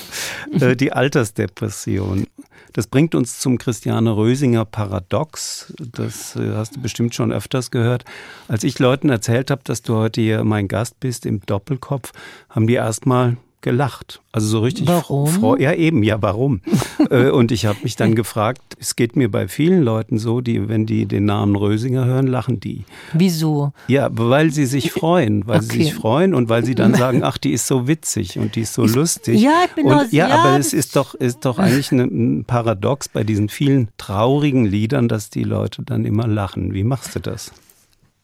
Äh, 0.53 0.77
die 0.77 0.93
Altersdepression. 0.93 2.27
Das 2.73 2.87
bringt 2.87 3.15
uns 3.15 3.39
zum 3.41 3.59
Christiane 3.59 4.17
Rösinger 4.17 4.65
Paradox. 4.65 5.73
Das 5.79 6.37
äh, 6.37 6.55
hast 6.55 6.77
du 6.77 6.81
bestimmt 6.81 7.15
schon 7.15 7.33
öfters 7.33 7.71
gehört. 7.71 8.05
Als 8.47 8.65
ich 8.65 8.79
Leuten 8.79 9.09
erzählt 9.09 9.51
habe, 9.51 9.63
dass 9.65 9.83
du 9.83 9.97
heute 9.97 10.21
hier 10.21 10.45
mein 10.45 10.69
Gast 10.69 11.01
bist 11.01 11.27
im 11.27 11.41
Doppelkopf, 11.41 12.13
haben 12.49 12.67
die 12.67 12.75
erstmal 12.75 13.37
gelacht. 13.61 14.21
Also 14.31 14.47
so 14.47 14.61
richtig. 14.61 14.87
Warum? 14.87 15.59
Ja, 15.59 15.73
eben, 15.73 16.03
ja, 16.03 16.21
warum? 16.23 16.61
Äh, 17.11 17.31
und 17.31 17.53
ich 17.53 17.65
habe 17.65 17.79
mich 17.85 17.95
dann 17.95 18.17
gefragt, 18.17 18.61
es 18.81 18.97
geht 18.97 19.15
mir 19.15 19.31
bei 19.31 19.47
vielen 19.47 19.83
Leuten 19.83 20.19
so, 20.19 20.41
die, 20.41 20.69
wenn 20.69 20.85
die 20.85 21.07
den 21.07 21.27
Namen 21.27 21.55
Rösinger 21.55 22.05
hören, 22.05 22.27
lachen 22.27 22.59
die. 22.59 22.85
Wieso? 23.13 23.73
Ja, 23.87 24.09
weil 24.11 24.51
sie 24.51 24.67
sich 24.67 24.91
freuen, 24.91 25.47
weil 25.47 25.59
okay. 25.59 25.67
sie 25.67 25.85
sich 25.85 25.95
freuen 25.95 26.35
und 26.35 26.49
weil 26.49 26.65
sie 26.65 26.75
dann 26.75 26.95
sagen, 26.97 27.23
ach, 27.23 27.39
die 27.39 27.53
ist 27.53 27.69
so 27.69 27.87
witzig 27.87 28.37
und 28.37 28.57
die 28.57 28.63
ist 28.63 28.75
so 28.75 28.85
lustig. 28.85 29.41
Ja, 29.41 29.61
ich 29.65 29.73
bin 29.75 29.87
und, 29.87 29.95
auch, 29.95 30.05
ja, 30.11 30.29
ja, 30.29 30.35
aber 30.35 30.59
es 30.59 30.73
ist 30.73 30.97
doch, 30.97 31.15
ist 31.15 31.45
doch 31.45 31.61
eigentlich 31.61 31.93
ein 31.93 32.45
Paradox 32.45 33.09
bei 33.09 33.23
diesen 33.23 33.49
vielen 33.49 33.89
traurigen 33.97 34.67
Liedern, 34.67 35.07
dass 35.07 35.31
die 35.31 35.45
Leute 35.45 35.85
dann 35.85 36.05
immer 36.05 36.27
lachen. 36.27 36.75
Wie 36.75 36.85
machst 36.85 37.15
du 37.15 37.21
das? 37.21 37.53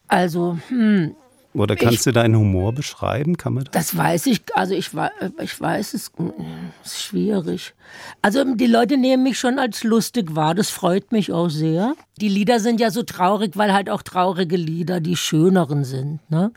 Also, 0.09 0.57
hm, 0.67 1.15
oder 1.55 1.75
kannst 1.75 1.99
ich, 1.99 2.03
du 2.03 2.11
deinen 2.11 2.35
Humor 2.35 2.73
beschreiben? 2.73 3.37
Kann 3.37 3.53
man 3.53 3.63
das? 3.63 3.71
Das 3.71 3.97
weiß 3.97 4.25
ich. 4.27 4.41
Also 4.55 4.73
ich, 4.73 4.91
ich 5.41 5.61
weiß, 5.61 5.93
es 5.93 6.11
ist 6.83 6.97
schwierig. 6.97 7.73
Also 8.21 8.43
die 8.55 8.67
Leute 8.67 8.97
nehmen 8.97 9.23
mich 9.23 9.39
schon 9.39 9.57
als 9.57 9.83
lustig 9.83 10.35
wahr. 10.35 10.55
Das 10.55 10.69
freut 10.69 11.11
mich 11.11 11.31
auch 11.31 11.49
sehr. 11.49 11.95
Die 12.19 12.29
Lieder 12.29 12.59
sind 12.59 12.79
ja 12.79 12.91
so 12.91 13.03
traurig, 13.03 13.55
weil 13.55 13.73
halt 13.73 13.89
auch 13.89 14.01
traurige 14.01 14.57
Lieder 14.57 14.99
die 14.99 15.15
schöneren 15.15 15.83
sind. 15.83 16.19
Ne? 16.29 16.51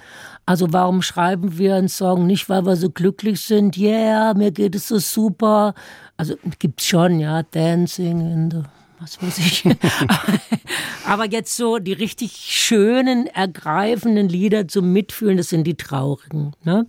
Also 0.47 0.73
warum 0.73 1.03
schreiben 1.03 1.59
wir 1.59 1.77
einen 1.77 1.89
Song 1.89 2.27
nicht, 2.27 2.49
weil 2.49 2.67
wir 2.67 2.77
so 2.77 2.91
glücklich 2.91 3.41
sind? 3.41 3.77
Yeah, 3.77 4.35
mir 4.35 4.51
geht 4.51 4.75
es 4.75 4.89
so 4.89 4.99
super. 4.99 5.75
Also 6.17 6.35
gibt's 6.59 6.87
schon, 6.87 7.21
ja, 7.21 7.43
Dancing 7.45 8.21
in 8.21 8.51
the 8.51 8.63
was 9.01 9.23
weiß 9.23 9.39
ich. 9.39 9.65
Aber 11.07 11.27
jetzt 11.27 11.57
so 11.57 11.79
die 11.79 11.93
richtig 11.93 12.33
schönen, 12.33 13.27
ergreifenden 13.27 14.29
Lieder 14.29 14.69
zum 14.69 14.93
Mitfühlen, 14.93 15.37
das 15.37 15.49
sind 15.49 15.65
die 15.65 15.77
traurigen. 15.77 16.53
Ne? 16.65 16.87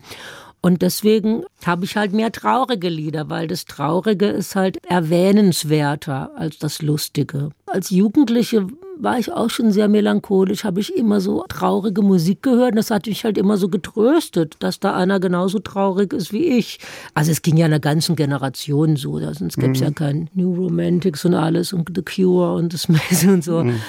Und 0.62 0.82
deswegen 0.82 1.44
habe 1.66 1.86
ich 1.86 1.96
halt 1.96 2.12
mehr 2.12 2.32
traurige 2.32 2.90
Lieder, 2.90 3.30
weil 3.30 3.48
das 3.48 3.66
Traurige 3.66 4.26
ist 4.26 4.56
halt 4.56 4.84
erwähnenswerter 4.86 6.32
als 6.36 6.58
das 6.58 6.82
Lustige. 6.82 7.52
Als 7.66 7.92
Jugendliche 7.92 8.68
war 9.00 9.18
ich 9.18 9.32
auch 9.32 9.50
schon 9.50 9.72
sehr 9.72 9.88
melancholisch, 9.88 10.64
habe 10.64 10.82
ich 10.82 10.96
immer 10.96 11.22
so 11.22 11.46
traurige 11.48 12.02
Musik 12.02 12.44
gehört. 12.44 12.78
Das 12.78 12.92
hat 12.92 13.08
mich 13.08 13.24
halt 13.24 13.38
immer 13.38 13.58
so 13.58 13.70
getröstet, 13.70 14.58
dass 14.60 14.80
da 14.80 14.96
einer 14.96 15.20
genauso 15.20 15.60
traurig 15.60 16.14
ist 16.14 16.34
wie 16.34 16.46
ich. 16.46 16.80
Also 17.14 17.32
es 17.32 17.42
ging 17.42 17.58
ja 17.58 17.66
einer 17.66 17.80
ganzen 17.80 18.16
Generation 18.16 18.98
so, 18.98 19.20
sonst 19.20 19.58
gäbe 19.58 19.72
es 19.72 19.80
mhm. 19.80 19.86
ja 19.86 19.92
kein 19.92 20.30
New 20.34 20.54
Romantics 20.54 21.26
und 21.26 21.34
alles 21.34 21.74
und 21.74 21.90
The 21.96 22.02
Cure 22.02 22.54
und 22.54 22.74
das 22.74 22.82
Smith 22.84 23.26
und 23.26 23.44
so. 23.44 23.64
Mhm. 23.64 23.80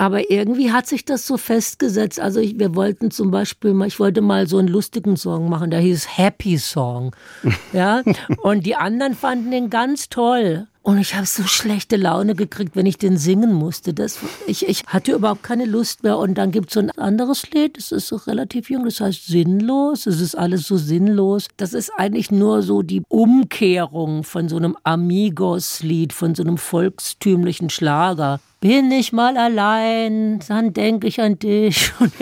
Aber 0.00 0.30
irgendwie 0.30 0.70
hat 0.70 0.86
sich 0.86 1.04
das 1.04 1.26
so 1.26 1.36
festgesetzt. 1.36 2.20
Also 2.20 2.38
ich, 2.38 2.56
wir 2.56 2.76
wollten 2.76 3.10
zum 3.10 3.32
Beispiel 3.32 3.74
mal, 3.74 3.88
ich 3.88 3.98
wollte 3.98 4.20
mal 4.20 4.46
so 4.46 4.58
einen 4.58 4.68
lustigen 4.68 5.16
Song 5.16 5.48
machen, 5.48 5.70
der 5.70 5.80
hieß 5.80 6.16
Happy 6.16 6.56
Song. 6.56 7.14
Ja. 7.72 8.02
Und 8.42 8.64
die 8.64 8.76
anderen 8.76 9.14
fanden 9.14 9.50
den 9.50 9.70
ganz 9.70 10.08
toll. 10.08 10.68
Und 10.88 10.96
ich 10.96 11.14
habe 11.14 11.26
so 11.26 11.42
schlechte 11.42 11.96
Laune 11.96 12.34
gekriegt, 12.34 12.74
wenn 12.74 12.86
ich 12.86 12.96
den 12.96 13.18
singen 13.18 13.52
musste. 13.52 13.92
Das, 13.92 14.20
ich, 14.46 14.66
ich 14.66 14.84
hatte 14.86 15.12
überhaupt 15.12 15.42
keine 15.42 15.66
Lust 15.66 16.02
mehr. 16.02 16.16
Und 16.16 16.38
dann 16.38 16.50
gibt 16.50 16.68
es 16.68 16.74
so 16.74 16.80
ein 16.80 16.90
anderes 16.92 17.50
Lied, 17.50 17.76
das 17.76 17.92
ist 17.92 18.08
so 18.08 18.16
relativ 18.16 18.70
jung, 18.70 18.86
das 18.86 18.98
heißt 18.98 19.26
Sinnlos. 19.26 20.06
Es 20.06 20.18
ist 20.18 20.34
alles 20.34 20.66
so 20.66 20.78
sinnlos. 20.78 21.48
Das 21.58 21.74
ist 21.74 21.92
eigentlich 21.98 22.30
nur 22.30 22.62
so 22.62 22.80
die 22.80 23.02
Umkehrung 23.06 24.24
von 24.24 24.48
so 24.48 24.56
einem 24.56 24.78
Amigos-Lied, 24.82 26.14
von 26.14 26.34
so 26.34 26.42
einem 26.42 26.56
volkstümlichen 26.56 27.68
Schlager 27.68 28.40
bin 28.60 28.90
ich 28.90 29.12
mal 29.12 29.36
allein, 29.36 30.40
dann 30.48 30.72
denke 30.72 31.06
ich 31.06 31.20
an 31.20 31.38
dich 31.38 31.92
und 32.00 32.12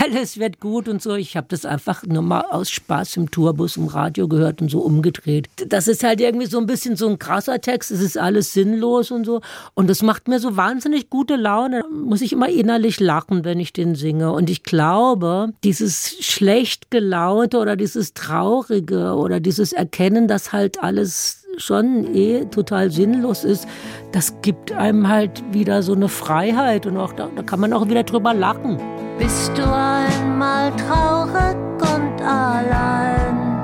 alles 0.00 0.38
wird 0.38 0.58
gut 0.60 0.88
und 0.88 1.00
so. 1.00 1.14
Ich 1.14 1.36
habe 1.36 1.46
das 1.48 1.64
einfach 1.64 2.02
nur 2.04 2.22
mal 2.22 2.42
aus 2.50 2.70
Spaß 2.70 3.16
im 3.18 3.30
Tourbus 3.30 3.76
im 3.76 3.86
Radio 3.86 4.26
gehört 4.26 4.60
und 4.60 4.70
so 4.70 4.80
umgedreht. 4.80 5.48
Das 5.68 5.86
ist 5.86 6.02
halt 6.02 6.20
irgendwie 6.20 6.46
so 6.46 6.58
ein 6.58 6.66
bisschen 6.66 6.96
so 6.96 7.08
ein 7.08 7.18
krasser 7.18 7.60
Text, 7.60 7.90
es 7.90 8.00
ist 8.00 8.18
alles 8.18 8.52
sinnlos 8.52 9.10
und 9.10 9.24
so. 9.24 9.40
Und 9.74 9.88
das 9.88 10.02
macht 10.02 10.26
mir 10.26 10.40
so 10.40 10.56
wahnsinnig 10.56 11.08
gute 11.08 11.36
Laune. 11.36 11.84
Muss 11.90 12.20
ich 12.20 12.32
immer 12.32 12.48
innerlich 12.48 12.98
lachen, 12.98 13.44
wenn 13.44 13.60
ich 13.60 13.72
den 13.72 13.94
singe. 13.94 14.32
Und 14.32 14.50
ich 14.50 14.64
glaube, 14.64 15.52
dieses 15.62 16.16
schlecht 16.20 16.90
gelaunte 16.90 17.58
oder 17.58 17.76
dieses 17.76 18.12
traurige 18.14 19.14
oder 19.14 19.38
dieses 19.38 19.72
Erkennen, 19.72 20.26
dass 20.26 20.52
halt 20.52 20.82
alles 20.82 21.45
schon 21.56 22.14
eh 22.14 22.44
total 22.46 22.90
sinnlos 22.90 23.44
ist, 23.44 23.66
das 24.12 24.40
gibt 24.42 24.72
einem 24.72 25.08
halt 25.08 25.42
wieder 25.52 25.82
so 25.82 25.94
eine 25.94 26.08
Freiheit 26.08 26.86
und 26.86 26.96
auch 26.96 27.12
da, 27.12 27.28
da 27.34 27.42
kann 27.42 27.60
man 27.60 27.72
auch 27.72 27.88
wieder 27.88 28.02
drüber 28.02 28.34
lachen. 28.34 28.78
Bist 29.18 29.52
du 29.56 29.62
einmal 29.62 30.70
traurig 30.76 31.56
und 31.80 32.22
allein? 32.22 33.60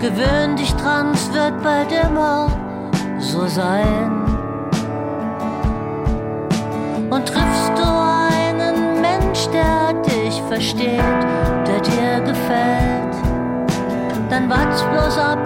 Gewöhn 0.00 0.56
dich 0.56 0.72
dran, 0.74 1.12
es 1.12 1.32
wird 1.32 1.62
bald 1.62 1.90
immer 1.90 2.48
so 3.18 3.46
sein. 3.46 4.22
Und 7.10 7.26
triffst 7.26 7.72
du 7.76 7.84
einen 7.84 9.00
Mensch, 9.00 9.46
der 9.48 9.94
dich 10.02 10.42
versteht, 10.48 11.00
der 11.66 11.80
dir 11.80 12.20
gefällt, 12.20 13.15
dann 14.28 14.50
wart's 14.50 14.82
bloß 14.82 15.18
ab, 15.18 15.38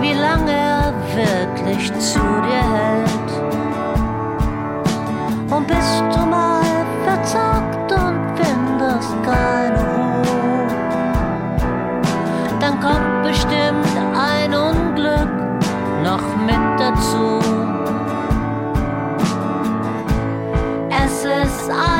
wie 0.00 0.12
lange 0.12 0.52
er 0.52 0.92
wirklich 1.14 1.92
zu 1.98 2.18
dir 2.18 2.64
hält. 2.76 3.30
Und 5.50 5.66
bist 5.66 6.02
du 6.12 6.26
mal 6.26 6.84
verzagt 7.04 7.92
und 7.92 8.20
findest 8.36 9.14
keine 9.22 9.78
Ruhe, 9.78 10.66
dann 12.60 12.80
kommt 12.80 13.22
bestimmt 13.22 13.96
ein 14.14 14.52
Unglück 14.54 15.30
noch 16.02 16.36
mit 16.44 16.80
dazu. 16.80 17.40
Es 20.90 21.24
ist 21.24 21.70
alles 21.70 21.95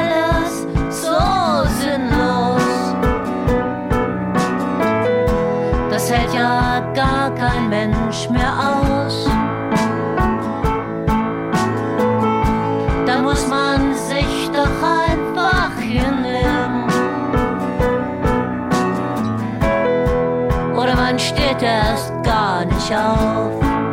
Oder 21.56 21.96
man 22.24 22.80
steht 22.80 23.85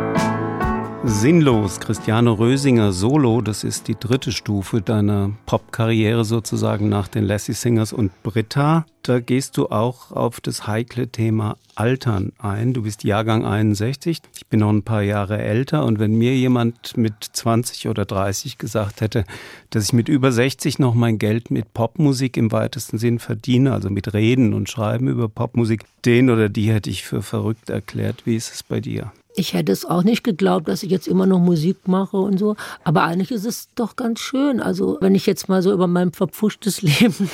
Sinnlos, 1.06 1.80
Christiane 1.80 2.30
Rösinger 2.30 2.92
Solo, 2.92 3.42
das 3.42 3.62
ist 3.62 3.88
die 3.88 3.94
dritte 3.94 4.32
Stufe 4.32 4.80
deiner 4.80 5.32
Popkarriere 5.44 6.24
sozusagen 6.24 6.88
nach 6.88 7.08
den 7.08 7.24
Lassie 7.24 7.52
Singers 7.52 7.92
und 7.92 8.10
Britta. 8.22 8.86
Da 9.02 9.20
gehst 9.20 9.58
du 9.58 9.68
auch 9.68 10.12
auf 10.12 10.40
das 10.40 10.66
heikle 10.66 11.08
Thema 11.08 11.58
Altern 11.74 12.32
ein. 12.38 12.72
Du 12.72 12.84
bist 12.84 13.04
Jahrgang 13.04 13.44
61, 13.44 14.22
ich 14.34 14.46
bin 14.46 14.60
noch 14.60 14.70
ein 14.70 14.82
paar 14.82 15.02
Jahre 15.02 15.38
älter 15.42 15.84
und 15.84 15.98
wenn 15.98 16.14
mir 16.14 16.34
jemand 16.36 16.96
mit 16.96 17.12
20 17.20 17.88
oder 17.88 18.06
30 18.06 18.56
gesagt 18.56 19.02
hätte, 19.02 19.24
dass 19.68 19.84
ich 19.84 19.92
mit 19.92 20.08
über 20.08 20.32
60 20.32 20.78
noch 20.78 20.94
mein 20.94 21.18
Geld 21.18 21.50
mit 21.50 21.74
Popmusik 21.74 22.38
im 22.38 22.50
weitesten 22.50 22.96
Sinn 22.96 23.18
verdiene, 23.18 23.74
also 23.74 23.90
mit 23.90 24.14
Reden 24.14 24.54
und 24.54 24.70
Schreiben 24.70 25.08
über 25.08 25.28
Popmusik, 25.28 25.84
den 26.06 26.30
oder 26.30 26.48
die 26.48 26.72
hätte 26.72 26.88
ich 26.88 27.04
für 27.04 27.20
verrückt 27.20 27.68
erklärt. 27.68 28.24
Wie 28.24 28.36
ist 28.36 28.54
es 28.54 28.62
bei 28.62 28.80
dir? 28.80 29.12
Ich 29.36 29.52
hätte 29.52 29.72
es 29.72 29.84
auch 29.84 30.04
nicht 30.04 30.22
geglaubt, 30.22 30.68
dass 30.68 30.84
ich 30.84 30.90
jetzt 30.90 31.08
immer 31.08 31.26
noch 31.26 31.40
Musik 31.40 31.88
mache 31.88 32.16
und 32.16 32.38
so. 32.38 32.54
Aber 32.84 33.02
eigentlich 33.02 33.32
ist 33.32 33.44
es 33.44 33.68
doch 33.74 33.96
ganz 33.96 34.20
schön. 34.20 34.60
Also, 34.60 34.96
wenn 35.00 35.16
ich 35.16 35.26
jetzt 35.26 35.48
mal 35.48 35.60
so 35.60 35.72
über 35.72 35.88
mein 35.88 36.12
verpfuschtes 36.12 36.82
Leben, 36.82 37.28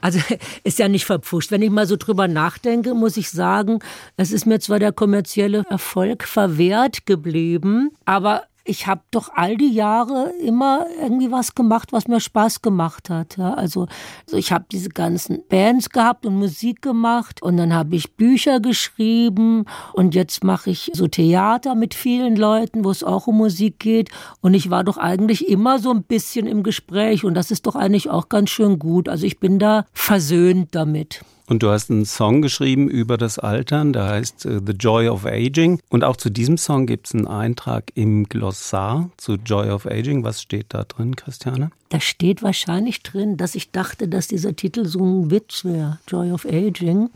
also 0.00 0.18
ist 0.64 0.80
ja 0.80 0.88
nicht 0.88 1.04
verpfuscht. 1.04 1.52
Wenn 1.52 1.62
ich 1.62 1.70
mal 1.70 1.86
so 1.86 1.96
drüber 1.96 2.26
nachdenke, 2.26 2.94
muss 2.94 3.16
ich 3.16 3.30
sagen, 3.30 3.78
es 4.16 4.32
ist 4.32 4.44
mir 4.44 4.58
zwar 4.58 4.80
der 4.80 4.92
kommerzielle 4.92 5.64
Erfolg 5.70 6.24
verwehrt 6.24 7.06
geblieben, 7.06 7.90
aber 8.04 8.42
ich 8.64 8.86
habe 8.86 9.02
doch 9.10 9.30
all 9.34 9.56
die 9.56 9.72
Jahre 9.72 10.32
immer 10.40 10.86
irgendwie 11.00 11.30
was 11.30 11.54
gemacht, 11.54 11.92
was 11.92 12.08
mir 12.08 12.18
Spaß 12.18 12.62
gemacht 12.62 13.10
hat. 13.10 13.36
Ja, 13.36 13.52
also, 13.54 13.86
also 14.24 14.38
ich 14.38 14.52
habe 14.52 14.64
diese 14.72 14.88
ganzen 14.88 15.42
Bands 15.48 15.90
gehabt 15.90 16.24
und 16.24 16.36
Musik 16.36 16.80
gemacht 16.80 17.42
und 17.42 17.58
dann 17.58 17.74
habe 17.74 17.94
ich 17.94 18.16
Bücher 18.16 18.60
geschrieben 18.60 19.66
und 19.92 20.14
jetzt 20.14 20.44
mache 20.44 20.70
ich 20.70 20.90
so 20.94 21.06
Theater 21.06 21.74
mit 21.74 21.92
vielen 21.92 22.36
Leuten, 22.36 22.84
wo 22.84 22.90
es 22.90 23.04
auch 23.04 23.26
um 23.26 23.36
Musik 23.36 23.78
geht 23.80 24.10
und 24.40 24.54
ich 24.54 24.70
war 24.70 24.82
doch 24.82 24.96
eigentlich 24.96 25.46
immer 25.48 25.78
so 25.78 25.90
ein 25.90 26.02
bisschen 26.02 26.46
im 26.46 26.62
Gespräch 26.62 27.24
und 27.24 27.34
das 27.34 27.50
ist 27.50 27.66
doch 27.66 27.76
eigentlich 27.76 28.08
auch 28.08 28.30
ganz 28.30 28.48
schön 28.48 28.78
gut. 28.78 29.10
Also 29.10 29.26
ich 29.26 29.40
bin 29.40 29.58
da 29.58 29.84
versöhnt 29.92 30.74
damit. 30.74 31.22
Und 31.46 31.62
du 31.62 31.70
hast 31.70 31.90
einen 31.90 32.06
Song 32.06 32.40
geschrieben 32.40 32.88
über 32.88 33.18
das 33.18 33.38
Altern, 33.38 33.92
der 33.92 34.08
heißt 34.08 34.46
uh, 34.46 34.60
The 34.64 34.72
Joy 34.72 35.08
of 35.08 35.26
Aging. 35.26 35.78
Und 35.90 36.02
auch 36.02 36.16
zu 36.16 36.30
diesem 36.30 36.56
Song 36.56 36.86
gibt 36.86 37.06
es 37.08 37.14
einen 37.14 37.26
Eintrag 37.26 37.92
im 37.94 38.24
Glossar 38.24 39.10
zu 39.18 39.34
Joy 39.34 39.68
of 39.70 39.86
Aging. 39.86 40.24
Was 40.24 40.40
steht 40.40 40.66
da 40.70 40.84
drin, 40.84 41.16
Christiane? 41.16 41.70
Da 41.90 42.00
steht 42.00 42.42
wahrscheinlich 42.42 43.02
drin, 43.02 43.36
dass 43.36 43.54
ich 43.54 43.70
dachte, 43.70 44.08
dass 44.08 44.26
dieser 44.26 44.56
Titel 44.56 44.86
so 44.86 45.04
ein 45.04 45.30
Witz 45.30 45.64
wäre, 45.64 45.98
Joy 46.08 46.32
of 46.32 46.46
Aging, 46.46 47.10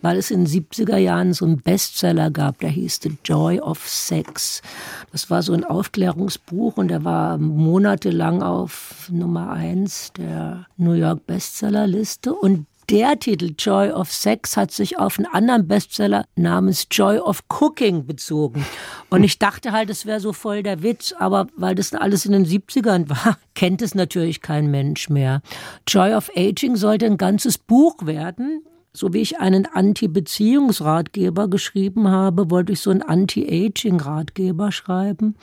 weil 0.00 0.16
es 0.16 0.30
in 0.30 0.44
den 0.44 0.64
70er 0.64 0.96
Jahren 0.96 1.34
so 1.34 1.44
einen 1.44 1.60
Bestseller 1.60 2.30
gab, 2.30 2.60
der 2.60 2.70
hieß 2.70 3.00
The 3.02 3.18
Joy 3.24 3.58
of 3.58 3.86
Sex. 3.86 4.62
Das 5.10 5.28
war 5.28 5.42
so 5.42 5.52
ein 5.52 5.64
Aufklärungsbuch 5.64 6.76
und 6.76 6.88
der 6.88 7.04
war 7.04 7.36
monatelang 7.36 8.42
auf 8.42 9.08
Nummer 9.10 9.50
eins 9.50 10.12
der 10.16 10.66
New 10.76 10.92
York 10.92 11.26
Bestsellerliste. 11.26 12.32
Und 12.32 12.66
der 12.90 13.18
Titel 13.18 13.54
Joy 13.58 13.90
of 13.90 14.12
Sex 14.12 14.56
hat 14.56 14.70
sich 14.70 14.98
auf 14.98 15.18
einen 15.18 15.26
anderen 15.26 15.68
Bestseller 15.68 16.24
namens 16.36 16.86
Joy 16.90 17.18
of 17.18 17.40
Cooking 17.48 18.06
bezogen. 18.06 18.64
Und 19.10 19.24
ich 19.24 19.38
dachte 19.38 19.72
halt, 19.72 19.90
es 19.90 20.06
wäre 20.06 20.20
so 20.20 20.32
voll 20.32 20.62
der 20.62 20.82
Witz, 20.82 21.14
aber 21.18 21.46
weil 21.56 21.74
das 21.74 21.94
alles 21.94 22.26
in 22.26 22.32
den 22.32 22.46
70ern 22.46 23.08
war, 23.08 23.38
kennt 23.54 23.82
es 23.82 23.94
natürlich 23.94 24.40
kein 24.40 24.70
Mensch 24.70 25.08
mehr. 25.08 25.42
Joy 25.86 26.14
of 26.14 26.30
Aging 26.36 26.76
sollte 26.76 27.06
ein 27.06 27.16
ganzes 27.16 27.58
Buch 27.58 27.96
werden, 28.04 28.64
so 28.94 29.14
wie 29.14 29.22
ich 29.22 29.40
einen 29.40 29.66
Anti-Beziehungsratgeber 29.66 31.48
geschrieben 31.48 32.08
habe, 32.08 32.50
wollte 32.50 32.72
ich 32.72 32.80
so 32.80 32.90
einen 32.90 33.02
Anti-Aging-Ratgeber 33.02 34.70
schreiben. 34.70 35.34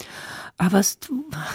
Aber 0.57 0.79
es, 0.79 0.99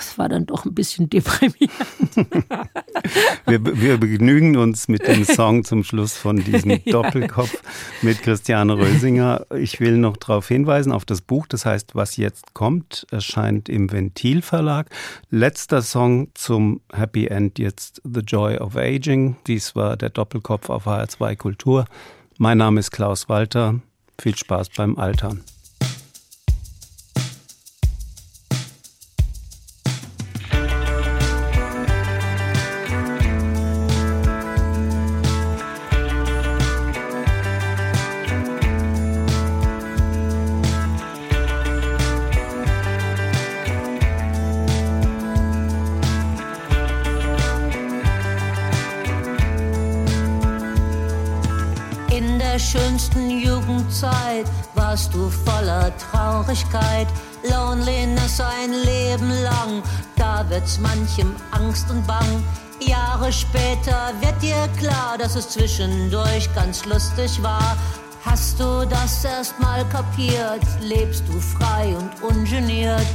es, 0.00 0.18
war 0.18 0.28
dann 0.28 0.46
doch 0.46 0.64
ein 0.64 0.74
bisschen 0.74 1.08
deprimierend. 1.08 1.70
wir, 3.46 3.80
wir, 3.80 3.98
begnügen 3.98 4.56
uns 4.56 4.88
mit 4.88 5.06
dem 5.06 5.24
Song 5.24 5.62
zum 5.62 5.84
Schluss 5.84 6.14
von 6.14 6.42
diesem 6.42 6.82
Doppelkopf 6.86 7.54
mit 8.02 8.22
Christiane 8.22 8.76
Rösinger. 8.76 9.46
Ich 9.56 9.78
will 9.78 9.98
noch 9.98 10.16
darauf 10.16 10.48
hinweisen, 10.48 10.90
auf 10.90 11.04
das 11.04 11.20
Buch, 11.20 11.46
das 11.46 11.64
heißt 11.64 11.94
Was 11.94 12.16
jetzt 12.16 12.54
kommt, 12.54 13.06
erscheint 13.10 13.68
im 13.68 13.92
Ventil 13.92 14.42
Verlag. 14.42 14.88
Letzter 15.30 15.82
Song 15.82 16.28
zum 16.34 16.80
Happy 16.92 17.26
End 17.26 17.58
jetzt 17.58 18.00
The 18.04 18.20
Joy 18.20 18.56
of 18.56 18.76
Aging. 18.76 19.36
Dies 19.46 19.76
war 19.76 19.96
der 19.96 20.10
Doppelkopf 20.10 20.70
auf 20.70 20.86
HR2 20.86 21.36
Kultur. 21.36 21.83
Mein 22.38 22.58
Name 22.58 22.80
ist 22.80 22.90
Klaus 22.90 23.28
Walter. 23.28 23.80
Viel 24.20 24.36
Spaß 24.36 24.70
beim 24.70 24.98
Altern. 24.98 25.42
Manchem 61.14 61.34
Angst 61.52 61.90
und 61.90 62.06
Bang. 62.06 62.44
Jahre 62.80 63.32
später 63.32 64.12
wird 64.20 64.42
dir 64.42 64.68
klar, 64.78 65.16
dass 65.18 65.36
es 65.36 65.48
zwischendurch 65.50 66.52
ganz 66.54 66.84
lustig 66.86 67.42
war. 67.42 67.76
Hast 68.24 68.58
du 68.58 68.86
das 68.86 69.24
erst 69.24 69.58
mal 69.60 69.84
kapiert, 69.88 70.62
lebst 70.80 71.24
du 71.28 71.40
frei 71.40 71.96
und 71.96 72.22
ungeniert. 72.22 73.06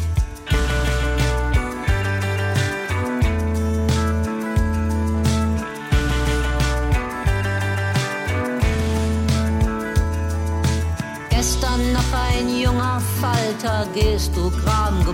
Falter 13.21 13.85
gehst 13.93 14.35
du 14.35 14.49
gram 14.49 14.68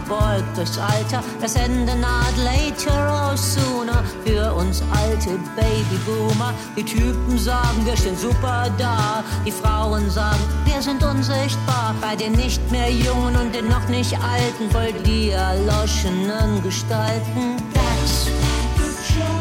gebeugt 0.06 0.56
durchs 0.56 0.78
Alter. 0.78 1.24
Das 1.41 1.56
Ende 1.56 1.95
naht 1.95 2.36
later 2.38 3.30
or 3.30 3.38
sooner 3.38 4.03
für 4.24 4.53
uns 4.53 4.82
alte 4.91 5.38
Babyboomer. 5.56 6.53
Die 6.78 6.84
Typen 6.84 7.38
sagen, 7.38 7.86
wir 7.86 7.97
stehen 7.97 8.18
super 8.18 8.70
da. 8.78 9.24
Die 9.45 9.51
Frauen 9.51 10.10
sagen, 10.10 10.39
wir 10.66 10.82
sind 10.82 11.03
unsichtbar. 11.03 11.95
Bei 12.01 12.16
den 12.16 12.34
nicht 12.34 12.62
mehr 12.72 12.91
Jungen 12.91 13.36
und 13.36 13.53
den 13.53 13.68
noch 13.68 13.88
nicht 13.88 14.14
Alten, 14.14 14.70
voll 14.72 14.93
die 15.06 15.32
erloschenen 15.32 16.62
Gestalten. 16.64 17.58
That's 17.74 18.28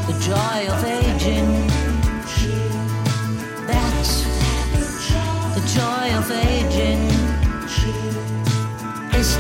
the 0.07 0.31
joy 0.31 0.69
of 0.69 0.85
aging. 0.85 1.71
That's 3.67 4.25
the 5.55 5.61
joy 5.79 6.19
of 6.19 6.31
aging. 6.31 7.14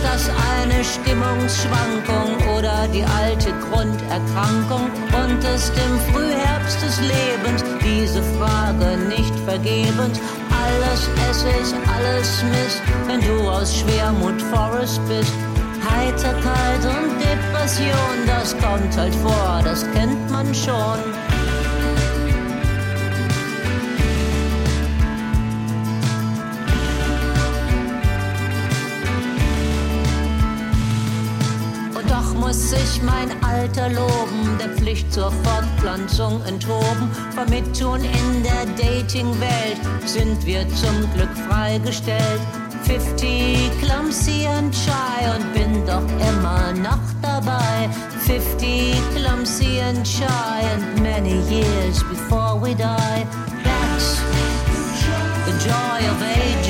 Ist 0.04 0.28
das 0.28 0.30
eine 0.60 0.84
Stimmungsschwankung 0.84 2.36
oder 2.54 2.86
die 2.88 3.04
alte 3.04 3.52
Grunderkrankung? 3.70 4.90
Und 5.16 5.42
ist 5.42 5.72
im 5.74 6.12
Frühherbst 6.12 6.82
des 6.82 7.00
Lebens 7.00 7.64
diese 7.82 8.22
Frage 8.38 8.98
nicht 9.08 9.34
vergebens? 9.46 10.20
Alles 10.62 11.08
Essig, 11.30 11.74
alles 11.96 12.42
Mist, 12.42 12.82
wenn 13.06 13.20
du 13.22 13.48
aus 13.48 13.74
Schwermut 13.74 14.40
Forest 14.42 15.00
bist. 15.08 15.32
Heiterkeit 15.88 16.84
und 16.84 17.18
Depression, 17.20 18.26
das 18.26 18.52
kommt 18.58 18.94
halt 18.98 19.14
vor, 19.16 19.62
das 19.64 19.90
kennt 19.94 20.30
man 20.30 20.54
schon. 20.54 21.23
Muss 32.44 32.70
sich 32.70 33.00
mein 33.02 33.30
Alter 33.42 33.88
loben, 33.88 34.58
der 34.58 34.68
Pflicht 34.76 35.10
zur 35.10 35.32
Fortpflanzung 35.32 36.42
enthoben. 36.44 37.10
Vermittun 37.34 38.00
in 38.04 38.42
der 38.42 38.66
Dating-Welt 38.76 39.80
sind 40.04 40.44
wir 40.44 40.68
zum 40.74 41.10
Glück 41.14 41.34
freigestellt. 41.48 42.40
50 42.82 43.70
clumsy 43.80 44.46
and 44.46 44.74
shy 44.74 45.24
und 45.34 45.54
bin 45.54 45.86
doch 45.86 46.04
immer 46.28 46.74
noch 46.74 47.00
dabei. 47.22 47.88
50 48.26 48.94
clumsy 49.16 49.80
and 49.80 50.06
shy 50.06 50.60
and 50.74 51.02
many 51.02 51.40
years 51.48 52.04
before 52.10 52.60
we 52.60 52.74
die. 52.74 53.26
That's 53.64 54.20
the 55.46 55.52
joy 55.66 56.10
of 56.10 56.20
aging. 56.20 56.63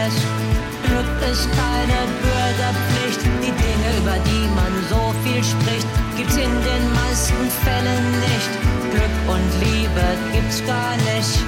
Stress. 0.00 0.14
Glück 0.86 1.30
ist 1.30 1.48
keine 1.52 1.98
Bürgerpflicht, 2.22 3.22
die 3.42 3.52
Dinge, 3.52 3.98
über 3.98 4.16
die 4.24 4.48
man 4.54 4.72
so 4.88 5.14
viel 5.22 5.42
spricht, 5.44 5.86
gibt's 6.16 6.36
in 6.36 6.42
den 6.42 6.92
meisten 6.94 7.50
Fällen 7.64 8.10
nicht. 8.20 8.50
Glück 8.90 9.16
und 9.28 9.48
Liebe 9.60 10.04
gibt's 10.32 10.64
gar 10.66 10.96
nicht. 10.96 11.44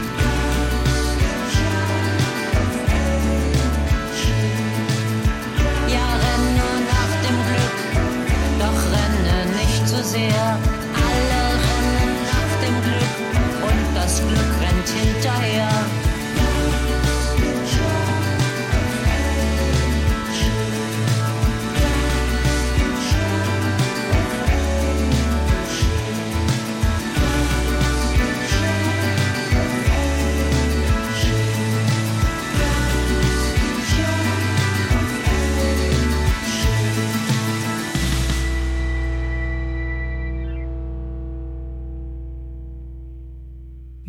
Ja, 5.88 6.06
renn 6.22 6.44
nur 6.60 6.76
nach 6.92 7.12
dem 7.24 7.38
Glück, 7.48 7.76
doch 8.58 8.80
renne 8.92 9.50
nicht 9.56 9.88
zu 9.88 10.02
sehr. 10.04 10.71